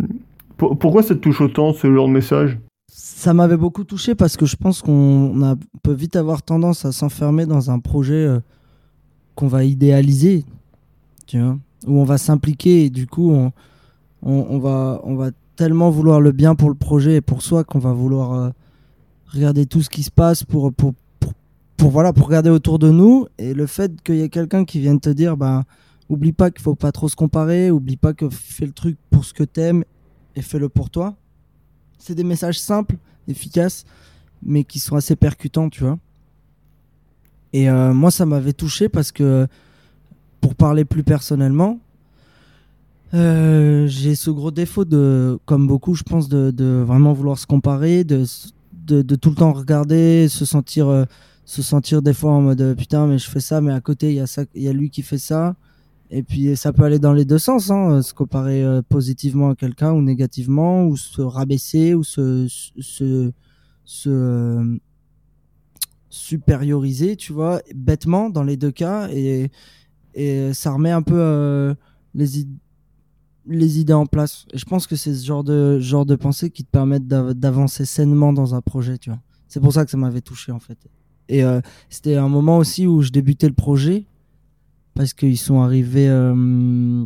pour- 0.57 0.79
pourquoi 0.79 1.03
ça 1.03 1.15
te 1.15 1.21
touche 1.21 1.41
autant 1.41 1.73
ce 1.73 1.93
genre 1.93 2.07
de 2.09 2.12
message? 2.12 2.59
Ça 2.88 3.35
m'avait 3.35 3.57
beaucoup 3.57 3.85
touché 3.85 4.15
parce 4.15 4.37
que 4.37 4.47
je 4.47 4.57
pense 4.57 4.81
qu'on 4.83 5.57
peut 5.83 5.93
vite 5.93 6.15
avoir 6.17 6.43
tendance 6.43 6.85
à 6.85 6.93
s'enfermer 6.93 7.45
dans 7.47 7.71
un 7.71 7.79
projet 7.81 8.29
qu'on 9.35 9.49
va 9.49 9.64
idéaliser, 9.64 10.44
tu 11.27 11.40
vois, 11.40 11.59
où 11.87 11.99
on 11.99 12.05
va 12.05 12.18
s'impliquer 12.18 12.85
et 12.85 12.90
du 12.90 13.07
coup 13.07 13.31
on, 13.33 13.53
on, 14.23 14.59
va, 14.59 15.01
on 15.05 15.16
va 15.16 15.31
tellement 15.57 15.90
vouloir 15.90 16.20
le 16.20 16.33
bien 16.33 16.55
pour 16.55 16.68
le 16.68 16.75
projet 16.75 17.16
et 17.16 17.20
pour 17.20 17.42
soi 17.42 17.64
qu'on 17.64 17.79
va 17.79 17.92
vouloir 17.92 18.33
euh, 18.33 18.51
regarder 19.27 19.66
tout 19.66 19.83
ce 19.83 19.90
qui 19.90 20.03
se 20.03 20.11
passe 20.11 20.44
pour, 20.44 20.73
pour, 20.73 20.94
pour, 21.77 21.90
voilà, 21.90 22.12
pour 22.12 22.27
regarder 22.27 22.51
autour 22.51 22.79
de 22.79 22.90
nous 22.90 23.27
et 23.38 23.55
le 23.55 23.66
fait 23.66 24.03
qu'il 24.03 24.16
y 24.16 24.23
ait 24.23 24.29
quelqu'un 24.29 24.64
qui 24.64 24.81
vienne 24.81 25.01
te 25.01 25.11
dire 25.11 25.37
bah, 25.37 25.64
oublie 26.09 26.33
pas 26.33 26.51
qu'il 26.51 26.62
faut 26.62 26.75
pas 26.75 26.92
trop 26.92 27.09
se 27.09 27.16
comparer, 27.16 27.70
oublie 27.70 27.97
pas 27.97 28.14
que 28.14 28.29
fais 28.31 28.66
le 28.66 28.73
truc 28.73 28.97
pour 29.11 29.25
ce 29.25 29.35
que 29.35 29.44
t'aimes 29.44 29.85
et 30.37 30.42
fais-le 30.42 30.68
pour 30.68 30.90
toi. 30.90 31.16
C'est 31.99 32.14
des 32.14 32.25
messages 32.25 32.61
simples, 32.61 32.97
efficaces, 33.29 33.85
mais 34.42 34.64
qui 34.64 34.79
sont 34.79 34.97
assez 34.97 35.16
percutants, 35.16 35.70
tu 35.70 35.83
vois. 35.85 35.99
Et 37.55 37.71
euh, 37.71 37.95
moi, 37.95 38.11
ça 38.11 38.27
m'avait 38.27 38.53
touché 38.53 38.88
parce 38.88 39.12
que, 39.12 39.47
pour 40.40 40.57
parler 40.57 40.85
plus 40.85 41.05
personnellement, 41.05 41.79
euh, 43.14 43.87
j'ai 43.87 44.17
ce 44.17 44.31
gros 44.31 44.51
défaut 44.51 44.85
de, 44.85 45.38
comme 45.47 45.69
beaucoup, 45.69 45.95
je 45.95 46.03
pense, 46.03 46.29
de, 46.29 46.51
de 46.51 46.83
vraiment 46.85 47.12
vouloir 47.12 47.38
se 47.38 47.47
comparer, 47.47 48.03
de, 48.03 48.25
de, 48.73 49.14
tout 49.14 49.31
le 49.31 49.37
temps 49.37 49.53
regarder, 49.53 50.27
se 50.29 50.45
sentir, 50.45 50.88
euh, 50.88 51.05
se 51.45 51.62
sentir 51.62 52.03
des 52.03 52.12
fois 52.12 52.33
en 52.33 52.40
mode 52.40 52.75
putain, 52.77 53.07
mais 53.07 53.19
je 53.19 53.31
fais 53.31 53.38
ça, 53.38 53.61
mais 53.61 53.73
à 53.73 53.81
côté, 53.81 54.09
il 54.09 54.17
y, 54.17 54.21
a 54.21 54.47
y 54.57 54.67
a 54.67 54.73
lui 54.73 54.90
qui 54.90 55.03
fait 55.03 55.19
ça. 55.19 55.55
Et 56.11 56.25
puis, 56.25 56.57
ça 56.57 56.73
peut 56.73 56.83
aller 56.83 56.99
dans 56.99 57.12
les 57.12 57.25
deux 57.25 57.38
sens, 57.38 57.71
hein, 57.71 58.03
se 58.03 58.12
comparer 58.14 58.64
positivement 58.88 59.51
à 59.51 59.55
quelqu'un 59.55 59.93
ou 59.93 60.03
négativement, 60.03 60.87
ou 60.87 60.97
se 60.97 61.23
rabaisser, 61.23 61.95
ou 61.95 62.03
se, 62.03 62.49
se, 62.81 63.31
supérioriser, 66.14 67.16
tu 67.16 67.33
vois, 67.33 67.61
bêtement 67.74 68.31
dans 68.31 68.44
les 68.44 68.57
deux 68.57 68.70
cas. 68.70 69.09
Et, 69.11 69.50
et 70.14 70.53
ça 70.55 70.72
remet 70.72 70.90
un 70.92 71.03
peu 71.03 71.16
euh, 71.18 71.74
les, 72.14 72.40
id- 72.40 72.57
les 73.46 73.81
idées 73.81 73.92
en 73.92 74.07
place. 74.07 74.46
Et 74.53 74.59
je 74.59 74.64
pense 74.64 74.87
que 74.87 74.96
c'est 74.96 75.12
ce 75.14 75.24
genre 75.27 75.44
de, 75.44 75.79
genre 75.81 76.07
de 76.07 76.14
pensée 76.14 76.50
qui 76.50 76.64
te 76.64 76.70
permettent 76.70 77.07
d'av- 77.09 77.35
d'avancer 77.35 77.85
sainement 77.85 78.33
dans 78.33 78.55
un 78.55 78.61
projet, 78.61 78.96
tu 78.98 79.11
vois. 79.11 79.20
C'est 79.48 79.61
pour 79.61 79.72
ça 79.72 79.85
que 79.85 79.90
ça 79.90 79.96
m'avait 79.96 80.20
touché, 80.20 80.53
en 80.53 80.61
fait. 80.61 80.79
Et 81.29 81.42
euh, 81.44 81.61
c'était 81.90 82.16
un 82.16 82.29
moment 82.29 82.59
aussi 82.59 82.87
où 82.87 83.03
je 83.03 83.11
débutais 83.11 83.48
le 83.48 83.55
projet 83.55 84.07
parce 84.94 85.12
qu'ils 85.14 85.38
sont 85.38 85.61
arrivés 85.62 86.09
euh, 86.09 87.05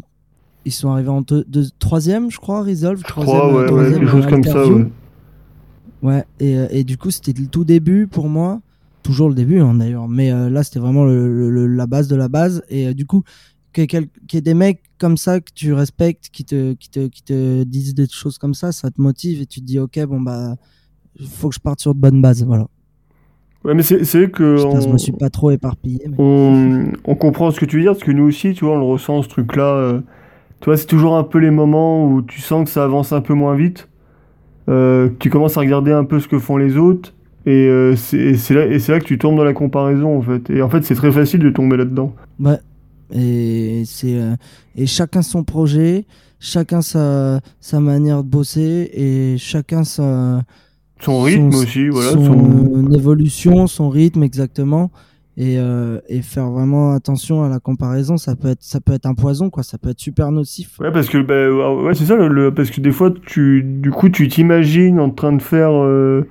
ils 0.65 0.73
sont 0.73 0.91
arrivés 0.91 1.09
en 1.09 1.23
deux- 1.23 1.45
deux- 1.49 1.69
troisième 1.79 2.31
je 2.31 2.39
crois 2.39 2.63
Resolve 2.63 3.03
troisième, 3.05 3.55
ouais, 3.55 3.67
troisième, 3.67 4.09
choses 4.09 4.27
euh, 4.27 4.31
comme 4.31 4.43
ça. 4.45 4.67
ouais. 4.67 4.87
Ouais, 6.03 6.25
et, 6.41 6.57
et 6.81 6.85
du 6.85 6.97
coup, 6.99 7.11
c'était 7.11 7.33
le 7.33 7.47
tout 7.49 7.65
début 7.65 8.07
pour 8.07 8.29
moi. 8.29 8.61
Toujours 9.09 9.31
le 9.31 9.35
début, 9.35 9.59
hein, 9.61 9.73
d'ailleurs. 9.73 10.07
Mais 10.07 10.31
euh, 10.31 10.51
là, 10.51 10.63
c'était 10.63 10.81
vraiment 10.81 11.05
le, 11.07 11.27
le- 11.33 11.49
le- 11.51 11.67
la 11.67 11.87
base 11.87 12.09
de 12.09 12.15
la 12.17 12.29
base. 12.29 12.63
Et 12.69 12.89
euh, 12.89 12.93
du 12.93 13.07
coup, 13.07 13.23
qu'il 13.73 13.87
y, 13.91 14.37
ait 14.37 14.41
des 14.43 14.53
mecs 14.53 14.83
comme 14.99 15.17
ça 15.17 15.41
que 15.41 15.51
tu 15.55 15.73
respectes, 15.73 16.29
qui 16.31 16.45
te, 16.45 16.75
qui, 16.75 16.91
te, 16.91 17.07
qui 17.07 17.23
te 17.23 17.63
disent 17.65 17.95
des 17.95 18.07
choses 18.07 18.37
comme 18.37 18.53
ça, 18.53 18.71
ça 18.71 18.91
te 18.91 19.01
motive 19.01 19.41
et 19.41 19.47
tu 19.47 19.61
te 19.61 19.65
dis, 19.65 19.79
ok, 19.79 19.99
bon, 20.05 20.21
bah, 20.21 20.57
faut 21.27 21.49
que 21.49 21.55
je 21.55 21.61
parte 21.61 21.81
sur 21.81 21.95
de 21.95 22.01
bonnes 22.01 22.21
bases. 22.21 22.45
Voilà. 22.45 22.67
Ouais, 23.65 23.73
mais 23.73 23.83
c'est 23.83 24.03
vrai 24.05 24.31
que. 24.31 24.57
Je 24.59 24.67
on- 24.67 24.93
me 24.93 24.99
suis 24.99 25.13
pas 25.13 25.31
trop 25.31 25.51
éparpillé. 25.53 26.01
Mais... 26.07 26.17
on, 26.19 26.93
on 27.05 27.15
comprend 27.15 27.51
ce 27.51 27.59
que 27.59 27.65
tu 27.65 27.77
veux 27.77 27.83
dire, 27.83 27.93
parce 27.93 28.05
que 28.05 28.13
nous 28.13 28.25
aussi, 28.25 28.53
tu 28.53 28.67
vois, 28.67 28.75
on 28.75 28.79
le 28.79 28.85
ressent, 28.85 29.23
ce 29.23 29.29
truc-là. 29.29 29.75
euh, 29.75 30.01
tu 30.61 30.67
vois, 30.67 30.77
c'est 30.77 30.87
toujours 30.87 31.17
un 31.17 31.25
peu 31.25 31.39
les 31.39 31.51
moments 31.51 32.05
où 32.05 32.21
tu 32.21 32.43
sens 32.43 32.65
que 32.67 32.71
ça 32.71 32.85
avance 32.85 33.13
un 33.13 33.23
peu 33.23 33.33
moins 33.33 33.55
vite. 33.57 33.89
euh, 34.69 35.09
tu 35.19 35.31
commences 35.31 35.57
à 35.57 35.61
regarder 35.61 35.93
un 35.93 36.05
peu 36.05 36.21
ce 36.21 36.29
que 36.29 36.39
font 36.39 36.59
les 36.59 36.77
autres. 36.77 37.15
Et 37.47 37.67
euh, 37.69 37.97
c'est 37.97 38.35
là, 38.51 38.67
là 38.67 39.01
que 39.01 39.05
tu 39.05 39.17
tombes 39.19 39.37
dans 39.37 39.45
la 39.45 39.53
comparaison, 39.55 40.19
en 40.19 40.23
fait. 40.23 40.51
Et 40.51 40.61
en 40.63 40.69
fait, 40.69 40.85
c'est 40.85 40.95
très 40.95 41.13
facile 41.13 41.41
de 41.41 41.51
tomber 41.51 41.77
là-dedans. 41.77 42.15
Ouais. 42.41 42.59
Et, 43.15 43.85
c'est, 43.87 44.17
euh, 44.19 44.35
et 44.77 44.87
chacun 44.87 45.23
son 45.23 45.45
projet, 45.45 46.05
chacun 46.41 46.83
sa, 46.83 47.41
sa 47.61 47.81
manière 47.81 48.23
de 48.23 48.29
bosser 48.29 48.91
et 48.93 49.37
chacun 49.39 49.85
sa. 49.85 50.43
Son 51.01 51.23
rythme 51.23 51.53
son- 51.53 51.59
aussi, 51.59 51.89
voilà. 51.89 52.11
son 52.11 52.25
son- 52.25 52.91
évolution, 52.93 53.67
son 53.69 53.89
rythme 53.89 54.25
exactement, 54.25 54.91
et, 55.37 55.55
euh, 55.57 56.01
et 56.09 56.21
faire 56.23 56.51
vraiment 56.51 56.91
attention 56.93 57.45
à 57.45 57.49
la 57.49 57.61
comparaison, 57.61 58.17
ça 58.17 58.35
peut 58.35 58.49
être 58.49 58.63
ça 58.63 58.81
peut 58.81 58.93
être 58.93 59.07
un 59.07 59.15
poison 59.15 59.49
quoi, 59.49 59.63
ça 59.63 59.79
peut 59.79 59.91
être 59.91 60.01
super 60.01 60.33
nocif. 60.33 60.79
Ouais, 60.81 60.91
parce 60.91 61.09
que, 61.09 61.19
bah, 61.19 61.83
ouais, 61.85 61.95
c'est 61.95 62.05
ça, 62.05 62.17
le, 62.17 62.27
le- 62.27 62.53
parce 62.53 62.71
que 62.71 62.81
des 62.81 62.91
fois, 62.91 63.13
tu, 63.25 63.63
du 63.63 63.91
coup, 63.93 64.09
tu 64.09 64.27
t'imagines 64.27 64.99
en 64.99 65.11
train 65.11 65.33
de 65.33 65.41
faire 65.41 65.71
euh, 65.73 66.27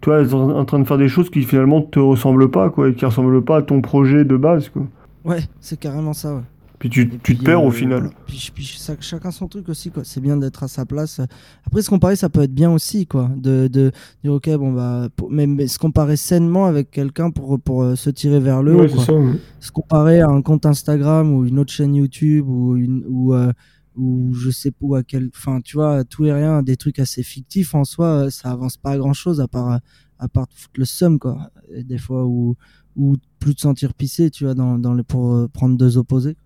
toi, 0.00 0.20
es 0.22 0.32
en 0.34 0.64
train 0.64 0.78
de 0.78 0.84
faire 0.84 0.98
des 0.98 1.08
choses 1.08 1.30
qui 1.30 1.42
finalement 1.42 1.80
te 1.82 1.98
ressemblent 1.98 2.50
pas, 2.50 2.70
quoi, 2.70 2.88
et 2.90 2.94
qui 2.94 3.04
ressemblent 3.04 3.42
pas 3.44 3.58
à 3.58 3.62
ton 3.62 3.80
projet 3.80 4.24
de 4.24 4.36
base, 4.36 4.68
quoi. 4.68 4.86
Ouais, 5.24 5.40
c'est 5.60 5.78
carrément 5.78 6.12
ça, 6.12 6.34
ouais. 6.34 6.42
Puis 6.78 6.90
tu, 6.90 7.08
tu 7.22 7.38
te 7.38 7.42
perds 7.42 7.64
au 7.64 7.70
final. 7.70 8.00
voilà. 8.00 8.14
Puis, 8.26 8.52
chacun 9.00 9.30
son 9.30 9.48
truc 9.48 9.66
aussi, 9.70 9.90
quoi. 9.90 10.02
C'est 10.04 10.20
bien 10.20 10.36
d'être 10.36 10.62
à 10.62 10.68
sa 10.68 10.84
place. 10.84 11.22
Après, 11.66 11.80
se 11.80 11.88
comparer, 11.88 12.16
ça 12.16 12.28
peut 12.28 12.42
être 12.42 12.52
bien 12.54 12.70
aussi, 12.70 13.06
quoi. 13.06 13.30
De, 13.34 13.66
de 13.66 13.92
dire, 14.22 14.34
ok, 14.34 14.50
bon, 14.58 14.72
bah, 14.74 15.08
pour- 15.16 15.30
mais, 15.30 15.46
mais 15.46 15.68
se 15.68 15.78
comparer 15.78 16.16
sainement 16.16 16.66
avec 16.66 16.90
quelqu'un 16.90 17.30
pour, 17.30 17.58
pour 17.58 17.82
euh, 17.82 17.94
se 17.96 18.10
tirer 18.10 18.40
vers 18.40 18.62
le 18.62 18.74
haut, 18.76 18.80
Ouais, 18.80 18.88
c'est 18.88 18.94
quoi. 18.94 19.04
ça. 19.06 19.12
ouais. 19.14 19.32
se 19.58 19.72
comparer 19.72 20.20
à 20.20 20.28
un 20.28 20.42
compte 20.42 20.66
Instagram 20.66 21.32
ou 21.32 21.46
une 21.46 21.58
autre 21.58 21.72
chaîne 21.72 21.94
YouTube 21.94 22.46
ou 22.46 22.76
une 22.76 23.04
ou 23.08 23.32
euh, 23.32 23.52
ou 23.96 24.32
je 24.34 24.50
sais 24.50 24.70
pas 24.70 24.78
où 24.82 24.94
à 24.94 25.02
quel 25.02 25.30
enfin 25.34 25.60
tu 25.60 25.76
vois 25.76 26.04
tout 26.04 26.26
et 26.26 26.32
rien 26.32 26.62
des 26.62 26.76
trucs 26.76 26.98
assez 26.98 27.22
fictifs 27.22 27.74
en 27.74 27.84
soi 27.84 28.06
euh, 28.06 28.30
ça 28.30 28.50
avance 28.50 28.76
pas 28.76 28.90
à 28.92 28.98
grand 28.98 29.14
chose 29.14 29.40
à 29.40 29.48
part 29.48 29.72
euh, 29.72 29.78
à 30.18 30.28
part 30.28 30.46
foutre 30.54 30.78
le 30.78 30.84
seum 30.84 31.18
quoi. 31.18 31.50
Des 31.74 31.98
fois 31.98 32.26
où 32.26 32.56
ou 32.96 33.16
plus 33.38 33.54
te 33.54 33.60
sentir 33.62 33.94
pisser 33.94 34.30
tu 34.30 34.44
vois 34.44 34.54
dans 34.54 34.78
dans 34.78 34.94
le 34.94 35.02
pour 35.02 35.32
euh, 35.32 35.48
prendre 35.48 35.76
deux 35.76 35.98
opposés. 35.98 36.36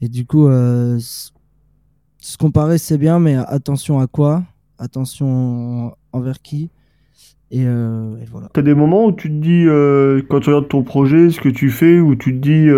Et 0.00 0.08
du 0.08 0.26
coup 0.26 0.48
se 0.48 1.30
comparer 2.38 2.78
c'est 2.78 2.98
bien 2.98 3.18
mais 3.18 3.36
attention 3.36 4.00
à 4.00 4.06
quoi? 4.06 4.44
Attention 4.78 5.94
envers 6.12 6.40
qui? 6.42 6.70
Et, 7.52 7.64
euh, 7.66 8.16
et 8.22 8.26
voilà. 8.26 8.48
T'as 8.52 8.62
des 8.62 8.74
moments 8.74 9.06
où 9.06 9.12
tu 9.12 9.28
te 9.28 9.34
dis, 9.34 9.66
quand 10.28 10.40
tu 10.40 10.50
regardes 10.50 10.68
ton 10.68 10.84
projet, 10.84 11.30
ce 11.30 11.40
que 11.40 11.48
tu 11.48 11.68
fais, 11.68 11.98
où 11.98 12.14
tu 12.14 12.32
te 12.32 12.38
dis, 12.38 12.68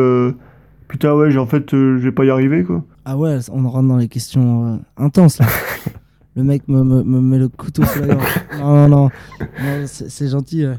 putain, 0.92 1.14
ouais, 1.14 1.30
j'ai- 1.30 1.38
en 1.38 1.46
fait, 1.46 1.72
euh, 1.74 1.96
je 1.98 2.02
vais 2.04 2.12
pas 2.12 2.24
y 2.26 2.30
arriver, 2.30 2.62
quoi. 2.64 2.84
Ah 3.06 3.16
ouais, 3.16 3.38
on 3.50 3.66
rentre 3.68 3.88
dans 3.88 3.96
les 3.96 4.08
questions 4.08 4.74
euh, 4.74 4.76
intenses 4.98 5.38
là. 5.38 5.46
le 6.36 6.44
mec 6.44 6.68
me, 6.68 6.82
me, 6.84 7.02
me 7.02 7.20
met 7.20 7.38
le 7.38 7.48
couteau 7.48 7.82
sur 7.86 8.04
la 8.06 8.14
gorge. 8.14 8.40
Non, 8.58 8.74
non, 8.74 8.88
non, 8.88 9.10
Non, 9.40 9.86
c'est 9.86 10.28
gentil. 10.28 10.64
euh. 10.64 10.74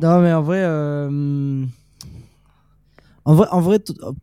Non, 0.00 0.20
mais 0.20 0.32
en 0.34 0.42
vrai, 0.42 0.60
euh, 0.62 1.64
en 3.24 3.34
vrai, 3.34 3.46
en 3.50 3.60
vrai, 3.60 3.78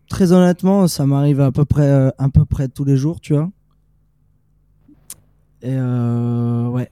très 0.09 0.31
honnêtement, 0.31 0.87
ça 0.87 1.05
m'arrive 1.07 1.41
à 1.41 1.51
peu 1.51 1.65
près, 1.65 2.11
à 2.17 2.29
peu 2.29 2.45
près 2.45 2.67
tous 2.67 2.83
les 2.85 2.95
jours, 2.97 3.19
tu 3.19 3.33
vois. 3.33 3.49
Et 5.61 5.73
euh, 5.73 6.67
ouais, 6.69 6.89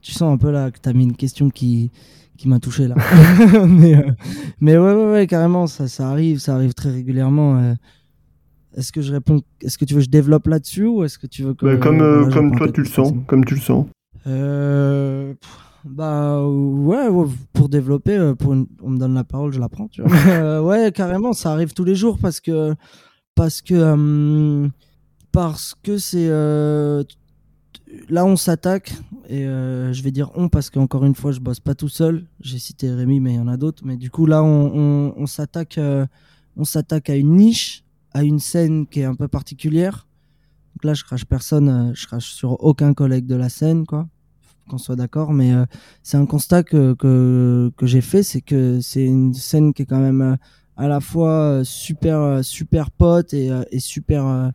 tu 0.00 0.12
sens 0.12 0.32
un 0.32 0.38
peu 0.38 0.50
là 0.50 0.70
que 0.70 0.78
t'as 0.80 0.92
mis 0.92 1.02
une 1.04 1.16
question 1.16 1.50
qui 1.50 1.90
qui 2.38 2.48
m'a 2.48 2.58
touché 2.60 2.86
là. 2.86 2.94
mais 3.66 4.04
mais 4.60 4.76
ouais, 4.78 4.94
ouais, 4.94 5.10
ouais, 5.12 5.26
carrément, 5.26 5.66
ça, 5.66 5.88
ça 5.88 6.08
arrive, 6.10 6.38
ça 6.38 6.54
arrive 6.54 6.74
très 6.74 6.90
régulièrement. 6.90 7.58
euh. 7.58 7.74
Est-ce 8.76 8.92
que 8.92 9.00
je 9.00 9.12
réponds 9.12 9.40
Est-ce 9.62 9.78
que 9.78 9.84
tu 9.86 9.94
veux 9.94 10.00
que 10.00 10.04
je 10.04 10.10
développe 10.10 10.46
là-dessus 10.48 10.84
ou 10.86 11.02
est-ce 11.04 11.18
que 11.18 11.26
tu 11.26 11.42
veux 11.42 11.54
que 11.54 11.64
Bah, 11.64 11.76
comme 11.78 12.00
euh, 12.02 12.28
je 12.28 12.34
comme 12.34 12.54
toi, 12.56 12.70
tu 12.70 12.80
le 12.82 12.86
sens. 12.86 13.12
Comme 13.26 13.44
tu 13.44 13.54
le 13.54 13.60
sens. 13.60 13.86
Euh, 14.26 15.32
bah 15.84 16.44
ouais, 16.46 17.08
ouais, 17.08 17.26
pour 17.54 17.68
développer, 17.68 18.16
euh, 18.18 18.34
pour 18.34 18.52
une- 18.52 18.66
on 18.82 18.90
me 18.90 18.98
donne 18.98 19.14
la 19.14 19.24
parole, 19.24 19.52
je 19.52 19.60
la 19.60 19.68
prends. 19.68 19.88
Tu 19.88 20.02
vois. 20.02 20.10
Euh, 20.28 20.60
ouais, 20.60 20.92
carrément, 20.92 21.32
ça 21.32 21.52
arrive 21.52 21.72
tous 21.72 21.84
les 21.84 21.94
jours 21.94 22.18
parce 22.20 22.40
que 22.40 22.74
parce 23.34 23.62
que 23.62 23.74
euh, 23.74 24.68
parce 25.32 25.74
que 25.82 25.96
c'est 25.96 26.28
euh, 26.28 27.02
là 28.08 28.24
on 28.24 28.36
s'attaque 28.36 28.92
et 29.28 29.44
euh, 29.44 29.92
je 29.92 30.02
vais 30.02 30.10
dire 30.10 30.30
on 30.34 30.48
parce 30.48 30.70
qu'encore 30.70 31.04
une 31.04 31.14
fois 31.14 31.32
je 31.32 31.40
bosse 31.40 31.60
pas 31.60 31.74
tout 31.74 31.88
seul. 31.88 32.26
J'ai 32.40 32.58
cité 32.58 32.90
Rémi 32.90 33.20
mais 33.20 33.34
il 33.34 33.36
y 33.36 33.40
en 33.40 33.48
a 33.48 33.56
d'autres. 33.56 33.82
Mais 33.84 33.96
du 33.96 34.10
coup 34.10 34.26
là 34.26 34.42
on, 34.42 35.26
s'attaque 35.26 35.78
euh, 35.78 36.06
on 36.56 36.64
s'attaque 36.64 37.10
à 37.10 37.16
une 37.16 37.36
niche, 37.36 37.84
à 38.12 38.24
une 38.24 38.38
scène 38.38 38.86
qui 38.86 39.00
est 39.00 39.04
un 39.04 39.14
peu 39.14 39.28
particulière. 39.28 40.06
Donc 40.74 40.84
là 40.84 40.94
je 40.94 41.04
crache 41.04 41.24
personne, 41.24 41.68
euh, 41.68 41.92
je 41.94 42.06
crache 42.06 42.32
sur 42.32 42.62
aucun 42.62 42.94
collègue 42.94 43.26
de 43.26 43.36
la 43.36 43.48
scène 43.48 43.86
quoi 43.86 44.08
qu'on 44.68 44.78
soit 44.78 44.96
d'accord, 44.96 45.32
mais 45.32 45.52
c'est 46.02 46.16
un 46.16 46.26
constat 46.26 46.64
que, 46.64 46.92
que, 46.94 47.86
j'ai 47.86 48.00
fait, 48.00 48.24
c'est 48.24 48.40
que 48.40 48.80
c'est 48.80 49.04
une 49.04 49.32
scène 49.32 49.72
qui 49.72 49.82
est 49.82 49.86
quand 49.86 50.00
même 50.00 50.36
à 50.76 50.88
la 50.88 50.98
fois 50.98 51.60
super 51.62 52.44
super 52.44 52.90
pote 52.90 53.32
et, 53.32 53.48
super 53.78 54.50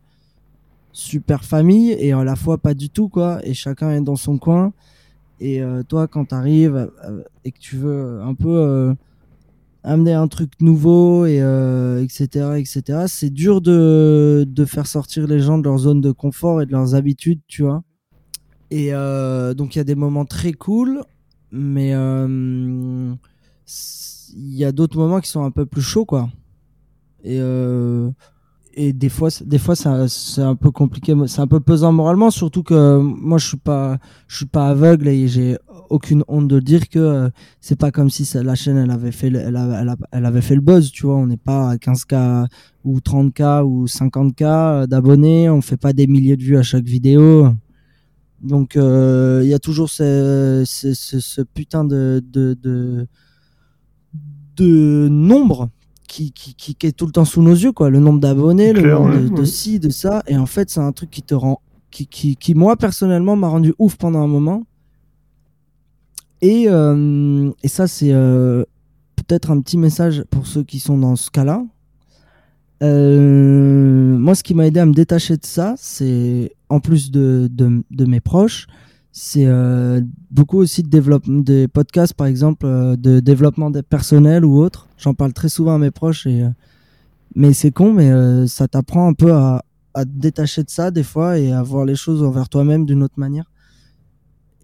super 0.94 1.44
famille 1.44 1.92
et 1.92 2.12
à 2.12 2.24
la 2.24 2.36
fois 2.36 2.58
pas 2.58 2.74
du 2.74 2.90
tout 2.90 3.10
quoi. 3.10 3.40
Et 3.44 3.54
chacun 3.54 3.92
est 3.92 4.02
dans 4.02 4.16
son 4.16 4.38
coin. 4.38 4.74
Et 5.40 5.62
euh, 5.62 5.84
toi 5.84 6.08
quand 6.08 6.26
t'arrives 6.26 6.92
euh, 7.04 7.24
et 7.44 7.52
que 7.52 7.60
tu 7.60 7.76
veux 7.76 8.22
un 8.22 8.36
peu 8.36 8.50
euh, 8.50 8.94
amener 9.84 10.14
un 10.14 10.28
truc 10.28 10.52
nouveau 10.60 11.26
et 11.26 11.40
etc 12.04 12.52
etc 12.58 13.06
c'est 13.08 13.32
dur 13.32 13.62
de 13.62 14.46
de 14.48 14.66
faire 14.66 14.86
sortir 14.86 15.26
les 15.26 15.40
gens 15.40 15.58
de 15.58 15.64
leur 15.64 15.80
zone 15.80 16.02
de 16.02 16.12
confort 16.12 16.62
et 16.62 16.68
de 16.68 16.72
leurs 16.72 16.94
habitudes 16.96 17.42
tu 17.48 17.64
vois. 17.64 17.84
Et 18.70 18.92
donc 18.92 19.76
il 19.76 19.80
y 19.80 19.82
a 19.82 19.84
des 19.84 19.96
moments 19.96 20.26
très 20.26 20.54
cool, 20.54 21.04
mais 21.52 21.94
il 24.34 24.56
y 24.56 24.66
a 24.66 24.72
d'autres 24.72 24.98
moments 24.98 25.20
qui 25.20 25.30
sont 25.30 25.44
un 25.44 25.52
peu 25.52 25.66
plus 25.66 25.82
chauds, 25.82 26.06
quoi. 26.06 26.30
Et, 27.24 27.40
et 28.74 28.94
des 28.94 29.10
fois, 29.10 29.30
des 29.46 29.58
fois 29.58 29.76
c'est 29.76 30.42
un 30.42 30.56
peu 30.56 30.72
compliqué, 30.72 31.14
c'est 31.28 31.42
un 31.42 31.48
peu 31.48 31.60
pesant 31.60 31.92
moralement, 31.92 32.30
surtout 32.32 32.64
que 32.64 32.98
moi 33.00 33.38
je 33.38 33.48
suis 33.48 33.58
pas, 33.58 33.98
je 34.28 34.38
suis 34.38 34.46
pas 34.46 34.70
aveugle 34.70 35.08
et 35.08 35.28
j'ai 35.28 35.58
aucune 35.90 36.24
honte 36.28 36.48
de 36.48 36.60
dire 36.60 36.88
que 36.90 37.00
euh, 37.00 37.30
c'est 37.60 37.78
pas 37.78 37.92
comme 37.92 38.10
si 38.10 38.26
la 38.38 38.56
chaîne 38.56 38.78
elle 38.78 38.92
avait 38.92 39.12
fait, 39.12 39.30
le- 39.30 39.40
elle, 39.40 39.56
a- 39.58 39.82
elle, 39.82 39.90
a- 39.90 39.98
elle 40.12 40.26
avait 40.26 40.42
fait 40.42 40.56
le 40.56 40.62
buzz, 40.62 40.92
tu 40.92 41.06
vois. 41.06 41.16
On 41.18 41.28
n'est 41.28 41.38
pas 41.38 41.72
à 41.72 41.76
15K 41.78 42.48
ou 42.86 43.00
30K 43.00 43.64
ou 43.66 43.88
50K 43.88 44.88
d'abonnés, 44.88 45.50
on 45.50 45.62
fait 45.62 45.78
pas 45.78 45.94
des 45.94 46.08
milliers 46.08 46.38
de 46.38 46.44
vues 46.44 46.58
à 46.58 46.64
chaque 46.64 46.86
vidéo. 46.86 47.50
Donc 48.42 48.76
euh, 48.78 49.42
il 49.44 49.50
y 49.50 49.54
a 49.54 49.60
toujours 49.60 49.90
ce, 49.90 50.64
ce, 50.66 50.94
ce, 50.94 51.20
ce 51.20 51.42
putain 51.42 51.84
de, 51.84 52.24
de, 52.26 52.58
de, 52.62 53.06
de 54.58 55.08
nombre 55.10 55.70
qui, 56.12 56.34
qui, 56.34 56.54
qui, 56.56 56.76
qui 56.76 56.88
est 56.88 56.92
tout 56.92 57.06
le 57.06 57.14
temps 57.14 57.24
sous 57.24 57.42
nos 57.42 57.54
yeux, 57.54 57.72
quoi. 57.72 57.90
Le 57.90 58.00
nombre 58.00 58.20
d'abonnés, 58.20 58.74
le 58.74 58.92
nombre 58.92 59.30
de, 59.30 59.46
ci, 59.46 59.80
de 59.80 59.90
ça. 59.90 60.22
Et 60.28 60.36
en 60.36 60.46
fait, 60.46 60.70
c'est 60.70 60.82
un 60.82 60.92
truc 60.92 61.10
qui 61.10 61.22
te 61.22 61.34
rend. 61.34 61.62
Qui, 61.90 62.06
qui, 62.06 62.36
qui 62.36 62.54
moi, 62.54 62.76
personnellement, 62.76 63.38
m'a 63.38 63.48
rendu 63.48 63.74
ouf 63.80 63.96
pendant 63.96 64.20
un 64.20 64.28
moment. 64.28 64.64
Et, 66.42 66.66
euh, 66.68 67.50
et 67.64 67.70
ça, 67.70 67.88
c'est 67.88 68.12
euh, 68.12 68.66
peut-être 69.16 69.52
un 69.52 69.62
petit 69.62 69.78
message 69.78 70.26
pour 70.30 70.48
ceux 70.48 70.64
qui 70.64 70.80
sont 70.80 70.98
dans 70.98 71.16
ce 71.16 71.32
cas-là. 71.32 71.64
Euh, 72.84 74.18
moi, 74.18 74.36
ce 74.36 74.44
qui 74.44 74.54
m'a 74.54 74.68
aidé 74.68 74.82
à 74.82 74.86
me 74.86 74.94
détacher 74.94 75.38
de 75.38 75.46
ça, 75.46 75.76
c'est 75.78 76.52
en 76.68 76.82
plus 76.82 77.10
de, 77.10 77.48
de, 77.50 77.84
de 77.90 78.06
mes 78.06 78.20
proches, 78.20 78.68
c'est 79.12 79.46
euh, 79.46 80.02
beaucoup 80.30 80.58
aussi 80.58 80.84
de 80.84 80.90
développement 80.90 81.42
des 81.42 81.68
podcasts, 81.68 82.14
par 82.14 82.28
exemple, 82.28 82.66
euh, 82.66 82.96
de 82.96 83.20
développement 83.20 83.70
des 83.70 83.84
personnels 83.84 84.46
ou 84.46 84.58
autre. 84.60 84.88
J'en 84.98 85.14
parle 85.14 85.34
très 85.34 85.50
souvent 85.50 85.76
à 85.76 85.78
mes 85.78 85.92
proches 85.92 86.26
et 86.28 86.44
euh, 86.44 86.50
mais 87.36 87.54
c'est 87.54 87.72
con, 87.72 87.94
mais 87.94 88.12
euh, 88.12 88.48
ça 88.48 88.68
t'apprend 88.68 89.08
un 89.08 89.14
peu 89.14 89.34
à, 89.34 89.64
à 89.94 90.06
te 90.06 90.10
détacher 90.12 90.64
de 90.64 90.70
ça 90.70 90.92
des 90.92 91.04
fois 91.04 91.40
et 91.40 91.52
à 91.52 91.64
voir 91.64 91.86
les 91.86 91.96
choses 91.96 92.24
envers 92.24 92.50
toi-même 92.50 92.86
d'une 92.86 93.04
autre 93.04 93.16
manière. 93.18 93.46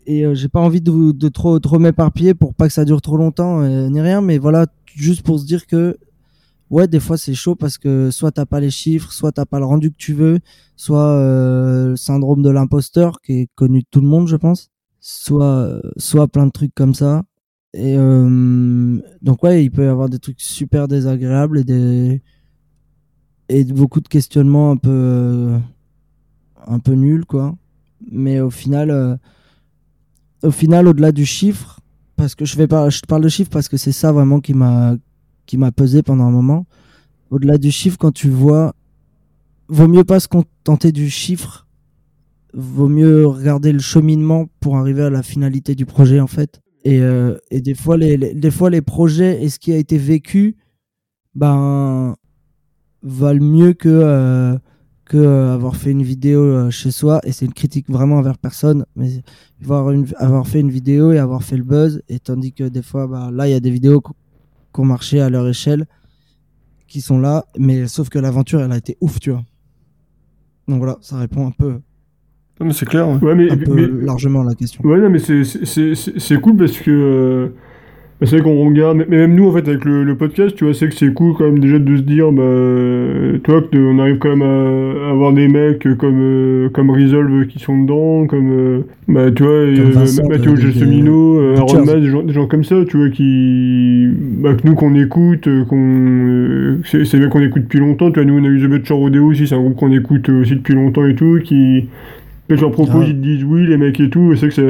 Et 0.05 0.25
euh, 0.25 0.33
j'ai 0.35 0.47
pas 0.47 0.61
envie 0.61 0.81
de, 0.81 1.11
de 1.11 1.27
trop, 1.29 1.59
trop 1.59 1.79
m'éparpiller 1.79 2.33
pour 2.33 2.53
pas 2.53 2.67
que 2.67 2.73
ça 2.73 2.85
dure 2.85 3.01
trop 3.01 3.17
longtemps 3.17 3.61
euh, 3.61 3.89
ni 3.89 3.99
rien, 3.99 4.21
mais 4.21 4.37
voilà, 4.37 4.65
juste 4.95 5.21
pour 5.23 5.39
se 5.39 5.45
dire 5.45 5.67
que 5.67 5.97
ouais, 6.69 6.87
des 6.87 6.99
fois 6.99 7.17
c'est 7.17 7.33
chaud 7.33 7.55
parce 7.55 7.77
que 7.77 8.11
soit 8.11 8.31
t'as 8.31 8.45
pas 8.45 8.59
les 8.59 8.69
chiffres, 8.69 9.11
soit 9.11 9.31
t'as 9.31 9.45
pas 9.45 9.59
le 9.59 9.65
rendu 9.65 9.91
que 9.91 9.97
tu 9.97 10.13
veux, 10.13 10.39
soit 10.75 11.05
euh, 11.05 11.89
le 11.89 11.95
syndrome 11.95 12.41
de 12.41 12.49
l'imposteur 12.49 13.21
qui 13.21 13.33
est 13.41 13.49
connu 13.55 13.81
de 13.81 13.87
tout 13.89 14.01
le 14.01 14.07
monde, 14.07 14.27
je 14.27 14.35
pense, 14.35 14.69
soit 14.99 15.81
soit 15.97 16.27
plein 16.27 16.45
de 16.47 16.51
trucs 16.51 16.75
comme 16.75 16.93
ça. 16.93 17.23
Et 17.73 17.95
euh, 17.97 18.99
donc 19.21 19.43
ouais, 19.43 19.63
il 19.63 19.71
peut 19.71 19.85
y 19.85 19.87
avoir 19.87 20.09
des 20.09 20.19
trucs 20.19 20.41
super 20.41 20.87
désagréables 20.87 21.59
et 21.59 21.63
des 21.63 22.21
et 23.49 23.63
beaucoup 23.65 24.01
de 24.01 24.07
questionnements 24.07 24.71
un 24.71 24.77
peu 24.77 24.89
euh, 24.91 25.59
un 26.65 26.79
peu 26.79 26.93
nuls 26.93 27.25
quoi. 27.25 27.55
Mais 28.11 28.39
au 28.39 28.51
final, 28.51 29.19
au 30.43 30.51
final, 30.51 30.87
au-delà 30.87 31.11
du 31.11 31.25
chiffre, 31.25 31.79
parce 32.15 32.35
que 32.35 32.45
je 32.45 32.55
vais 32.57 32.67
je 32.89 33.01
te 33.01 33.07
parle 33.07 33.23
de 33.23 33.29
chiffres 33.29 33.49
parce 33.49 33.67
que 33.69 33.77
c'est 33.77 33.91
ça 33.91 34.11
vraiment 34.11 34.39
qui 34.39 34.53
m'a 34.53 34.95
qui 35.47 35.57
m'a 35.57 35.71
pesé 35.71 36.03
pendant 36.03 36.25
un 36.25 36.31
moment. 36.31 36.67
Au-delà 37.31 37.57
du 37.57 37.71
chiffre, 37.71 37.97
quand 37.97 38.11
tu 38.11 38.29
vois, 38.29 38.75
vaut 39.67 39.87
mieux 39.87 40.03
pas 40.03 40.19
se 40.19 40.27
contenter 40.27 40.91
du 40.91 41.09
chiffre, 41.09 41.67
vaut 42.53 42.87
mieux 42.87 43.25
regarder 43.25 43.71
le 43.71 43.79
cheminement 43.79 44.47
pour 44.59 44.77
arriver 44.77 45.03
à 45.03 45.09
la 45.09 45.23
finalité 45.23 45.73
du 45.73 45.85
projet 45.85 46.19
en 46.19 46.27
fait. 46.27 46.61
Et, 46.83 47.01
euh, 47.01 47.37
des 47.51 47.73
fois 47.73 47.97
les, 47.97 48.17
des 48.17 48.51
fois 48.51 48.69
les 48.69 48.81
projets 48.81 49.43
et 49.43 49.49
ce 49.49 49.59
qui 49.59 49.73
a 49.73 49.77
été 49.77 49.97
vécu, 49.97 50.55
ben 51.35 52.15
valent 53.03 53.43
mieux 53.43 53.73
que 53.73 53.89
euh, 53.89 54.57
que 55.05 55.17
euh, 55.17 55.53
avoir 55.53 55.75
fait 55.75 55.91
une 55.91 56.03
vidéo 56.03 56.69
chez 56.71 56.91
soi. 56.91 57.19
Et 57.23 57.31
c'est 57.31 57.45
une 57.45 57.53
critique 57.53 57.89
vraiment 57.89 58.17
envers 58.17 58.37
personne, 58.37 58.85
mais 58.95 59.21
avoir 59.61 59.91
une, 59.91 60.07
avoir 60.17 60.47
fait 60.47 60.59
une 60.61 60.71
vidéo 60.71 61.11
et 61.11 61.17
avoir 61.17 61.43
fait 61.43 61.57
le 61.57 61.63
buzz. 61.63 62.01
Et 62.09 62.19
tandis 62.19 62.53
que 62.53 62.63
des 62.63 62.81
fois, 62.81 63.07
bah, 63.07 63.29
là 63.31 63.47
il 63.47 63.51
y 63.51 63.55
a 63.55 63.59
des 63.59 63.71
vidéos 63.71 64.01
qui 64.77 64.81
qui 64.81 64.81
ont 64.81 64.85
marché 64.85 65.19
à 65.21 65.29
leur 65.31 65.47
échelle, 65.47 65.85
qui 66.87 67.01
sont 67.01 67.19
là, 67.19 67.45
mais 67.57 67.87
sauf 67.87 68.09
que 68.09 68.19
l'aventure, 68.19 68.61
elle 68.61 68.71
a 68.71 68.77
été 68.77 68.95
ouf, 69.01 69.19
tu 69.19 69.31
vois. 69.31 69.43
Donc 70.67 70.77
voilà, 70.77 70.97
ça 71.01 71.17
répond 71.17 71.47
un 71.47 71.51
peu 71.51 71.79
Non, 72.59 72.67
mais 72.67 72.73
c'est 72.73 72.85
clair. 72.85 73.07
ouais. 73.09 73.35
Mais, 73.35 73.51
un 73.51 73.57
peu 73.57 73.73
mais- 73.73 74.05
largement 74.05 74.43
la 74.43 74.53
question. 74.53 74.83
Ouais, 74.85 74.99
non, 74.99 75.09
mais 75.09 75.19
c'est- 75.19 75.43
c'est 75.43 75.95
c'est- 75.95 76.19
c'est 76.19 76.39
cool 76.41 76.57
parce 76.57 76.77
que. 76.77 77.53
Euh, 78.19 78.21
bah, 78.21 78.25
c'est 78.27 78.37
vrai 78.37 78.43
qu'on 78.43 78.67
regarde, 78.67 78.97
mais 78.97 79.05
mais 79.09 79.17
même 79.17 79.35
nous 79.35 79.47
en 79.47 79.51
fait 79.53 79.67
avec 79.67 79.85
le, 79.85 80.03
le 80.03 80.15
podcast, 80.15 80.55
tu 80.55 80.63
vois, 80.65 80.73
c'est 80.73 80.87
que 80.89 80.95
c'est 80.95 81.13
cool 81.13 81.33
quand 81.37 81.43
même 81.45 81.59
déjà 81.59 81.77
de 81.79 81.95
se 81.95 82.01
dire, 82.01 82.31
bah, 82.31 82.41
euh, 82.41 83.37
toi, 83.39 83.61
on 83.75 83.99
arrive 83.99 84.17
quand 84.17 84.35
même 84.35 84.41
à, 84.41 85.07
à 85.07 85.11
avoir 85.11 85.33
des 85.33 85.47
mecs 85.47 85.87
comme, 85.97 86.19
euh, 86.19 86.69
comme 86.69 86.89
Resolve 86.89 87.45
qui 87.47 87.59
sont 87.59 87.81
dedans, 87.83 88.25
comme, 88.25 88.51
euh, 88.51 88.79
bah, 89.07 89.29
tu 89.31 89.43
vois, 89.43 89.51
euh, 89.51 89.75
Vincent 89.93 90.27
de- 90.27 90.55
Gelsomino, 90.55 91.39
euh, 91.39 91.55
Aaron. 91.57 91.85
Mas, 91.85 91.95
des 92.01 92.07
gens, 92.07 92.23
des 92.23 92.33
gens 92.33 92.47
comme 92.47 92.63
ça, 92.63 92.75
tu 92.87 92.97
vois, 92.97 93.09
qui, 93.09 94.07
bah, 94.41 94.53
que 94.55 94.67
nous 94.67 94.73
qu'on 94.75 94.95
écoute, 94.95 95.47
euh, 95.47 95.63
qu'on, 95.65 95.77
euh, 95.77 96.77
c'est 96.83 97.19
mecs 97.19 97.29
qu'on 97.29 97.41
écoute 97.41 97.63
depuis 97.63 97.79
longtemps, 97.79 98.09
tu 98.11 98.19
vois, 98.19 98.25
nous 98.29 98.39
on 98.39 98.43
a 98.43 98.47
eu 98.49 98.59
The 98.61 98.69
Butcher 98.69 98.93
Rodeo 98.95 99.25
aussi, 99.25 99.45
c'est 99.47 99.55
un 99.55 99.59
groupe 99.61 99.75
qu'on 99.75 99.91
écoute 99.91 100.27
euh, 100.29 100.41
aussi 100.41 100.55
depuis 100.55 100.73
longtemps 100.73 101.05
et 101.05 101.13
tout, 101.15 101.39
qui, 101.43 101.87
Là, 102.49 102.55
je 102.55 102.61
leur 102.61 102.71
propose, 102.71 102.91
Grave. 102.93 103.07
ils 103.09 103.13
te 103.15 103.19
disent 103.21 103.43
oui, 103.43 103.67
les 103.67 103.77
mecs 103.77 103.99
et 103.99 104.09
tout. 104.09 104.31
et 104.31 104.37
C'est 104.37 104.47
que 104.49 104.53
ça. 104.53 104.61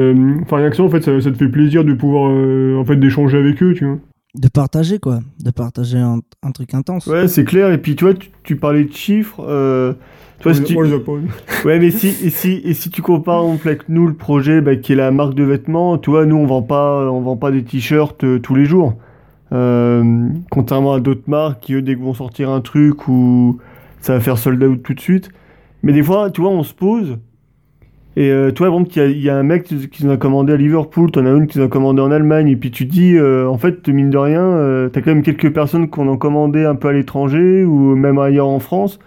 Enfin, 0.42 0.56
rien 0.56 0.70
que 0.70 0.76
ça, 0.76 0.82
en 0.82 0.88
fait, 0.88 1.02
ça, 1.02 1.20
ça 1.20 1.30
te 1.30 1.36
fait 1.36 1.48
plaisir 1.48 1.84
de 1.84 1.92
pouvoir 1.94 2.30
euh, 2.30 2.76
en 2.76 2.84
fait, 2.84 2.96
d'échanger 2.96 3.38
avec 3.38 3.62
eux, 3.62 3.74
tu 3.74 3.84
vois. 3.84 3.98
De 4.34 4.48
partager, 4.48 4.98
quoi. 4.98 5.20
De 5.42 5.50
partager 5.50 5.98
un, 5.98 6.20
un 6.42 6.50
truc 6.52 6.74
intense. 6.74 7.06
Ouais, 7.06 7.28
c'est 7.28 7.44
clair. 7.44 7.72
Et 7.72 7.78
puis, 7.78 7.94
tu 7.96 8.04
vois, 8.04 8.14
tu, 8.14 8.30
tu 8.42 8.56
parlais 8.56 8.84
de 8.84 8.92
chiffres. 8.92 9.44
euh, 9.48 9.94
tu 10.38 10.44
vois, 10.44 10.54
si 10.54 10.64
tu- 10.64 10.76
On 10.76 10.82
les. 10.82 10.92
Ouais, 11.64 11.78
mais 11.78 11.90
si, 11.90 12.08
et 12.08 12.30
si, 12.30 12.60
et 12.64 12.74
si 12.74 12.90
tu 12.90 13.00
compares 13.02 13.44
en 13.44 13.56
fait, 13.58 13.70
avec 13.70 13.88
nous 13.88 14.06
le 14.06 14.14
projet 14.14 14.60
bah, 14.60 14.76
qui 14.76 14.92
est 14.92 14.96
la 14.96 15.10
marque 15.10 15.34
de 15.34 15.42
vêtements, 15.44 15.98
tu 15.98 16.10
vois, 16.10 16.26
nous 16.26 16.36
on 16.36 16.46
vend 16.46 16.62
pas, 16.62 17.10
on 17.10 17.20
vend 17.20 17.36
pas 17.36 17.50
des 17.50 17.64
t-shirts 17.64 18.22
euh, 18.22 18.38
tous 18.38 18.54
les 18.54 18.64
jours. 18.64 18.94
Euh, 19.52 20.28
contrairement 20.50 20.92
à 20.92 21.00
d'autres 21.00 21.28
marques 21.28 21.60
qui 21.60 21.74
eux 21.74 21.82
dès 21.82 21.94
qu'ils 21.94 22.04
vont 22.04 22.14
sortir 22.14 22.50
un 22.50 22.60
truc 22.60 23.08
ou 23.08 23.58
ça 24.00 24.12
va 24.14 24.20
faire 24.20 24.36
sold 24.38 24.62
out 24.62 24.82
tout 24.82 24.94
de 24.94 25.00
suite. 25.00 25.30
Mais 25.82 25.92
des 25.92 26.02
fois, 26.02 26.30
tu 26.30 26.40
vois, 26.42 26.50
on 26.50 26.62
se 26.62 26.74
pose. 26.74 27.18
Et 28.18 28.32
euh, 28.32 28.50
toi, 28.50 28.66
exemple, 28.66 28.90
il 28.96 29.22
y 29.22 29.30
a, 29.30 29.36
un 29.36 29.44
mec 29.44 29.62
qui 29.62 30.04
nous 30.04 30.10
a 30.10 30.16
commandé 30.16 30.52
à 30.52 30.56
Liverpool, 30.56 31.12
t'en 31.12 31.24
as 31.24 31.30
une 31.30 31.46
qui 31.46 31.60
nous 31.60 31.64
a 31.64 31.68
commandé 31.68 32.02
en 32.02 32.10
Allemagne, 32.10 32.48
et 32.48 32.56
puis 32.56 32.72
tu 32.72 32.84
dis, 32.84 33.14
euh, 33.14 33.48
en 33.48 33.58
fait, 33.58 33.88
mine 33.88 34.10
de 34.10 34.18
rien, 34.18 34.42
euh, 34.42 34.88
t'as 34.88 35.02
quand 35.02 35.14
même 35.14 35.22
quelques 35.22 35.54
personnes 35.54 35.88
qu'on 35.88 36.12
a 36.12 36.16
commandé 36.16 36.64
un 36.64 36.74
peu 36.74 36.88
à 36.88 36.92
l'étranger 36.92 37.64
ou 37.64 37.94
même 37.94 38.18
ailleurs 38.18 38.48
en 38.48 38.58
France. 38.58 38.98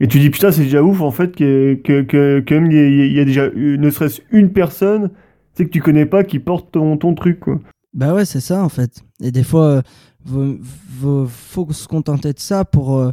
Et 0.00 0.08
tu 0.08 0.18
dis 0.18 0.30
putain 0.30 0.50
c'est 0.50 0.62
déjà 0.62 0.82
ouf 0.82 1.02
en 1.02 1.10
fait 1.10 1.36
que 1.36 1.74
que 1.74 2.54
même 2.54 2.70
il 2.70 3.12
y, 3.12 3.20
a- 3.20 3.24
déjà 3.26 3.50
ne 3.54 3.90
serait-ce 3.90 4.22
une 4.32 4.50
personne 4.50 5.10
tu 5.54 5.66
que 5.66 5.70
tu 5.70 5.82
connais 5.82 6.06
pas 6.06 6.24
qui 6.24 6.38
porte 6.38 6.72
ton, 6.72 6.96
truc 7.14 7.40
quoi. 7.40 7.60
Bah 7.92 8.14
ouais, 8.14 8.24
c'est 8.24 8.40
ça 8.40 8.64
en 8.64 8.70
fait. 8.70 9.02
Et 9.22 9.30
des 9.30 9.42
fois, 9.42 9.64
euh, 9.64 9.82
vaut- 10.24 10.56
vaut- 10.98 11.26
faut 11.26 11.70
se 11.72 11.86
contenter 11.86 12.32
de 12.32 12.38
ça 12.38 12.64
pour 12.64 12.96
euh, 12.96 13.10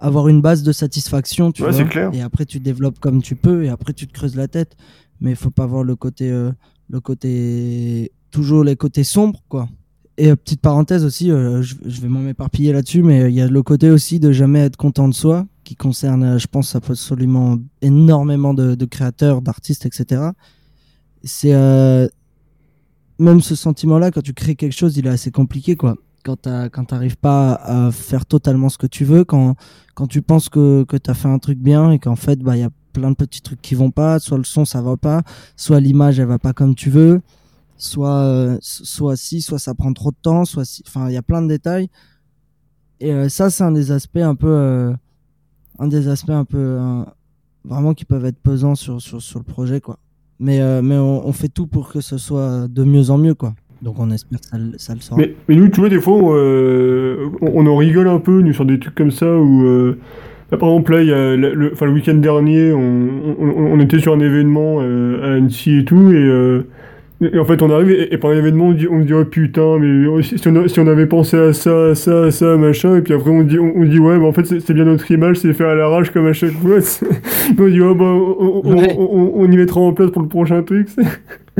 avoir 0.00 0.28
une 0.28 0.40
base 0.40 0.62
de 0.62 0.72
satisfaction, 0.72 1.52
tu 1.52 1.62
Ouais, 1.62 1.70
vois. 1.72 1.84
clair. 1.84 2.10
Et 2.12 2.20
après, 2.20 2.44
tu 2.44 2.60
développes 2.60 2.98
comme 2.98 3.22
tu 3.22 3.36
peux, 3.36 3.64
et 3.64 3.68
après, 3.68 3.92
tu 3.92 4.06
te 4.06 4.12
creuses 4.12 4.36
la 4.36 4.48
tête. 4.48 4.76
Mais 5.20 5.30
il 5.30 5.36
faut 5.36 5.50
pas 5.50 5.66
voir 5.66 5.82
le 5.84 5.96
côté, 5.96 6.30
euh, 6.30 6.52
le 6.90 7.00
côté, 7.00 8.12
toujours 8.30 8.64
les 8.64 8.76
côtés 8.76 9.04
sombres, 9.04 9.42
quoi. 9.48 9.68
Et 10.18 10.30
euh, 10.30 10.36
petite 10.36 10.60
parenthèse 10.60 11.04
aussi, 11.04 11.30
euh, 11.30 11.62
je, 11.62 11.74
je 11.84 12.00
vais 12.00 12.08
m'en 12.08 12.20
m'éparpiller 12.20 12.72
là-dessus, 12.72 13.02
mais 13.02 13.30
il 13.30 13.34
y 13.34 13.40
a 13.40 13.48
le 13.48 13.62
côté 13.62 13.90
aussi 13.90 14.20
de 14.20 14.32
jamais 14.32 14.60
être 14.60 14.76
content 14.76 15.08
de 15.08 15.14
soi, 15.14 15.46
qui 15.64 15.74
concerne, 15.76 16.38
je 16.38 16.46
pense, 16.46 16.74
absolument 16.76 17.58
énormément 17.82 18.54
de, 18.54 18.74
de 18.74 18.84
créateurs, 18.84 19.40
d'artistes, 19.42 19.84
etc. 19.86 20.22
C'est 21.24 21.52
même 23.18 23.40
ce 23.40 23.54
sentiment-là, 23.54 24.10
quand 24.10 24.20
tu 24.22 24.34
crées 24.34 24.54
quelque 24.56 24.74
chose, 24.76 24.96
il 24.96 25.06
est 25.06 25.10
assez 25.10 25.30
compliqué, 25.30 25.76
quoi. 25.76 25.96
Quand 26.26 26.34
t'as- 26.42 26.68
quand 26.68 26.86
t'arrives 26.86 27.16
pas 27.18 27.54
à 27.54 27.92
faire 27.92 28.26
totalement 28.26 28.68
ce 28.68 28.78
que 28.78 28.88
tu 28.88 29.04
veux, 29.04 29.22
quand, 29.24 29.54
quand 29.94 30.08
tu 30.08 30.22
penses 30.22 30.48
que, 30.48 30.82
que 30.82 30.96
t'as 30.96 31.14
fait 31.14 31.28
un 31.28 31.38
truc 31.38 31.56
bien 31.58 31.92
et 31.92 32.00
qu'en 32.00 32.16
fait, 32.16 32.40
bah, 32.40 32.56
il 32.56 32.60
y 32.60 32.64
a 32.64 32.70
plein 32.92 33.10
de 33.12 33.14
petits 33.14 33.42
trucs 33.42 33.62
qui 33.62 33.76
vont 33.76 33.92
pas, 33.92 34.18
soit 34.18 34.36
le 34.36 34.42
son, 34.42 34.64
ça 34.64 34.82
va 34.82 34.96
pas, 34.96 35.22
soit 35.56 35.78
l'image, 35.78 36.18
elle 36.18 36.26
va 36.26 36.40
pas 36.40 36.52
comme 36.52 36.74
tu 36.74 36.90
veux, 36.90 37.20
soit, 37.76 38.16
euh, 38.24 38.58
soit 38.60 39.14
si, 39.16 39.40
soit 39.40 39.60
ça 39.60 39.72
prend 39.74 39.92
trop 39.92 40.10
de 40.10 40.16
temps, 40.20 40.44
soit 40.44 40.64
si, 40.64 40.82
enfin, 40.88 41.08
il 41.08 41.14
y 41.14 41.16
a 41.16 41.22
plein 41.22 41.42
de 41.42 41.46
détails. 41.48 41.88
Et 42.98 43.12
euh, 43.12 43.28
ça, 43.28 43.48
c'est 43.48 43.62
un 43.62 43.70
des 43.70 43.92
aspects 43.92 44.16
un 44.16 44.34
peu, 44.34 44.48
euh, 44.50 44.92
un 45.78 45.86
des 45.86 46.08
aspects 46.08 46.30
un 46.30 46.44
peu, 46.44 46.80
vraiment 47.64 47.94
qui 47.94 48.04
peuvent 48.04 48.24
être 48.24 48.38
pesants 48.40 48.74
sur, 48.74 49.00
sur, 49.00 49.22
sur 49.22 49.38
le 49.38 49.44
projet, 49.44 49.80
quoi. 49.80 50.00
Mais, 50.40 50.58
mais 50.82 50.96
on, 50.98 51.24
on 51.26 51.32
fait 51.32 51.48
tout 51.48 51.68
pour 51.68 51.88
que 51.88 52.00
ce 52.00 52.18
soit 52.18 52.66
de 52.66 52.82
mieux 52.82 53.10
en 53.10 53.18
mieux, 53.18 53.34
quoi. 53.34 53.54
Donc 53.82 53.96
on 53.98 54.10
espère 54.10 54.40
que 54.40 54.46
ça, 54.46 54.56
le- 54.58 54.78
ça 54.78 54.94
le 54.94 55.00
sera. 55.00 55.16
Mais, 55.16 55.34
mais 55.48 55.54
nous, 55.56 55.68
tu 55.68 55.80
vois, 55.80 55.88
des 55.88 56.00
fois, 56.00 56.14
on, 56.14 56.32
euh, 56.34 57.26
on, 57.42 57.64
on 57.64 57.66
en 57.66 57.76
rigole 57.76 58.08
un 58.08 58.18
peu, 58.18 58.40
nous, 58.40 58.52
sur 58.52 58.64
des 58.64 58.78
trucs 58.78 58.94
comme 58.94 59.10
ça, 59.10 59.26
où... 59.36 59.64
euh, 59.66 59.98
là, 60.50 60.58
par 60.58 60.70
exemple, 60.70 60.92
là, 60.92 61.02
y 61.02 61.12
a 61.12 61.36
le, 61.36 61.54
le- 61.54 61.72
le 61.78 61.90
week-end 61.92 62.14
dernier, 62.14 62.72
on, 62.72 63.08
on, 63.38 63.72
on 63.74 63.80
était 63.80 63.98
sur 63.98 64.14
un 64.14 64.20
événement 64.20 64.78
euh, 64.80 65.22
à 65.22 65.36
Annecy 65.36 65.78
et 65.80 65.84
tout, 65.84 66.10
et, 66.12 66.62
et 67.26 67.38
en 67.38 67.44
fait, 67.44 67.62
on 67.62 67.70
arrive, 67.70 67.90
et, 67.90 68.12
et 68.14 68.18
pendant 68.18 68.34
l'événement, 68.34 68.68
on, 68.68 68.72
dit, 68.72 68.86
on 68.90 69.00
se 69.02 69.06
dit, 69.06 69.14
oh 69.14 69.24
putain, 69.24 69.78
mais 69.78 70.06
oh, 70.06 70.20
si, 70.22 70.38
si 70.38 70.48
on, 70.48 70.56
a- 70.56 70.68
si 70.68 70.80
on 70.80 70.86
avait 70.86 71.06
pensé 71.06 71.36
à 71.36 71.52
ça, 71.52 71.88
à 71.90 71.94
ça, 71.94 72.24
à 72.24 72.30
ça, 72.30 72.56
machin, 72.56 72.96
et 72.96 73.02
puis 73.02 73.12
après, 73.14 73.30
on 73.30 73.42
dit, 73.42 73.58
on, 73.58 73.84
dit 73.84 73.98
ouais, 73.98 74.18
mais 74.18 74.26
en 74.26 74.32
fait, 74.32 74.44
c'est 74.46 74.72
bien 74.74 74.84
notre 74.84 75.10
image, 75.10 75.36
c'est 75.36 75.52
fait 75.52 75.64
à 75.64 75.74
l'arrache 75.74 76.10
comme 76.10 76.26
à 76.26 76.32
chaque 76.32 76.52
fois. 76.52 76.78
on 77.58 77.68
dit, 77.68 77.80
oh, 77.82 77.94
bah, 77.94 78.12
Ouais. 78.70 78.94
on 78.98 79.50
y 79.50 79.56
mettra 79.56 79.80
en 79.80 79.92
place 79.92 80.10
pour 80.10 80.22
le 80.22 80.28
prochain 80.28 80.62
truc. 80.62 80.88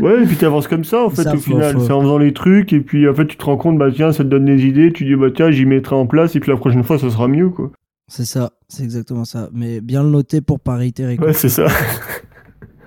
Ouais, 0.01 0.23
et 0.23 0.27
puis 0.27 0.37
t'avances 0.37 0.69
comme 0.69 0.85
ça 0.85 1.05
en 1.05 1.11
fait 1.11 1.23
Ça, 1.23 1.33
au 1.33 1.37
faut- 1.37 1.53
final, 1.53 1.77
c'est 1.81 1.93
en 1.93 2.03
faisant 2.03 2.19
les 2.19 2.33
trucs 2.35 2.73
et 2.73 2.81
puis 2.81 3.09
en 3.09 3.15
fait 3.15 3.27
tu 3.27 3.37
te 3.37 3.45
rends 3.45 3.57
compte 3.57 3.79
bah 3.79 3.91
tiens 3.91 4.13
ça 4.13 4.25
te 4.25 4.29
donne 4.29 4.45
des 4.45 4.67
idées, 4.67 4.93
tu 4.93 5.05
dis 5.05 5.15
bah 5.17 5.29
tiens 5.35 5.51
j'y 5.51 5.65
mettrai 5.65 5.95
en 5.97 6.07
place 6.07 6.37
et 6.37 6.41
puis 6.41 6.51
la 6.51 6.57
prochaine 6.59 6.85
fois 6.85 6.99
ça 6.99 7.09
sera 7.11 7.29
mieux 7.29 7.49
quoi. 7.49 7.71
C'est 8.09 8.25
ça, 8.27 8.53
c'est 8.69 8.85
exactement 8.85 9.25
ça. 9.25 9.49
Mais 9.53 9.81
bien 9.81 10.03
le 10.03 10.11
noter 10.11 10.41
pour 10.41 10.61
pas 10.61 10.77
réitérer. 10.77 11.17
quoi. 11.17 11.29
Ouais 11.29 11.33
c'est 11.33 11.49
ça. 11.49 11.67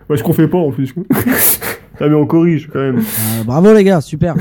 Ouais, 0.10 0.18
ce 0.18 0.24
qu'on 0.24 0.34
fait 0.34 0.48
pas, 0.48 0.58
en 0.58 0.72
plus. 0.72 0.92
ah 2.00 2.08
mais 2.10 2.16
on 2.16 2.26
corrige 2.26 2.68
quand 2.74 2.80
même. 2.80 2.98
Euh, 2.98 3.44
bravo 3.46 3.72
les 3.76 3.84
gars, 3.84 4.02
super. 4.02 4.34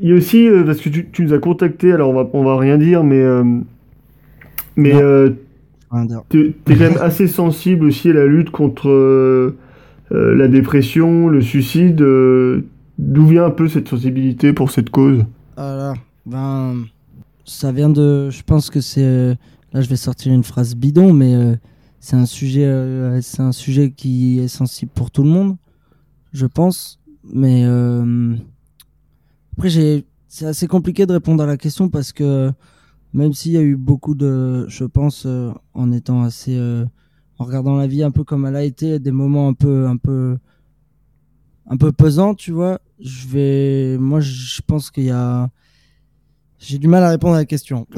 Il 0.00 0.08
y 0.08 0.12
a 0.12 0.14
aussi, 0.14 0.48
euh, 0.48 0.64
parce 0.64 0.78
que 0.80 0.88
tu, 0.88 1.06
tu 1.10 1.22
nous 1.24 1.34
as 1.34 1.38
contacté, 1.38 1.92
alors 1.92 2.08
on 2.08 2.14
va, 2.14 2.30
on 2.32 2.42
va 2.42 2.56
rien 2.56 2.78
dire, 2.78 3.04
mais, 3.04 3.20
euh, 3.20 3.44
mais 4.74 4.94
euh, 4.94 5.28
t'es 6.30 6.54
quand 6.66 6.78
même 6.80 6.96
assez 7.02 7.28
sensible 7.28 7.84
aussi 7.84 8.08
à 8.08 8.14
la 8.14 8.24
lutte 8.24 8.48
contre 8.48 9.54
euh, 10.10 10.34
la 10.34 10.48
dépression, 10.48 11.28
le 11.28 11.40
suicide. 11.40 12.00
euh, 12.02 12.64
D'où 12.98 13.26
vient 13.26 13.46
un 13.46 13.50
peu 13.50 13.68
cette 13.68 13.88
sensibilité 13.88 14.52
pour 14.52 14.70
cette 14.70 14.90
cause 14.90 15.24
Voilà. 15.56 15.94
Ben, 16.26 16.84
ça 17.44 17.72
vient 17.72 17.88
de. 17.90 18.30
Je 18.30 18.42
pense 18.42 18.68
que 18.70 18.80
c'est. 18.80 19.04
euh, 19.04 19.34
Là, 19.72 19.80
je 19.80 19.88
vais 19.88 19.96
sortir 19.96 20.32
une 20.32 20.44
phrase 20.44 20.74
bidon, 20.74 21.12
mais 21.14 21.34
c'est 22.00 22.16
un 22.16 22.26
sujet. 22.26 22.68
c'est 23.22 23.40
un 23.40 23.52
sujet 23.52 23.90
qui 23.92 24.38
est 24.40 24.48
sensible 24.48 24.90
pour 24.94 25.10
tout 25.10 25.22
le 25.22 25.30
monde, 25.30 25.56
je 26.32 26.44
pense. 26.46 27.00
Mais 27.32 27.64
après. 29.56 30.04
C'est 30.34 30.46
assez 30.46 30.66
compliqué 30.66 31.04
de 31.04 31.12
répondre 31.12 31.42
à 31.42 31.46
la 31.46 31.58
question 31.58 31.90
parce 31.90 32.10
que 32.12 32.50
même 33.12 33.34
s'il 33.34 33.52
y 33.52 33.58
a 33.58 33.62
eu 33.62 33.76
beaucoup 33.76 34.14
de, 34.14 34.66
je 34.66 34.84
pense, 34.84 35.26
en 35.74 35.92
étant 35.92 36.22
assez, 36.22 36.58
en 37.38 37.44
regardant 37.44 37.76
la 37.76 37.86
vie 37.86 38.02
un 38.02 38.10
peu 38.10 38.24
comme 38.24 38.46
elle 38.46 38.56
a 38.56 38.64
été, 38.64 38.98
des 38.98 39.10
moments 39.10 39.48
un 39.48 39.54
peu, 39.54 39.86
un 39.86 39.96
peu, 39.96 40.38
un 41.68 41.76
peu 41.76 41.92
pesants, 41.92 42.34
tu 42.34 42.52
vois. 42.52 42.80
Je 43.00 43.26
vais, 43.28 43.98
moi, 43.98 44.20
je 44.20 44.60
pense 44.66 44.90
qu'il 44.90 45.04
y 45.04 45.10
a, 45.10 45.50
j'ai 46.58 46.78
du 46.78 46.88
mal 46.88 47.02
à 47.02 47.10
répondre 47.10 47.34
à 47.34 47.38
la 47.38 47.44
question. 47.44 47.86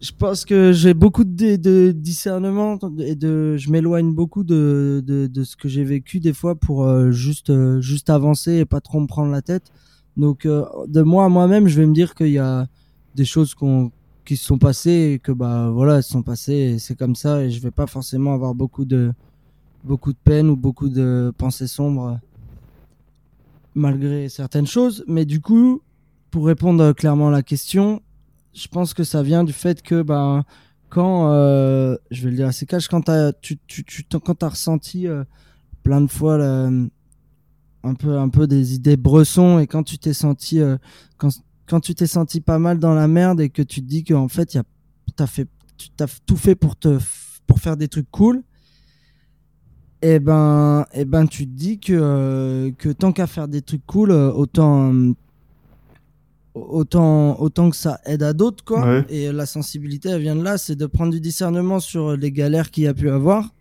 je 0.00 0.10
pense 0.18 0.44
que 0.44 0.72
j'ai 0.72 0.92
beaucoup 0.92 1.24
de, 1.24 1.56
de 1.56 1.92
discernement 1.92 2.78
et 2.98 3.14
de, 3.14 3.56
je 3.56 3.70
m'éloigne 3.70 4.12
beaucoup 4.12 4.44
de, 4.44 5.02
de, 5.06 5.26
de 5.26 5.44
ce 5.44 5.56
que 5.56 5.68
j'ai 5.68 5.84
vécu 5.84 6.20
des 6.20 6.34
fois 6.34 6.54
pour 6.54 6.84
euh, 6.84 7.10
juste, 7.10 7.50
euh, 7.50 7.80
juste 7.80 8.10
avancer 8.10 8.56
et 8.56 8.64
pas 8.66 8.80
trop 8.80 9.00
me 9.00 9.06
prendre 9.06 9.32
la 9.32 9.42
tête. 9.42 9.72
Donc, 10.16 10.46
euh, 10.46 10.64
de 10.88 11.02
moi 11.02 11.24
à 11.24 11.28
moi-même, 11.28 11.68
je 11.68 11.80
vais 11.80 11.86
me 11.86 11.94
dire 11.94 12.14
qu'il 12.14 12.28
y 12.28 12.38
a 12.38 12.66
des 13.14 13.24
choses 13.24 13.54
qu'on, 13.54 13.90
qui 14.26 14.36
se 14.36 14.44
sont 14.44 14.58
passées 14.58 15.12
et 15.14 15.18
que 15.18 15.32
bah 15.32 15.70
voilà, 15.70 15.96
elles 15.96 16.02
se 16.02 16.10
sont 16.10 16.22
passées 16.22 16.78
c'est 16.78 16.96
comme 16.96 17.14
ça 17.16 17.42
et 17.42 17.50
je 17.50 17.60
vais 17.62 17.70
pas 17.70 17.86
forcément 17.86 18.34
avoir 18.34 18.54
beaucoup 18.54 18.84
de, 18.84 19.12
beaucoup 19.84 20.12
de 20.12 20.18
peine 20.22 20.50
ou 20.50 20.56
beaucoup 20.56 20.88
de 20.90 21.32
pensées 21.38 21.66
sombres 21.68 22.18
malgré 23.74 24.28
certaines 24.28 24.66
choses. 24.66 25.04
Mais 25.06 25.24
du 25.24 25.40
coup, 25.40 25.82
pour 26.30 26.46
répondre 26.46 26.92
clairement 26.92 27.28
à 27.28 27.30
la 27.30 27.42
question, 27.42 28.02
je 28.54 28.68
pense 28.68 28.94
que 28.94 29.04
ça 29.04 29.22
vient 29.22 29.44
du 29.44 29.52
fait 29.52 29.82
que 29.82 30.02
ben 30.02 30.44
quand 30.88 31.30
euh, 31.32 31.96
je 32.10 32.24
vais 32.24 32.30
le 32.30 32.36
dire 32.36 32.46
assez 32.46 32.64
cash 32.66 32.88
quand 32.88 33.02
t'as 33.02 33.32
tu 33.32 33.58
tu 33.66 33.84
tu 33.84 34.04
quand 34.04 34.34
t'as 34.34 34.50
ressenti 34.50 35.06
euh, 35.06 35.24
plein 35.82 36.00
de 36.00 36.06
fois 36.10 36.38
la- 36.38 36.70
un 37.82 37.94
peu 37.94 38.18
un 38.18 38.28
peu 38.28 38.46
des 38.46 38.74
idées 38.74 38.96
bressons 38.96 39.58
et 39.58 39.66
quand 39.66 39.82
tu 39.82 39.98
t'es 39.98 40.14
senti 40.14 40.60
euh, 40.60 40.76
quand 41.18 41.30
quand 41.68 41.80
tu 41.80 41.94
t'es 41.94 42.06
senti 42.06 42.40
pas 42.40 42.58
mal 42.58 42.78
dans 42.78 42.94
la 42.94 43.08
merde 43.08 43.40
et 43.40 43.50
que 43.50 43.62
tu 43.62 43.80
te 43.80 43.86
dis 43.86 44.04
que 44.04 44.14
en 44.14 44.28
fait 44.28 44.54
y 44.54 44.58
a 44.58 44.64
t'as 45.16 45.26
fait 45.26 45.48
tu 45.76 45.88
t'as 45.90 46.06
tout 46.26 46.36
fait 46.36 46.54
pour 46.54 46.76
te 46.76 46.98
pour 47.46 47.60
faire 47.60 47.76
des 47.76 47.88
trucs 47.88 48.10
cool 48.10 48.42
et 50.02 50.18
ben 50.18 50.84
et 50.92 51.04
ben 51.04 51.26
tu 51.26 51.46
te 51.46 51.52
dis 51.52 51.78
que 51.78 51.92
euh, 51.92 52.70
que 52.72 52.90
tant 52.90 53.12
qu'à 53.12 53.26
faire 53.26 53.48
des 53.48 53.62
trucs 53.62 53.84
cool 53.86 54.10
euh, 54.10 54.30
autant 54.32 54.92
euh, 54.92 55.12
autant 56.54 57.38
autant 57.40 57.70
que 57.70 57.76
ça 57.76 58.00
aide 58.06 58.22
à 58.22 58.32
d'autres 58.32 58.64
quoi 58.64 58.84
Ouais. 58.86 59.04
et 59.08 59.32
la 59.32 59.46
sensibilité 59.46 60.08
elle 60.10 60.22
vient 60.22 60.36
de 60.36 60.42
là 60.42 60.58
c'est 60.58 60.76
de 60.76 60.86
prendre 60.86 61.12
du 61.12 61.20
discernement 61.20 61.80
sur 61.80 62.16
les 62.16 62.32
galères 62.32 62.70
qu'il 62.70 62.84
y 62.84 62.86
a 62.86 62.94
pu 62.94 63.10
avoir 63.10 63.52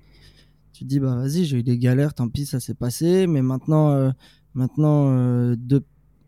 Tu 0.73 0.83
te 0.83 0.89
dis, 0.89 0.99
bah 0.99 1.15
vas-y, 1.15 1.45
j'ai 1.45 1.59
eu 1.59 1.63
des 1.63 1.77
galères, 1.77 2.13
tant 2.13 2.27
pis, 2.27 2.45
ça 2.45 2.59
s'est 2.59 2.73
passé. 2.73 3.27
Mais 3.27 3.41
maintenant, 3.41 3.91
euh, 3.91 4.11
maintenant 4.53 5.07
euh, 5.07 5.55
de, 5.57 5.81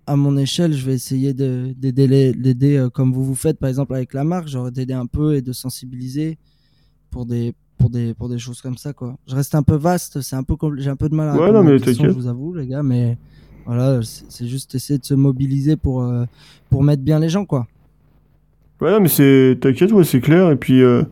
à 0.07 0.15
mon 0.15 0.37
échelle, 0.37 0.73
je 0.73 0.85
vais 0.85 0.93
essayer 0.93 1.33
de- 1.33 1.73
d'aider 1.77 2.77
euh, 2.77 2.89
comme 2.89 3.13
vous 3.13 3.23
vous 3.23 3.35
faites, 3.35 3.59
par 3.59 3.69
exemple 3.69 3.93
avec 3.93 4.13
la 4.13 4.23
marque, 4.23 4.47
genre 4.47 4.71
d'aider 4.71 4.93
un 4.93 5.05
peu 5.05 5.35
et 5.35 5.41
de 5.41 5.51
sensibiliser 5.53 6.37
pour 7.11 7.25
des, 7.25 7.53
pour 7.77 7.89
des, 7.89 8.13
pour 8.13 8.29
des 8.29 8.39
choses 8.39 8.61
comme 8.61 8.77
ça, 8.77 8.93
quoi. 8.93 9.17
Je 9.27 9.35
reste 9.35 9.53
un 9.53 9.63
peu 9.63 9.75
vaste, 9.75 10.21
c'est 10.21 10.35
un 10.35 10.43
peu, 10.43 10.55
j'ai 10.77 10.89
un 10.89 10.95
peu 10.95 11.09
de 11.09 11.15
mal 11.15 11.29
à 11.29 11.35
Ouais, 11.37 11.51
non, 11.51 11.61
mais 11.63 11.79
question, 11.79 12.05
je 12.05 12.09
vous 12.11 12.27
avoue, 12.27 12.53
les 12.55 12.65
gars, 12.67 12.83
mais 12.83 13.17
voilà, 13.65 14.01
c'est 14.01 14.25
c'est 14.29 14.47
juste 14.47 14.73
essayer 14.75 14.97
de 14.97 15.05
se 15.05 15.13
mobiliser 15.13 15.75
pour, 15.75 16.01
euh, 16.03 16.25
pour 16.69 16.83
mettre 16.83 17.03
bien 17.03 17.19
les 17.19 17.29
gens, 17.29 17.45
quoi. 17.45 17.67
Ouais, 18.79 18.91
non, 18.91 18.99
mais 19.01 19.09
c'est. 19.09 19.57
T'inquiète, 19.59 19.91
ouais, 19.91 20.03
c'est 20.03 20.21
clair. 20.21 20.51
Et 20.51 20.55
puis, 20.55 20.81
euh, 20.83 21.03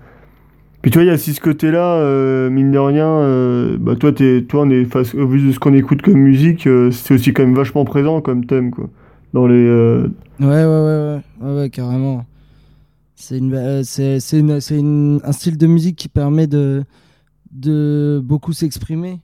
puis 0.86 0.91
tu 0.91 1.00
il 1.00 1.08
y 1.08 1.10
a 1.10 1.15
aussi 1.15 1.34
ce 1.34 1.41
côté-là, 1.41 1.95
euh, 1.95 2.52
mine 2.52 2.71
de 2.71 2.78
rien. 2.78 3.08
euh, 3.08 3.76
bah, 3.80 3.95
toi, 3.95 4.13
t'es, 4.13 4.43
toi, 4.43 4.65
on 4.67 4.69
est 4.69 4.86
face, 4.86 5.15
au 5.15 5.28
vu 5.28 5.48
de 5.48 5.52
ce 5.52 5.58
qu'on 5.58 5.74
écoute 5.74 6.04
comme 6.04 6.13
musique, 6.19 6.67
euh, 6.67 6.91
c'est 6.91 7.15
aussi 7.15 7.34
quand 7.34 7.41
même 7.41 7.56
vachement 7.56 7.84
présent 7.86 8.21
comme 8.21 8.45
thème, 8.45 8.69
quoi. 8.69 8.88
Dans 9.34 9.48
les. 9.48 9.67
Ouais, 9.67 10.45
ouais, 10.45 10.63
ouais, 10.63 11.21
ouais, 11.41 11.56
ouais, 11.56 11.69
carrément. 11.71 12.24
C'est 13.15 13.39
une, 13.39 13.84
c'est, 13.84 14.19
un 14.39 15.32
style 15.32 15.58
de 15.58 15.65
musique 15.65 15.95
qui 15.95 16.08
permet 16.08 16.45
de, 16.45 16.84
de 17.52 18.21
beaucoup 18.24 18.54
s'exprimer, 18.54 19.21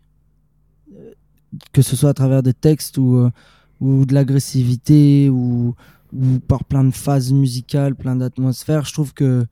que 1.73 1.83
ce 1.83 1.95
soit 1.95 2.09
à 2.09 2.15
travers 2.15 2.41
des 2.41 2.55
textes 2.55 2.97
ou, 2.97 3.29
ou 3.79 4.05
de 4.07 4.15
l'agressivité 4.15 5.29
ou, 5.29 5.75
ou 6.11 6.39
par 6.39 6.63
plein 6.63 6.85
de 6.85 6.89
phases 6.95 7.31
musicales, 7.31 7.93
plein 7.93 8.15
d'atmosphères. 8.15 8.85
Je 8.85 8.93
trouve 8.93 9.13
que 9.13 9.45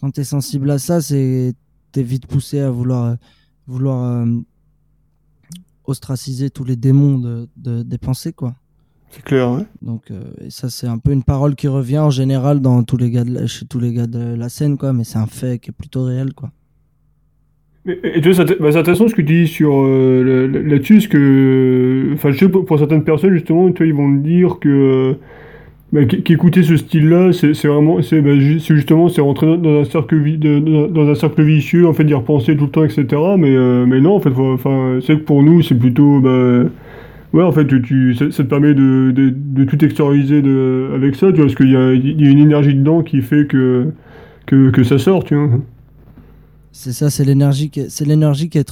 quand 0.00 0.10
tu 0.12 0.20
es 0.20 0.24
sensible 0.24 0.70
à 0.70 0.78
ça, 0.78 1.00
c'est 1.00 1.54
t'es 1.92 2.02
vite 2.02 2.26
poussé 2.26 2.60
à 2.60 2.70
vouloir, 2.70 3.16
vouloir 3.66 4.04
euh, 4.04 4.26
ostraciser 5.84 6.50
tous 6.50 6.64
les 6.64 6.76
démons 6.76 7.18
de, 7.18 7.48
de- 7.56 7.82
des 7.82 7.98
pensées, 7.98 8.32
quoi. 8.32 8.54
c'est 9.10 9.22
clair, 9.24 9.50
ouais. 9.52 9.64
Donc, 9.82 10.10
euh, 10.10 10.22
et 10.40 10.50
ça, 10.50 10.70
c'est 10.70 10.86
un 10.86 10.98
peu 10.98 11.12
une 11.12 11.24
parole 11.24 11.54
qui 11.56 11.68
revient 11.68 11.98
en 11.98 12.10
général 12.10 12.60
dans 12.60 12.82
tous 12.84 12.96
les 12.96 13.10
gars 13.10 13.24
de 13.24 13.32
la- 13.34 13.46
chez 13.46 13.66
tous 13.66 13.80
les 13.80 13.92
gars 13.92 14.06
de 14.06 14.34
la 14.34 14.48
scène, 14.48 14.76
quoi. 14.78 14.92
Mais 14.92 15.04
c'est 15.04 15.18
un 15.18 15.26
fait 15.26 15.58
qui 15.58 15.70
est 15.70 15.74
plutôt 15.74 16.04
réel, 16.04 16.32
quoi. 16.34 16.50
Et, 17.86 18.18
et 18.18 18.20
tu 18.20 18.30
vois, 18.30 18.46
c'est 18.46 18.60
bah, 18.60 18.76
intéressant 18.78 19.08
ce 19.08 19.14
que 19.14 19.22
tu 19.22 19.44
dis 19.44 19.48
sur 19.48 19.72
euh, 19.74 20.46
là-dessus, 20.68 20.94
parce 20.96 21.08
que, 21.08 22.10
enfin, 22.14 22.30
je 22.30 22.38
sais 22.38 22.48
pour, 22.48 22.64
pour 22.66 22.78
certaines 22.78 23.04
personnes 23.04 23.32
justement, 23.32 23.70
tu 23.72 23.78
vois, 23.78 23.86
ils 23.86 23.94
vont 23.94 24.06
me 24.08 24.22
dire 24.22 24.58
que 24.60 24.68
euh, 24.68 25.14
bah, 25.92 26.04
qu'é- 26.04 26.22
qu'écouter 26.22 26.62
ce 26.62 26.76
style-là, 26.76 27.32
c'est 27.32 27.66
vraiment, 27.66 28.00
c'est 28.02 28.20
bah, 28.20 28.38
justement, 28.38 29.08
c'est 29.08 29.20
rentrer 29.20 29.58
dans, 29.58 29.80
un 29.80 29.84
cercle 29.84 30.38
dans, 30.38 30.88
dans 30.88 31.08
un 31.10 31.14
cercle 31.14 31.42
vicieux, 31.42 31.86
en 31.86 31.92
fait, 31.92 32.04
d'y 32.04 32.14
repenser 32.14 32.56
tout 32.56 32.66
le 32.66 32.70
temps, 32.70 32.84
etc. 32.84 33.22
Mais 33.38 33.54
euh, 33.56 33.86
mais 33.86 34.00
non, 34.00 34.14
en 34.16 34.20
fait, 34.20 34.30
enfin, 34.36 35.00
c'est 35.04 35.16
que 35.16 35.22
pour 35.24 35.42
nous, 35.42 35.62
c'est 35.62 35.74
plutôt, 35.74 36.20
bah, 36.20 36.64
ouais, 37.32 37.42
en 37.42 37.52
fait, 37.52 37.66
tu, 37.66 37.82
tu- 37.82 38.14
ça, 38.14 38.28
te 38.30 38.42
permet 38.42 38.74
de, 38.74 39.12
de, 39.14 39.32
de 39.34 39.64
tout 39.64 39.84
extérioriser 39.84 40.42
de, 40.42 40.90
avec 40.94 41.16
ça, 41.16 41.28
tu 41.30 41.36
vois, 41.36 41.46
parce 41.46 41.56
qu'il 41.56 41.70
y 41.70 41.76
a, 41.76 41.94
y 41.94 42.26
a 42.28 42.30
une 42.30 42.38
énergie 42.40 42.74
dedans 42.74 43.02
qui 43.02 43.22
fait 43.22 43.46
que 43.46 43.88
que, 44.46 44.70
que 44.70 44.84
ça 44.84 44.98
sort, 44.98 45.24
tu 45.24 45.36
vois. 45.36 45.50
C'est 46.72 46.92
ça, 46.92 47.10
c'est 47.10 47.24
l'énergie 47.24 47.70
c'est 47.88 48.04
l'énergie 48.04 48.48
qui 48.48 48.58
est, 48.58 48.70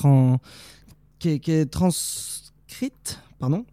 qui 1.19 1.41
qui 1.41 1.51
est 1.53 1.67
transcrite, 1.67 3.21
pardon. 3.39 3.65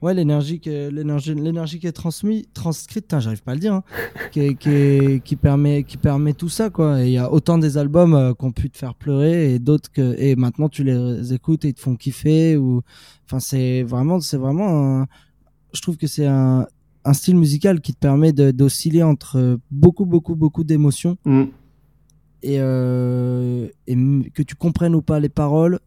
Ouais, 0.00 0.14
l'énergie 0.14 0.60
qui 0.60 0.70
est, 0.70 0.90
l'énergie, 0.92 1.34
l'énergie 1.34 1.80
qui 1.80 1.88
est 1.88 1.92
transmise, 1.92 2.44
transcrite, 2.54 3.12
j'arrive 3.18 3.42
pas 3.42 3.50
à 3.52 3.54
le 3.54 3.60
dire, 3.60 3.74
hein, 3.74 3.82
qui, 4.30 4.40
est- 4.40 4.54
qui, 4.54 4.68
est- 4.70 5.24
qui 5.24 5.34
permet, 5.34 5.82
qui 5.82 5.96
permet 5.96 6.34
tout 6.34 6.48
ça, 6.48 6.70
quoi. 6.70 7.02
Et 7.02 7.06
il 7.08 7.12
y 7.12 7.18
a 7.18 7.32
autant 7.32 7.58
des 7.58 7.76
albums 7.78 8.14
euh, 8.14 8.32
qui 8.32 8.44
ont 8.44 8.52
pu 8.52 8.70
te 8.70 8.78
faire 8.78 8.94
pleurer 8.94 9.54
et 9.54 9.58
d'autres 9.58 9.90
que, 9.90 10.14
et 10.16 10.36
maintenant 10.36 10.68
tu 10.68 10.84
les 10.84 11.32
écoutes 11.34 11.64
et 11.64 11.68
ils 11.70 11.74
te 11.74 11.80
font 11.80 11.96
kiffer 11.96 12.56
ou, 12.56 12.82
enfin, 13.26 13.40
c'est 13.40 13.82
vraiment, 13.82 14.20
c'est 14.20 14.36
vraiment 14.36 15.00
un- 15.02 15.06
je 15.72 15.80
trouve 15.82 15.96
que 15.96 16.06
c'est 16.06 16.26
un, 16.26 16.66
un 17.04 17.12
style 17.12 17.36
musical 17.36 17.80
qui 17.80 17.92
te 17.92 17.98
permet 17.98 18.32
d'osciller 18.32 19.02
entre 19.02 19.58
beaucoup, 19.70 20.06
beaucoup, 20.06 20.36
beaucoup 20.36 20.62
d'émotions 20.62 21.16
Mm. 21.24 21.42
et, 22.44 22.56
euh, 22.60 23.66
et 23.88 23.96
que 24.32 24.42
tu 24.42 24.54
comprennes 24.54 24.94
ou 24.94 25.02
pas 25.02 25.18
les 25.18 25.28
paroles, 25.28 25.80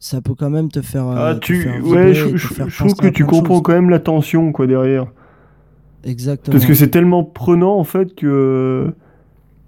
ça 0.00 0.20
peut 0.20 0.34
quand 0.34 0.50
même 0.50 0.68
te 0.70 0.80
faire. 0.82 1.06
euh, 1.06 1.30
Ah, 1.30 1.34
te 1.34 1.40
tu, 1.40 1.62
faire 1.62 1.86
ouais, 1.86 2.12
je, 2.14 2.36
je- 2.36 2.48
faire 2.48 2.68
je 2.68 2.76
trouve 2.78 2.94
que 2.96 3.06
tu 3.06 3.24
comprends 3.26 3.60
quand 3.60 3.72
même 3.74 3.90
la 3.90 4.00
tension, 4.00 4.50
quoi, 4.50 4.66
derrière. 4.66 5.06
Exactement. 6.04 6.52
Parce 6.52 6.64
que 6.66 6.74
c'est 6.74 6.88
tellement 6.88 7.22
prenant 7.22 7.76
en 7.78 7.84
fait 7.84 8.14
que. 8.14 8.92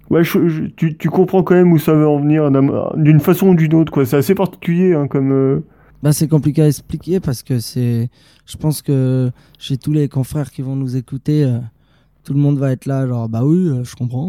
Ouais, 0.09 0.23
je- 0.23 0.65
tu, 0.75 0.97
tu 0.97 1.09
comprends 1.09 1.43
quand 1.43 1.55
même 1.55 1.71
où 1.71 1.77
ça 1.79 1.93
veut 1.93 2.07
en 2.07 2.19
venir 2.19 2.51
d'un- 2.51 2.91
d'une 2.95 3.19
façon 3.19 3.49
ou 3.49 3.55
d'une 3.55 3.73
autre, 3.75 3.91
quoi. 3.91 4.05
C'est 4.05 4.17
assez 4.17 4.35
particulier, 4.35 4.93
hein, 4.93 5.07
comme. 5.07 5.31
euh, 5.31 5.59
Bah, 6.01 6.11
c'est 6.11 6.27
compliqué 6.27 6.61
à 6.63 6.67
expliquer 6.67 7.19
parce 7.19 7.43
que 7.43 7.59
c'est. 7.59 8.09
Je 8.45 8.57
pense 8.57 8.81
que 8.81 9.31
chez 9.59 9.77
tous 9.77 9.93
les 9.93 10.09
confrères 10.09 10.51
qui 10.51 10.61
vont 10.61 10.75
nous 10.75 10.97
écouter, 10.97 11.45
euh, 11.45 11.59
tout 12.25 12.33
le 12.33 12.39
monde 12.39 12.57
va 12.57 12.71
être 12.71 12.85
là, 12.87 13.07
genre, 13.07 13.29
bah 13.29 13.41
oui, 13.45 13.67
euh, 13.69 13.83
je 13.83 13.95
comprends. 13.95 14.27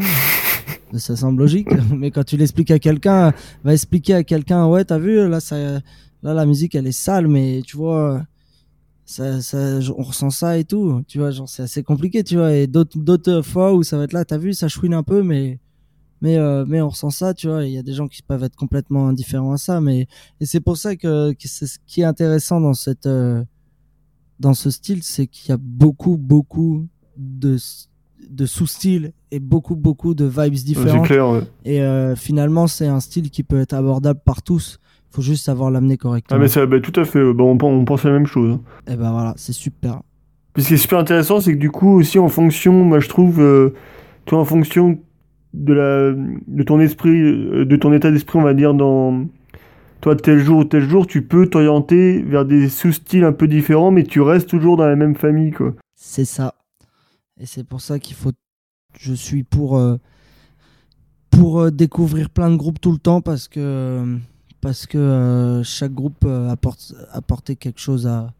Ça 0.98 1.16
semble 1.16 1.40
logique. 1.40 1.68
Mais 1.96 2.10
quand 2.10 2.24
tu 2.24 2.36
l'expliques 2.36 2.70
à 2.70 2.78
quelqu'un, 2.78 3.32
va 3.62 3.72
expliquer 3.72 4.14
à 4.14 4.24
quelqu'un, 4.24 4.66
ouais, 4.66 4.84
t'as 4.84 4.98
vu, 4.98 5.28
là, 5.28 5.40
ça, 5.40 5.56
là, 5.56 6.34
la 6.34 6.46
musique, 6.46 6.74
elle 6.74 6.86
est 6.86 6.92
sale, 6.92 7.28
mais 7.28 7.62
tu 7.66 7.76
vois, 7.76 8.24
ça, 9.04 9.40
ça, 9.42 9.78
on 9.96 10.02
ressent 10.02 10.30
ça 10.30 10.58
et 10.58 10.64
tout. 10.64 11.02
Tu 11.06 11.18
vois, 11.18 11.30
genre, 11.30 11.48
c'est 11.48 11.62
assez 11.62 11.82
compliqué, 11.82 12.24
tu 12.24 12.36
vois. 12.36 12.54
Et 12.54 12.66
d'autres, 12.66 13.42
fois 13.42 13.74
où 13.74 13.82
ça 13.82 13.98
va 13.98 14.04
être 14.04 14.12
là, 14.12 14.24
t'as 14.24 14.38
vu, 14.38 14.54
ça 14.54 14.68
chouine 14.68 14.94
un 14.94 15.02
peu, 15.02 15.22
mais, 15.22 15.60
mais, 16.20 16.38
euh, 16.38 16.64
mais 16.66 16.80
on 16.80 16.88
ressent 16.88 17.10
ça, 17.10 17.34
tu 17.34 17.48
vois. 17.48 17.64
Il 17.64 17.72
y 17.72 17.78
a 17.78 17.82
des 17.82 17.92
gens 17.92 18.08
qui 18.08 18.22
peuvent 18.22 18.42
être 18.42 18.56
complètement 18.56 19.08
indifférents 19.08 19.52
à 19.52 19.58
ça, 19.58 19.80
mais, 19.80 20.06
et 20.40 20.46
c'est 20.46 20.60
pour 20.60 20.78
ça 20.78 20.96
que, 20.96 21.32
que 21.32 21.48
c'est 21.48 21.66
ce 21.66 21.78
qui 21.86 22.00
est 22.00 22.04
intéressant 22.04 22.60
dans 22.60 22.74
cette, 22.74 23.06
euh, 23.06 23.44
dans 24.40 24.54
ce 24.54 24.70
style, 24.70 25.02
c'est 25.02 25.26
qu'il 25.26 25.50
y 25.50 25.52
a 25.52 25.58
beaucoup, 25.58 26.16
beaucoup 26.16 26.88
de, 27.16 27.56
de 28.30 28.46
sous-styles 28.46 29.12
et 29.30 29.38
beaucoup, 29.40 29.76
beaucoup 29.76 30.14
de 30.14 30.24
vibes 30.24 30.54
différentes. 30.54 31.06
clair, 31.06 31.28
ouais. 31.28 31.40
Et 31.64 31.82
euh, 31.82 32.14
finalement, 32.16 32.66
c'est 32.66 32.86
un 32.86 33.00
style 33.00 33.30
qui 33.30 33.42
peut 33.42 33.58
être 33.60 33.72
abordable 33.74 34.20
par 34.24 34.42
tous. 34.42 34.78
Faut 35.10 35.22
juste 35.22 35.44
savoir 35.44 35.70
l'amener 35.70 35.94
Ah, 35.98 36.02
correctement. 36.02 36.40
mais 36.40 36.48
ça, 36.48 36.66
bah, 36.66 36.80
tout 36.80 36.98
à 37.00 37.04
fait. 37.04 37.20
Bah, 37.32 37.44
on, 37.44 37.56
pen- 37.56 37.68
on 37.68 37.84
pense 37.84 38.04
à 38.04 38.08
la 38.08 38.14
même 38.14 38.26
chose. 38.26 38.54
hein. 38.54 38.60
Et 38.92 38.96
ben 38.96 39.12
voilà, 39.12 39.34
c'est 39.36 39.52
super. 39.52 40.00
Puis 40.54 40.62
ce 40.64 40.68
qui 40.68 40.74
est 40.74 40.78
super 40.78 40.98
intéressant, 40.98 41.40
c'est 41.40 41.52
que 41.52 41.58
du 41.58 41.70
coup, 41.70 41.98
aussi 41.98 42.18
en 42.18 42.28
fonction, 42.28 42.84
moi 42.84 43.00
je 43.00 43.08
trouve, 43.08 43.40
euh, 43.40 43.70
toi, 44.24 44.38
en 44.40 44.44
fonction 44.44 44.98
de, 45.52 45.72
la, 45.72 46.12
de 46.12 46.62
ton 46.64 46.80
esprit, 46.80 47.10
euh, 47.20 47.64
de 47.64 47.76
ton 47.76 47.92
état 47.92 48.10
d'esprit, 48.10 48.38
on 48.38 48.42
va 48.42 48.54
dire, 48.54 48.74
dans. 48.74 49.24
Toi, 50.00 50.16
tel 50.16 50.38
jour 50.38 50.58
ou 50.58 50.64
tel 50.64 50.82
jour, 50.88 51.06
tu 51.06 51.22
peux 51.22 51.46
t'orienter 51.46 52.20
vers 52.22 52.44
des 52.44 52.68
sous-styles 52.68 53.24
un 53.24 53.32
peu 53.32 53.48
différents, 53.48 53.90
mais 53.90 54.02
tu 54.02 54.20
restes 54.20 54.50
toujours 54.50 54.76
dans 54.76 54.86
la 54.86 54.96
même 54.96 55.14
famille, 55.14 55.50
quoi. 55.50 55.74
C'est 55.94 56.26
ça. 56.26 56.54
Et 57.40 57.46
c'est 57.46 57.64
pour 57.64 57.80
ça 57.80 57.98
qu'il 57.98 58.16
faut. 58.16 58.30
Je 58.98 59.12
suis 59.12 59.42
pour 59.42 59.76
euh, 59.76 59.96
pour 61.30 61.60
euh, 61.60 61.70
découvrir 61.70 62.30
plein 62.30 62.50
de 62.50 62.56
groupes 62.56 62.80
tout 62.80 62.92
le 62.92 62.98
temps 62.98 63.20
parce 63.20 63.48
que 63.48 64.16
parce 64.60 64.86
que 64.86 64.98
euh, 64.98 65.62
chaque 65.64 65.92
groupe 65.92 66.24
apporte 66.50 66.94
apporter 67.12 67.56
quelque 67.56 67.80
chose 67.80 68.06
à 68.06 68.32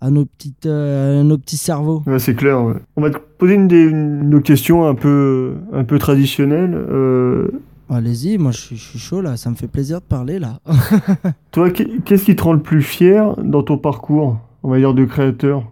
à 0.00 0.10
nos 0.10 0.26
petites 0.26 0.66
euh, 0.66 1.20
à 1.22 1.24
nos 1.24 1.38
petits 1.38 1.56
cerveaux. 1.56 2.02
Ouais, 2.06 2.18
c'est 2.18 2.34
clair, 2.34 2.62
ouais. 2.62 2.74
On 2.96 3.00
va 3.02 3.10
te 3.10 3.18
poser 3.18 3.54
une, 3.54 3.66
des, 3.66 3.82
une 3.84 4.32
autre 4.34 4.44
question 4.44 4.86
un 4.86 4.94
peu, 4.94 5.56
un 5.72 5.84
peu 5.84 5.98
traditionnelle. 5.98 6.74
Euh, 6.74 7.48
Allez-y, 7.90 8.36
moi 8.36 8.52
je 8.52 8.58
suis, 8.60 8.76
je 8.76 8.84
suis 8.90 8.98
chaud 8.98 9.22
là, 9.22 9.36
ça 9.38 9.48
me 9.50 9.54
fait 9.56 9.66
plaisir 9.66 10.00
de 10.00 10.04
parler 10.04 10.38
là. 10.38 10.60
toi, 11.50 11.70
qu'est- 11.70 12.04
qu'est-ce 12.04 12.26
qui 12.26 12.36
te 12.36 12.42
rend 12.42 12.52
le 12.52 12.60
plus 12.62 12.82
fier 12.82 13.34
dans 13.42 13.62
ton 13.62 13.78
parcours, 13.78 14.38
on 14.62 14.68
va 14.70 14.76
dire, 14.78 14.92
de 14.92 15.06
créateur? 15.06 15.64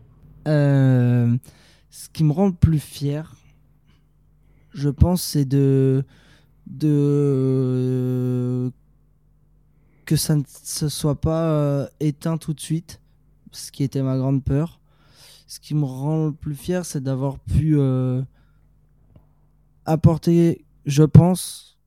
Euh, 0.48 1.36
ce 1.96 2.10
qui 2.10 2.24
me 2.24 2.32
rend 2.32 2.48
le 2.48 2.52
plus 2.52 2.78
fier, 2.78 3.36
je 4.74 4.90
pense, 4.90 5.22
c'est 5.22 5.46
de, 5.46 6.04
que 10.04 10.14
ça 10.14 10.36
ne 10.36 10.42
se 10.46 10.90
soit 10.90 11.18
pas 11.18 11.44
euh, 11.44 11.88
éteint 12.00 12.36
tout 12.36 12.52
de 12.52 12.60
suite, 12.60 13.00
ce 13.50 13.72
qui 13.72 13.82
était 13.82 14.02
ma 14.02 14.18
grande 14.18 14.44
peur. 14.44 14.78
Ce 15.46 15.58
qui 15.58 15.74
me 15.74 15.86
rend 15.86 16.26
le 16.26 16.32
plus 16.32 16.54
fier, 16.54 16.84
c'est 16.84 17.02
d'avoir 17.02 17.38
pu 17.38 17.78
euh, 17.78 18.20
apporter, 19.86 20.66
je 20.84 21.02
pense, 21.02 21.78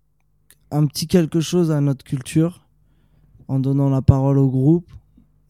un 0.72 0.88
petit 0.88 1.06
quelque 1.06 1.40
chose 1.40 1.70
à 1.70 1.82
notre 1.82 2.04
culture 2.04 2.66
en 3.48 3.60
donnant 3.60 3.92
la 3.92 4.02
parole 4.02 4.40
au 4.40 4.50
groupe. 4.50 4.92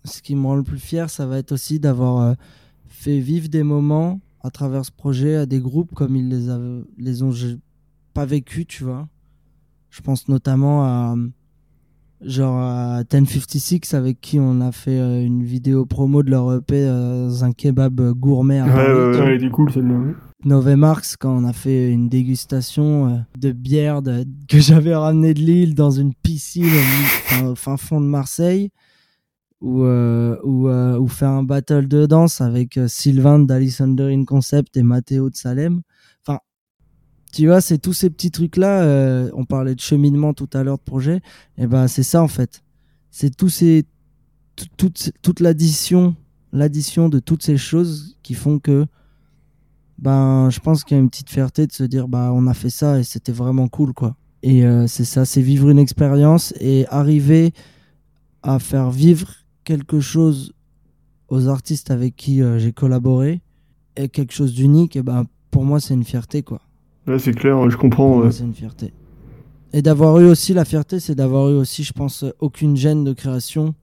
Ce 0.03 0.21
qui 0.21 0.35
me 0.35 0.45
rend 0.47 0.55
le 0.55 0.63
plus 0.63 0.79
fier, 0.79 1.09
ça 1.09 1.25
va 1.25 1.37
être 1.37 1.53
aussi 1.53 1.79
d'avoir 1.79 2.17
euh, 2.17 2.33
fait 2.89 3.19
vivre 3.19 3.47
des 3.47 3.63
moments 3.63 4.19
à 4.41 4.49
travers 4.49 4.85
ce 4.85 4.91
projet 4.91 5.35
à 5.35 5.45
des 5.45 5.59
groupes 5.59 5.93
comme 5.93 6.15
ils 6.15 6.29
les, 6.29 6.49
avaient- 6.49 6.83
les 6.97 7.23
ont 7.23 7.31
pas 8.13 8.25
vécu, 8.25 8.65
tu 8.65 8.83
vois. 8.83 9.07
Je 9.89 10.01
pense 10.01 10.27
notamment 10.27 10.83
à, 10.85 11.15
genre 12.21 12.57
à 12.59 13.03
1056 13.11 13.93
avec 13.93 14.19
qui 14.21 14.39
on 14.39 14.61
a 14.61 14.71
fait 14.71 14.99
euh, 14.99 15.23
une 15.23 15.43
vidéo 15.43 15.85
promo 15.85 16.21
de 16.23 16.29
leur 16.31 16.53
EP 16.53 16.75
euh, 16.85 17.27
dans 17.27 17.43
un 17.45 17.51
kebab 17.53 18.11
gourmet 18.13 18.59
à 18.59 18.65
Ouais, 18.65 18.71
Paris, 18.71 18.87
ouais, 18.93 19.17
ouais, 19.19 19.25
elle 19.27 19.33
était 19.43 19.49
cool 19.49 19.71
celle-là. 19.71 19.99
Nové 20.45 20.75
Marx 20.77 21.17
quand 21.17 21.35
on 21.35 21.43
a 21.43 21.51
fait 21.53 21.91
une 21.91 22.07
dégustation 22.07 23.07
euh, 23.09 23.17
de 23.37 23.51
bière 23.51 24.01
de- 24.01 24.25
que 24.47 24.59
j'avais 24.59 24.95
ramené 24.95 25.33
de 25.33 25.39
Lille 25.39 25.75
dans 25.75 25.91
une 25.91 26.13
piscine 26.13 26.65
au 27.45 27.55
fin 27.55 27.77
fond 27.77 27.99
de 27.99 28.05
Marseille 28.05 28.69
ou 29.61 29.83
euh, 29.83 30.37
ou 30.43 30.69
euh, 30.69 30.97
ou 30.99 31.07
faire 31.07 31.29
un 31.31 31.43
battle 31.43 31.87
de 31.87 32.05
danse 32.05 32.41
avec 32.41 32.77
euh, 32.77 32.87
Sylvain 32.87 33.39
d'Alisander 33.39 34.13
in 34.13 34.25
Concept 34.25 34.77
et 34.77 34.83
Mathéo 34.83 35.29
de 35.29 35.35
Salem. 35.35 35.81
Enfin, 36.25 36.39
tu 37.33 37.47
vois, 37.47 37.61
c'est 37.61 37.77
tous 37.79 37.93
ces 37.93 38.09
petits 38.09 38.31
trucs 38.31 38.57
là. 38.57 39.29
on 39.33 39.45
parlait 39.45 39.75
de 39.75 39.81
cheminement 39.81 40.33
tout 40.33 40.49
à 40.53 40.63
l'heure 40.63 40.77
de 40.77 40.83
projet. 40.83 41.21
Et 41.57 41.67
ben 41.67 41.87
c'est 41.87 42.03
ça 42.03 42.21
en 42.23 42.27
fait. 42.27 42.63
C'est 43.11 43.35
tous 43.35 43.49
ces 43.49 43.85
tout- 44.55 44.67
toute 44.77 45.11
toute 45.21 45.39
l'addition 45.39 46.15
l'addition 46.51 47.09
de 47.09 47.19
toutes 47.19 47.43
ces 47.43 47.57
choses 47.57 48.17
qui 48.23 48.33
font 48.33 48.59
que 48.59 48.85
ben 49.97 50.49
je 50.49 50.59
pense 50.59 50.83
qu'il 50.83 50.95
y 50.95 50.99
a 50.99 51.03
une 51.03 51.09
petite 51.09 51.29
fierté 51.29 51.67
de 51.67 51.71
se 51.73 51.83
dire 51.83 52.07
bah 52.07 52.31
on 52.33 52.47
a 52.47 52.53
fait 52.53 52.69
ça 52.69 52.99
et 52.99 53.03
c'était 53.03 53.31
vraiment 53.31 53.67
cool 53.67 53.93
quoi 53.93 54.15
et 54.41 54.65
euh, 54.65 54.87
c'est 54.87 55.05
ça 55.05 55.25
c'est 55.25 55.41
vivre 55.41 55.69
une 55.69 55.79
expérience 55.79 56.53
et 56.59 56.85
arriver 56.87 57.53
à 58.41 58.59
faire 58.59 58.89
vivre 58.91 59.33
quelque 59.69 59.99
chose 59.99 60.51
aux 61.27 61.47
artistes 61.47 61.91
avec 61.91 62.15
qui 62.15 62.41
euh, 62.41 62.57
j'ai 62.57 62.73
collaboré 62.73 63.39
et 63.95 64.09
quelque 64.09 64.33
chose 64.33 64.53
d'unique 64.55 64.95
et 64.95 65.03
ben 65.03 65.27
pour 65.51 65.63
moi 65.63 65.79
c'est 65.79 65.93
une 65.93 66.03
fierté 66.03 66.41
quoi 66.41 66.61
Ouais, 67.05 67.19
c'est 67.19 67.33
clair, 67.33 67.69
je 67.69 67.77
comprends. 67.77 68.19
ouais. 68.19 68.31
c'est 68.31 68.43
une 68.45 68.55
fierté 68.55 68.93
et 69.71 69.83
d'avoir 69.83 70.17
eu 70.19 70.25
aussi 70.25 70.55
la 70.55 70.65
fierté 70.65 70.99
c'est 70.99 71.13
d'avoir 71.13 71.49
eu 71.51 71.53
aussi 71.53 71.83
je 71.83 71.93
pense 71.93 72.25
aucune 72.39 72.75
gêne 72.75 73.03
de 73.03 73.13
création 73.13 73.75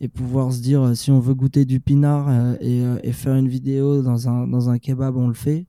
et 0.00 0.06
pouvoir 0.06 0.52
se 0.52 0.60
dire 0.60 0.96
si 0.96 1.10
on 1.10 1.18
veut 1.18 1.34
goûter 1.34 1.64
du 1.64 1.80
pinard 1.80 2.28
euh, 2.28 2.54
et, 2.60 2.80
euh, 2.84 2.98
et 3.02 3.10
faire 3.12 3.34
une 3.34 3.48
vidéo 3.48 4.00
dans 4.02 4.28
un, 4.28 4.46
dans 4.46 4.68
un 4.70 4.78
kebab, 4.78 5.16
on 5.16 5.26
le 5.28 5.34
fait. 5.34 5.66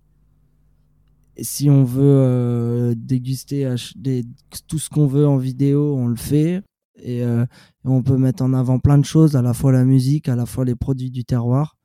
Et 1.38 1.43
si 1.43 1.69
on 1.69 1.84
veut 1.84 2.93
déguster 2.95 3.73
des- 3.95 4.23
tout 4.67 4.80
ce 4.80 4.89
qu'on 4.89 5.05
veut 5.07 5.28
en 5.28 5.38
vidéo, 5.38 5.95
on 5.97 6.07
le 6.07 6.15
fait. 6.15 6.61
Et, 7.01 7.23
euh, 7.23 7.45
on 7.93 8.03
peut 8.03 8.17
mettre 8.17 8.43
en 8.43 8.53
avant 8.53 8.79
plein 8.79 8.97
de 8.97 9.05
choses, 9.05 9.36
à 9.36 9.41
la 9.41 9.53
fois 9.53 9.71
la 9.71 9.86
musique, 9.86 10.27
à 10.27 10.36
la 10.36 10.45
fois 10.45 10.65
les 10.65 10.75
produits 10.75 11.11
du 11.11 11.23
terroir. 11.23 11.77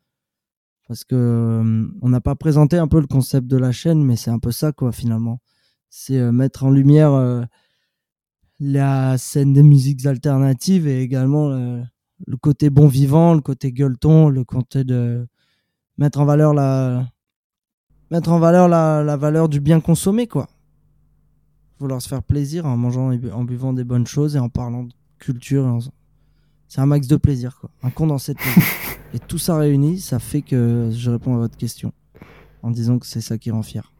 Parce 0.89 1.05
que 1.05 1.15
euh, 1.15 1.87
on 2.03 2.09
n'a 2.09 2.21
pas 2.21 2.35
présenté 2.35 2.77
un 2.79 2.89
peu 2.89 3.01
le 3.01 3.07
concept 3.07 3.47
de 3.47 3.57
la 3.57 3.71
chaîne, 3.71 4.03
mais 4.03 4.17
c'est 4.17 4.31
un 4.31 4.39
peu 4.39 4.51
ça, 4.51 4.73
quoi, 4.73 4.93
finalement. 4.93 5.41
C'est 5.89 6.19
euh, 6.19 6.33
mettre 6.33 6.65
en 6.65 6.71
lumière 6.71 7.13
euh, 7.13 7.43
la 8.59 9.19
scène 9.19 9.53
des 9.53 9.63
musiques 9.63 10.05
alternatives 10.07 10.89
et 10.89 11.01
également 11.01 11.49
le 11.49 12.37
côté 12.37 12.69
bon 12.69 12.89
vivant, 12.89 13.35
le 13.35 13.41
côté 13.41 13.73
gueuleton, 13.73 14.29
le 14.29 14.45
côté 14.45 14.85
de 14.85 15.27
mettre 15.97 16.21
en 16.21 16.25
valeur 16.27 16.53
la 16.53 17.07
mettre 18.11 18.33
en 18.33 18.39
valeur 18.39 18.69
la, 18.69 19.03
la 19.03 19.17
valeur 19.17 19.49
du 19.49 19.61
bien 19.61 19.81
consommé 19.81 20.27
quoi. 20.27 20.49
Vouloir 21.79 22.03
se 22.03 22.09
faire 22.09 22.23
plaisir 22.23 22.67
en 22.67 22.77
mangeant 22.77 23.13
et 23.13 23.33
en 23.33 23.45
buvant 23.45 23.73
des 23.73 23.85
bonnes 23.85 24.07
choses 24.07 24.37
et 24.37 24.39
en 24.39 24.51
parlant 24.51 24.85
de 24.85 24.93
culture. 25.21 25.79
C'est 26.69 26.81
un 26.81 26.87
max 26.87 27.07
de 27.07 27.17
plaisir 27.17 27.57
quoi, 27.61 27.71
un 27.83 27.91
condensé 27.91 28.33
de 28.35 28.39
plaisir. 28.39 28.63
et 29.15 29.19
tout 29.19 29.39
ça 29.39 29.57
réuni, 29.57 29.99
ça 29.99 30.19
fait 30.19 30.43
que 30.43 30.89
je 30.93 31.11
réponds 31.11 31.35
à 31.35 31.39
votre 31.39 31.57
question 31.57 31.93
en 32.63 32.71
disant 32.71 32.99
que 32.99 33.07
c'est 33.07 33.21
ça 33.21 33.39
qui 33.39 33.51
rend 33.51 33.63
fier. 33.63 33.93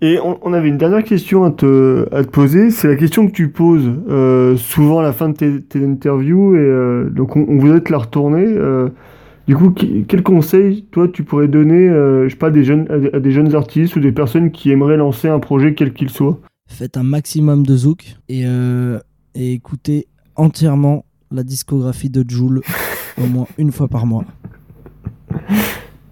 Et 0.00 0.18
on, 0.22 0.38
on 0.46 0.52
avait 0.52 0.68
une 0.68 0.76
dernière 0.76 1.02
question 1.04 1.44
à 1.44 1.50
te, 1.50 2.06
à 2.12 2.22
te 2.24 2.28
poser. 2.28 2.70
C'est 2.70 2.88
la 2.88 2.96
question 2.96 3.26
que 3.26 3.32
tu 3.32 3.48
poses 3.50 3.90
euh, 4.08 4.56
souvent 4.56 4.98
à 4.98 5.02
la 5.02 5.12
fin 5.12 5.30
de 5.30 5.34
tes, 5.36 5.62
tes 5.62 5.82
interviews. 5.84 6.56
Et 6.56 6.58
euh, 6.58 7.08
donc, 7.08 7.36
on, 7.36 7.46
on 7.48 7.56
voudrait 7.58 7.80
te 7.80 7.90
la 7.90 7.98
retourner. 7.98 8.44
Euh, 8.44 8.90
du 9.46 9.56
coup, 9.56 9.70
qui- 9.70 10.04
quel 10.06 10.22
conseil, 10.22 10.84
toi, 10.90 11.08
tu 11.08 11.22
pourrais 11.24 11.48
donner, 11.48 11.88
euh, 11.88 12.24
je 12.24 12.30
sais 12.32 12.36
pas, 12.38 12.50
des 12.50 12.64
jeunes, 12.64 12.86
à, 12.90 12.98
des- 12.98 13.10
à 13.14 13.20
des 13.20 13.30
jeunes 13.30 13.54
artistes 13.54 13.96
ou 13.96 14.00
des 14.00 14.12
personnes 14.12 14.50
qui 14.50 14.70
aimeraient 14.70 14.96
lancer 14.98 15.28
un 15.28 15.38
projet 15.38 15.74
quel 15.74 15.94
qu'il 15.94 16.10
soit? 16.10 16.38
Faites 16.68 16.96
un 16.98 17.02
maximum 17.02 17.64
de 17.64 17.74
zouk 17.76 18.16
et, 18.28 18.42
euh, 18.46 18.98
et 19.34 19.52
écoutez 19.54 20.06
entièrement 20.36 21.04
la 21.30 21.42
discographie 21.42 22.10
de 22.10 22.24
Joule 22.28 22.62
au 23.22 23.26
moins 23.26 23.46
une 23.58 23.72
fois 23.72 23.88
par 23.88 24.06
mois. 24.06 24.24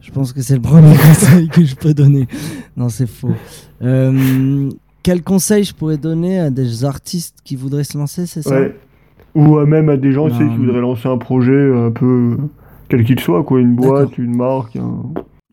Je 0.00 0.10
pense 0.10 0.32
que 0.32 0.42
c'est 0.42 0.56
le 0.56 0.60
premier 0.62 0.94
conseil 0.96 1.48
que 1.48 1.64
je 1.64 1.74
peux 1.74 1.94
donner. 1.94 2.26
Non, 2.76 2.88
c'est 2.88 3.06
faux. 3.06 3.30
Euh, 3.82 4.70
quel 5.02 5.22
conseil 5.22 5.64
je 5.64 5.74
pourrais 5.74 5.96
donner 5.96 6.38
à 6.38 6.50
des 6.50 6.84
artistes 6.84 7.38
qui 7.44 7.56
voudraient 7.56 7.84
se 7.84 7.96
lancer, 7.96 8.26
c'est 8.26 8.42
ça? 8.42 8.60
Ouais. 8.60 8.76
Ou 9.34 9.56
euh, 9.58 9.66
même 9.66 9.88
à 9.88 9.96
des 9.96 10.12
gens 10.12 10.28
qui 10.28 10.42
mais- 10.42 10.56
voudraient 10.56 10.80
lancer 10.80 11.08
un 11.08 11.18
projet 11.18 11.72
un 11.74 11.90
peu, 11.90 12.36
euh, 12.38 12.44
quel 12.88 13.04
qu'il 13.04 13.18
soit, 13.20 13.42
quoi, 13.44 13.60
une 13.60 13.74
boîte, 13.74 14.18
une 14.18 14.36
marque. 14.36 14.76
un- 14.76 15.02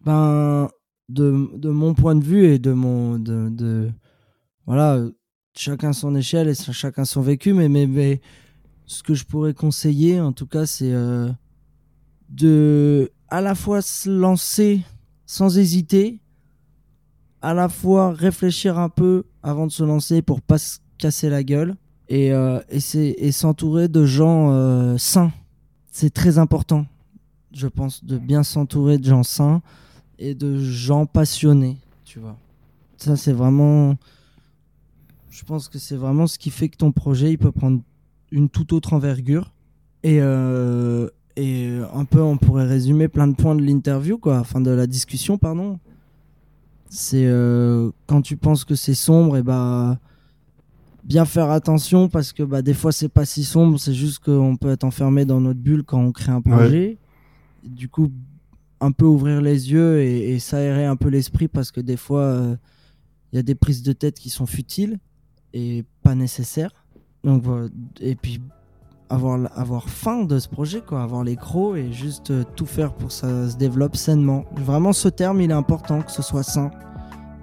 Ben, 0.05 0.67
de, 1.07 1.47
de 1.57 1.69
mon 1.69 1.93
point 1.93 2.15
de 2.15 2.23
vue 2.23 2.45
et 2.45 2.59
de 2.59 2.73
mon. 2.73 3.17
De, 3.17 3.49
de- 3.49 3.89
voilà, 4.67 4.95
euh, 4.95 5.11
chacun 5.55 5.93
son 5.93 6.15
échelle 6.15 6.49
et 6.49 6.53
ch- 6.55 6.75
chacun 6.75 7.05
son 7.05 7.21
vécu, 7.21 7.53
mais, 7.53 7.69
mais, 7.69 7.87
mais 7.87 8.19
ce 8.89 9.03
que 9.03 9.13
je 9.13 9.23
pourrais 9.23 9.53
conseiller, 9.53 10.19
en 10.19 10.33
tout 10.33 10.47
cas, 10.47 10.65
c'est 10.65 10.91
euh, 10.91 11.29
de 12.29 13.11
à 13.27 13.39
la 13.39 13.53
fois 13.53 13.83
se 13.83 14.09
lancer 14.09 14.81
sans 15.27 15.59
hésiter, 15.59 16.19
à 17.43 17.53
la 17.53 17.69
fois 17.69 18.11
réfléchir 18.11 18.79
un 18.79 18.89
peu 18.89 19.25
avant 19.43 19.67
de 19.67 19.71
se 19.71 19.83
lancer 19.83 20.23
pour 20.23 20.41
pas 20.41 20.57
se 20.57 20.79
casser 20.97 21.29
la 21.29 21.43
gueule 21.43 21.75
et, 22.09 22.33
euh, 22.33 22.59
et, 22.71 23.31
s'entourer 23.31 23.89
de 23.89 24.05
gens 24.07 24.51
euh, 24.53 24.97
sains. 24.97 25.31
C'est 25.91 26.11
très 26.11 26.39
important, 26.39 26.87
je 27.53 27.67
pense, 27.67 28.03
de 28.03 28.17
bien 28.17 28.41
s'entourer 28.41 28.97
de 28.97 29.05
gens 29.05 29.21
sains 29.21 29.61
et 30.17 30.33
de 30.33 30.57
gens 30.57 31.05
passionnés, 31.05 31.77
tu 32.05 32.19
vois. 32.19 32.37
Ça, 32.97 33.15
c'est 33.15 33.33
vraiment. 33.33 33.95
Je 35.29 35.45
pense 35.45 35.69
que 35.69 35.77
c'est 35.77 35.95
vraiment 35.95 36.25
ce 36.25 36.39
qui 36.39 36.49
fait 36.49 36.69
que 36.69 36.77
ton 36.77 36.91
projet, 36.91 37.31
il 37.31 37.37
peut 37.37 37.51
prendre 37.51 37.81
une 38.31 38.49
toute 38.49 38.73
autre 38.73 38.93
envergure. 38.93 39.53
Et, 40.03 40.19
euh, 40.21 41.09
et 41.35 41.69
un 41.93 42.05
peu, 42.05 42.21
on 42.21 42.37
pourrait 42.37 42.65
résumer 42.67 43.07
plein 43.07 43.27
de 43.27 43.35
points 43.35 43.55
de 43.55 43.61
l'interview, 43.61 44.17
quoi, 44.17 44.39
enfin 44.39 44.61
de 44.61 44.71
la 44.71 44.87
discussion, 44.87 45.37
pardon. 45.37 45.79
C'est 46.89 47.25
euh, 47.25 47.91
quand 48.07 48.21
tu 48.21 48.35
penses 48.35 48.65
que 48.65 48.75
c'est 48.75 48.95
sombre, 48.95 49.37
et 49.37 49.43
bah 49.43 49.99
bien 51.03 51.25
faire 51.25 51.49
attention 51.49 52.07
parce 52.09 52.33
que 52.33 52.43
bah 52.43 52.61
des 52.61 52.73
fois 52.73 52.91
c'est 52.91 53.09
pas 53.09 53.25
si 53.25 53.43
sombre, 53.43 53.79
c'est 53.79 53.93
juste 53.93 54.19
qu'on 54.19 54.57
peut 54.57 54.69
être 54.69 54.83
enfermé 54.83 55.25
dans 55.25 55.39
notre 55.39 55.59
bulle 55.59 55.83
quand 55.83 55.99
on 56.01 56.11
crée 56.11 56.31
un 56.31 56.41
projet. 56.41 56.97
Et 57.65 57.69
Du 57.69 57.89
coup, 57.89 58.11
un 58.79 58.91
peu 58.91 59.05
ouvrir 59.05 59.41
les 59.41 59.71
yeux 59.71 60.01
et, 60.01 60.31
et 60.31 60.39
s'aérer 60.39 60.85
un 60.85 60.95
peu 60.95 61.09
l'esprit 61.09 61.47
parce 61.47 61.71
que 61.71 61.81
des 61.81 61.97
fois 61.97 62.21
euh, 62.21 62.55
il 63.31 63.35
y 63.35 63.39
a 63.39 63.43
des 63.43 63.55
prises 63.55 63.83
de 63.83 63.93
tête 63.93 64.19
qui 64.19 64.29
sont 64.29 64.45
futiles 64.45 64.99
et 65.53 65.83
pas 66.03 66.15
nécessaires. 66.15 66.71
Donc 67.23 67.43
et 67.99 68.15
puis 68.15 68.41
avoir 69.09 69.39
avoir 69.55 69.89
faim 69.89 70.23
de 70.23 70.39
ce 70.39 70.47
projet 70.47 70.81
quoi, 70.81 71.01
avoir 71.01 71.23
les 71.23 71.35
crocs 71.35 71.75
et 71.77 71.91
juste 71.91 72.31
euh, 72.31 72.43
tout 72.55 72.65
faire 72.65 72.93
pour 72.93 73.07
que 73.07 73.13
ça 73.13 73.49
se 73.49 73.57
développe 73.57 73.95
sainement. 73.95 74.45
Vraiment 74.55 74.93
ce 74.93 75.09
terme 75.09 75.41
il 75.41 75.49
est 75.49 75.53
important 75.53 76.01
que 76.01 76.11
ce 76.11 76.21
soit 76.21 76.43
sain, 76.43 76.69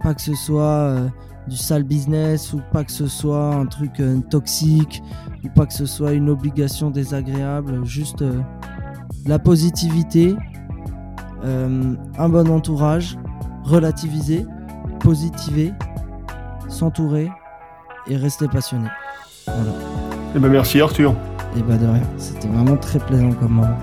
pas 0.02 0.14
que 0.14 0.22
ce 0.22 0.34
soit 0.34 0.62
euh, 0.62 1.08
du 1.48 1.56
sale 1.56 1.82
business 1.82 2.52
ou 2.52 2.60
pas 2.72 2.84
que 2.84 2.92
ce 2.92 3.08
soit 3.08 3.54
un 3.54 3.66
truc 3.66 4.00
euh, 4.00 4.20
toxique 4.30 5.02
ou 5.44 5.48
pas 5.48 5.66
que 5.66 5.74
ce 5.74 5.86
soit 5.86 6.12
une 6.12 6.30
obligation 6.30 6.90
désagréable, 6.90 7.84
juste 7.84 8.24
la 9.26 9.38
positivité, 9.38 10.34
un 11.44 12.28
bon 12.28 12.50
entourage, 12.50 13.16
relativiser, 13.62 14.44
positiver, 14.98 15.72
s'entourer 16.68 17.30
et 18.08 18.16
rester 18.16 18.48
passionné. 18.48 18.88
Voilà. 19.56 19.72
Eh 20.34 20.38
ben, 20.38 20.48
merci 20.48 20.80
Arthur. 20.80 21.14
Et 21.56 21.62
bah 21.62 21.76
de 21.76 21.86
rien, 21.86 22.02
c'était 22.18 22.48
vraiment 22.48 22.76
très 22.76 22.98
plaisant 22.98 23.30
comme 23.40 23.52
moment. 23.52 23.78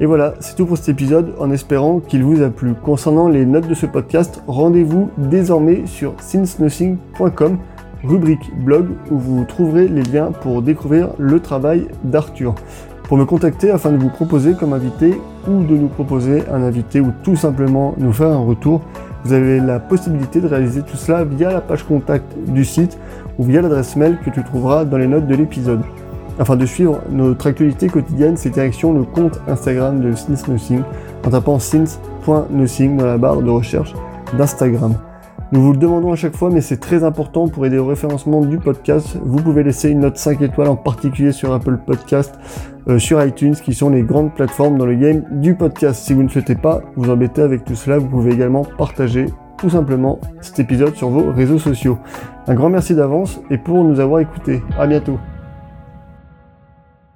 Et 0.00 0.06
voilà, 0.06 0.34
c'est 0.40 0.56
tout 0.56 0.66
pour 0.66 0.76
cet 0.76 0.88
épisode 0.88 1.34
en 1.38 1.50
espérant 1.50 2.00
qu'il 2.00 2.24
vous 2.24 2.42
a 2.42 2.50
plu. 2.50 2.74
Concernant 2.74 3.28
les 3.28 3.46
notes 3.46 3.68
de 3.68 3.74
ce 3.74 3.86
podcast, 3.86 4.42
rendez-vous 4.46 5.10
désormais 5.16 5.86
sur 5.86 6.14
since-nothing.com, 6.20 7.58
rubrique 8.04 8.50
blog, 8.64 8.86
où 9.10 9.18
vous 9.18 9.44
trouverez 9.44 9.88
les 9.88 10.02
liens 10.02 10.30
pour 10.30 10.62
découvrir 10.62 11.10
le 11.18 11.40
travail 11.40 11.86
d'Arthur. 12.04 12.54
Pour 13.04 13.18
me 13.18 13.24
contacter 13.24 13.70
afin 13.70 13.92
de 13.92 13.96
vous 13.96 14.08
proposer 14.08 14.54
comme 14.54 14.72
invité 14.72 15.20
ou 15.48 15.62
de 15.62 15.76
nous 15.76 15.88
proposer 15.88 16.42
un 16.50 16.62
invité 16.62 17.00
ou 17.00 17.12
tout 17.22 17.36
simplement 17.36 17.94
nous 17.98 18.12
faire 18.12 18.28
un 18.28 18.44
retour, 18.44 18.82
vous 19.24 19.32
avez 19.32 19.60
la 19.60 19.78
possibilité 19.78 20.40
de 20.40 20.46
réaliser 20.46 20.82
tout 20.82 20.96
cela 20.96 21.24
via 21.24 21.52
la 21.52 21.60
page 21.60 21.84
contact 21.84 22.34
du 22.48 22.64
site 22.64 22.98
ou 23.38 23.44
via 23.44 23.62
l'adresse 23.62 23.96
mail 23.96 24.18
que 24.24 24.30
tu 24.30 24.42
trouveras 24.42 24.84
dans 24.84 24.98
les 24.98 25.06
notes 25.06 25.26
de 25.26 25.34
l'épisode. 25.34 25.82
Afin 26.38 26.56
de 26.56 26.66
suivre 26.66 27.00
notre 27.10 27.46
actualité 27.46 27.88
quotidienne, 27.88 28.36
c'est 28.36 28.50
direction 28.50 28.92
le 28.92 29.04
compte 29.04 29.40
Instagram 29.46 30.00
de 30.00 30.14
Since 30.14 30.44
en 31.24 31.30
tapant 31.30 31.58
since.nothing 31.58 32.96
dans 32.96 33.06
la 33.06 33.18
barre 33.18 33.40
de 33.40 33.50
recherche 33.50 33.94
d'Instagram. 34.36 34.94
Nous 35.52 35.62
vous 35.62 35.72
le 35.72 35.78
demandons 35.78 36.12
à 36.12 36.16
chaque 36.16 36.36
fois, 36.36 36.50
mais 36.50 36.60
c'est 36.60 36.78
très 36.78 37.04
important 37.04 37.46
pour 37.46 37.64
aider 37.64 37.78
au 37.78 37.86
référencement 37.86 38.40
du 38.40 38.58
podcast. 38.58 39.16
Vous 39.22 39.40
pouvez 39.40 39.62
laisser 39.62 39.90
une 39.90 40.00
note 40.00 40.16
5 40.16 40.42
étoiles, 40.42 40.68
en 40.68 40.74
particulier 40.74 41.30
sur 41.30 41.52
Apple 41.52 41.78
Podcast, 41.86 42.34
euh, 42.88 42.98
sur 42.98 43.24
iTunes, 43.24 43.54
qui 43.54 43.72
sont 43.72 43.90
les 43.90 44.02
grandes 44.02 44.34
plateformes 44.34 44.76
dans 44.78 44.86
le 44.86 44.96
game 44.96 45.22
du 45.30 45.54
podcast. 45.54 46.02
Si 46.04 46.14
vous 46.14 46.24
ne 46.24 46.28
souhaitez 46.28 46.56
pas 46.56 46.82
vous 46.96 47.08
embêter 47.08 47.42
avec 47.42 47.64
tout 47.64 47.76
cela, 47.76 47.98
vous 47.98 48.08
pouvez 48.08 48.32
également 48.32 48.64
partager 48.64 49.26
tout 49.64 49.70
simplement 49.70 50.20
cet 50.42 50.58
épisode 50.58 50.94
sur 50.94 51.08
vos 51.08 51.32
réseaux 51.32 51.58
sociaux. 51.58 51.98
Un 52.46 52.54
grand 52.54 52.68
merci 52.68 52.94
d'avance 52.94 53.40
et 53.48 53.56
pour 53.56 53.82
nous 53.82 53.98
avoir 53.98 54.20
écoutés. 54.20 54.62
À 54.78 54.86
bientôt. 54.86 55.18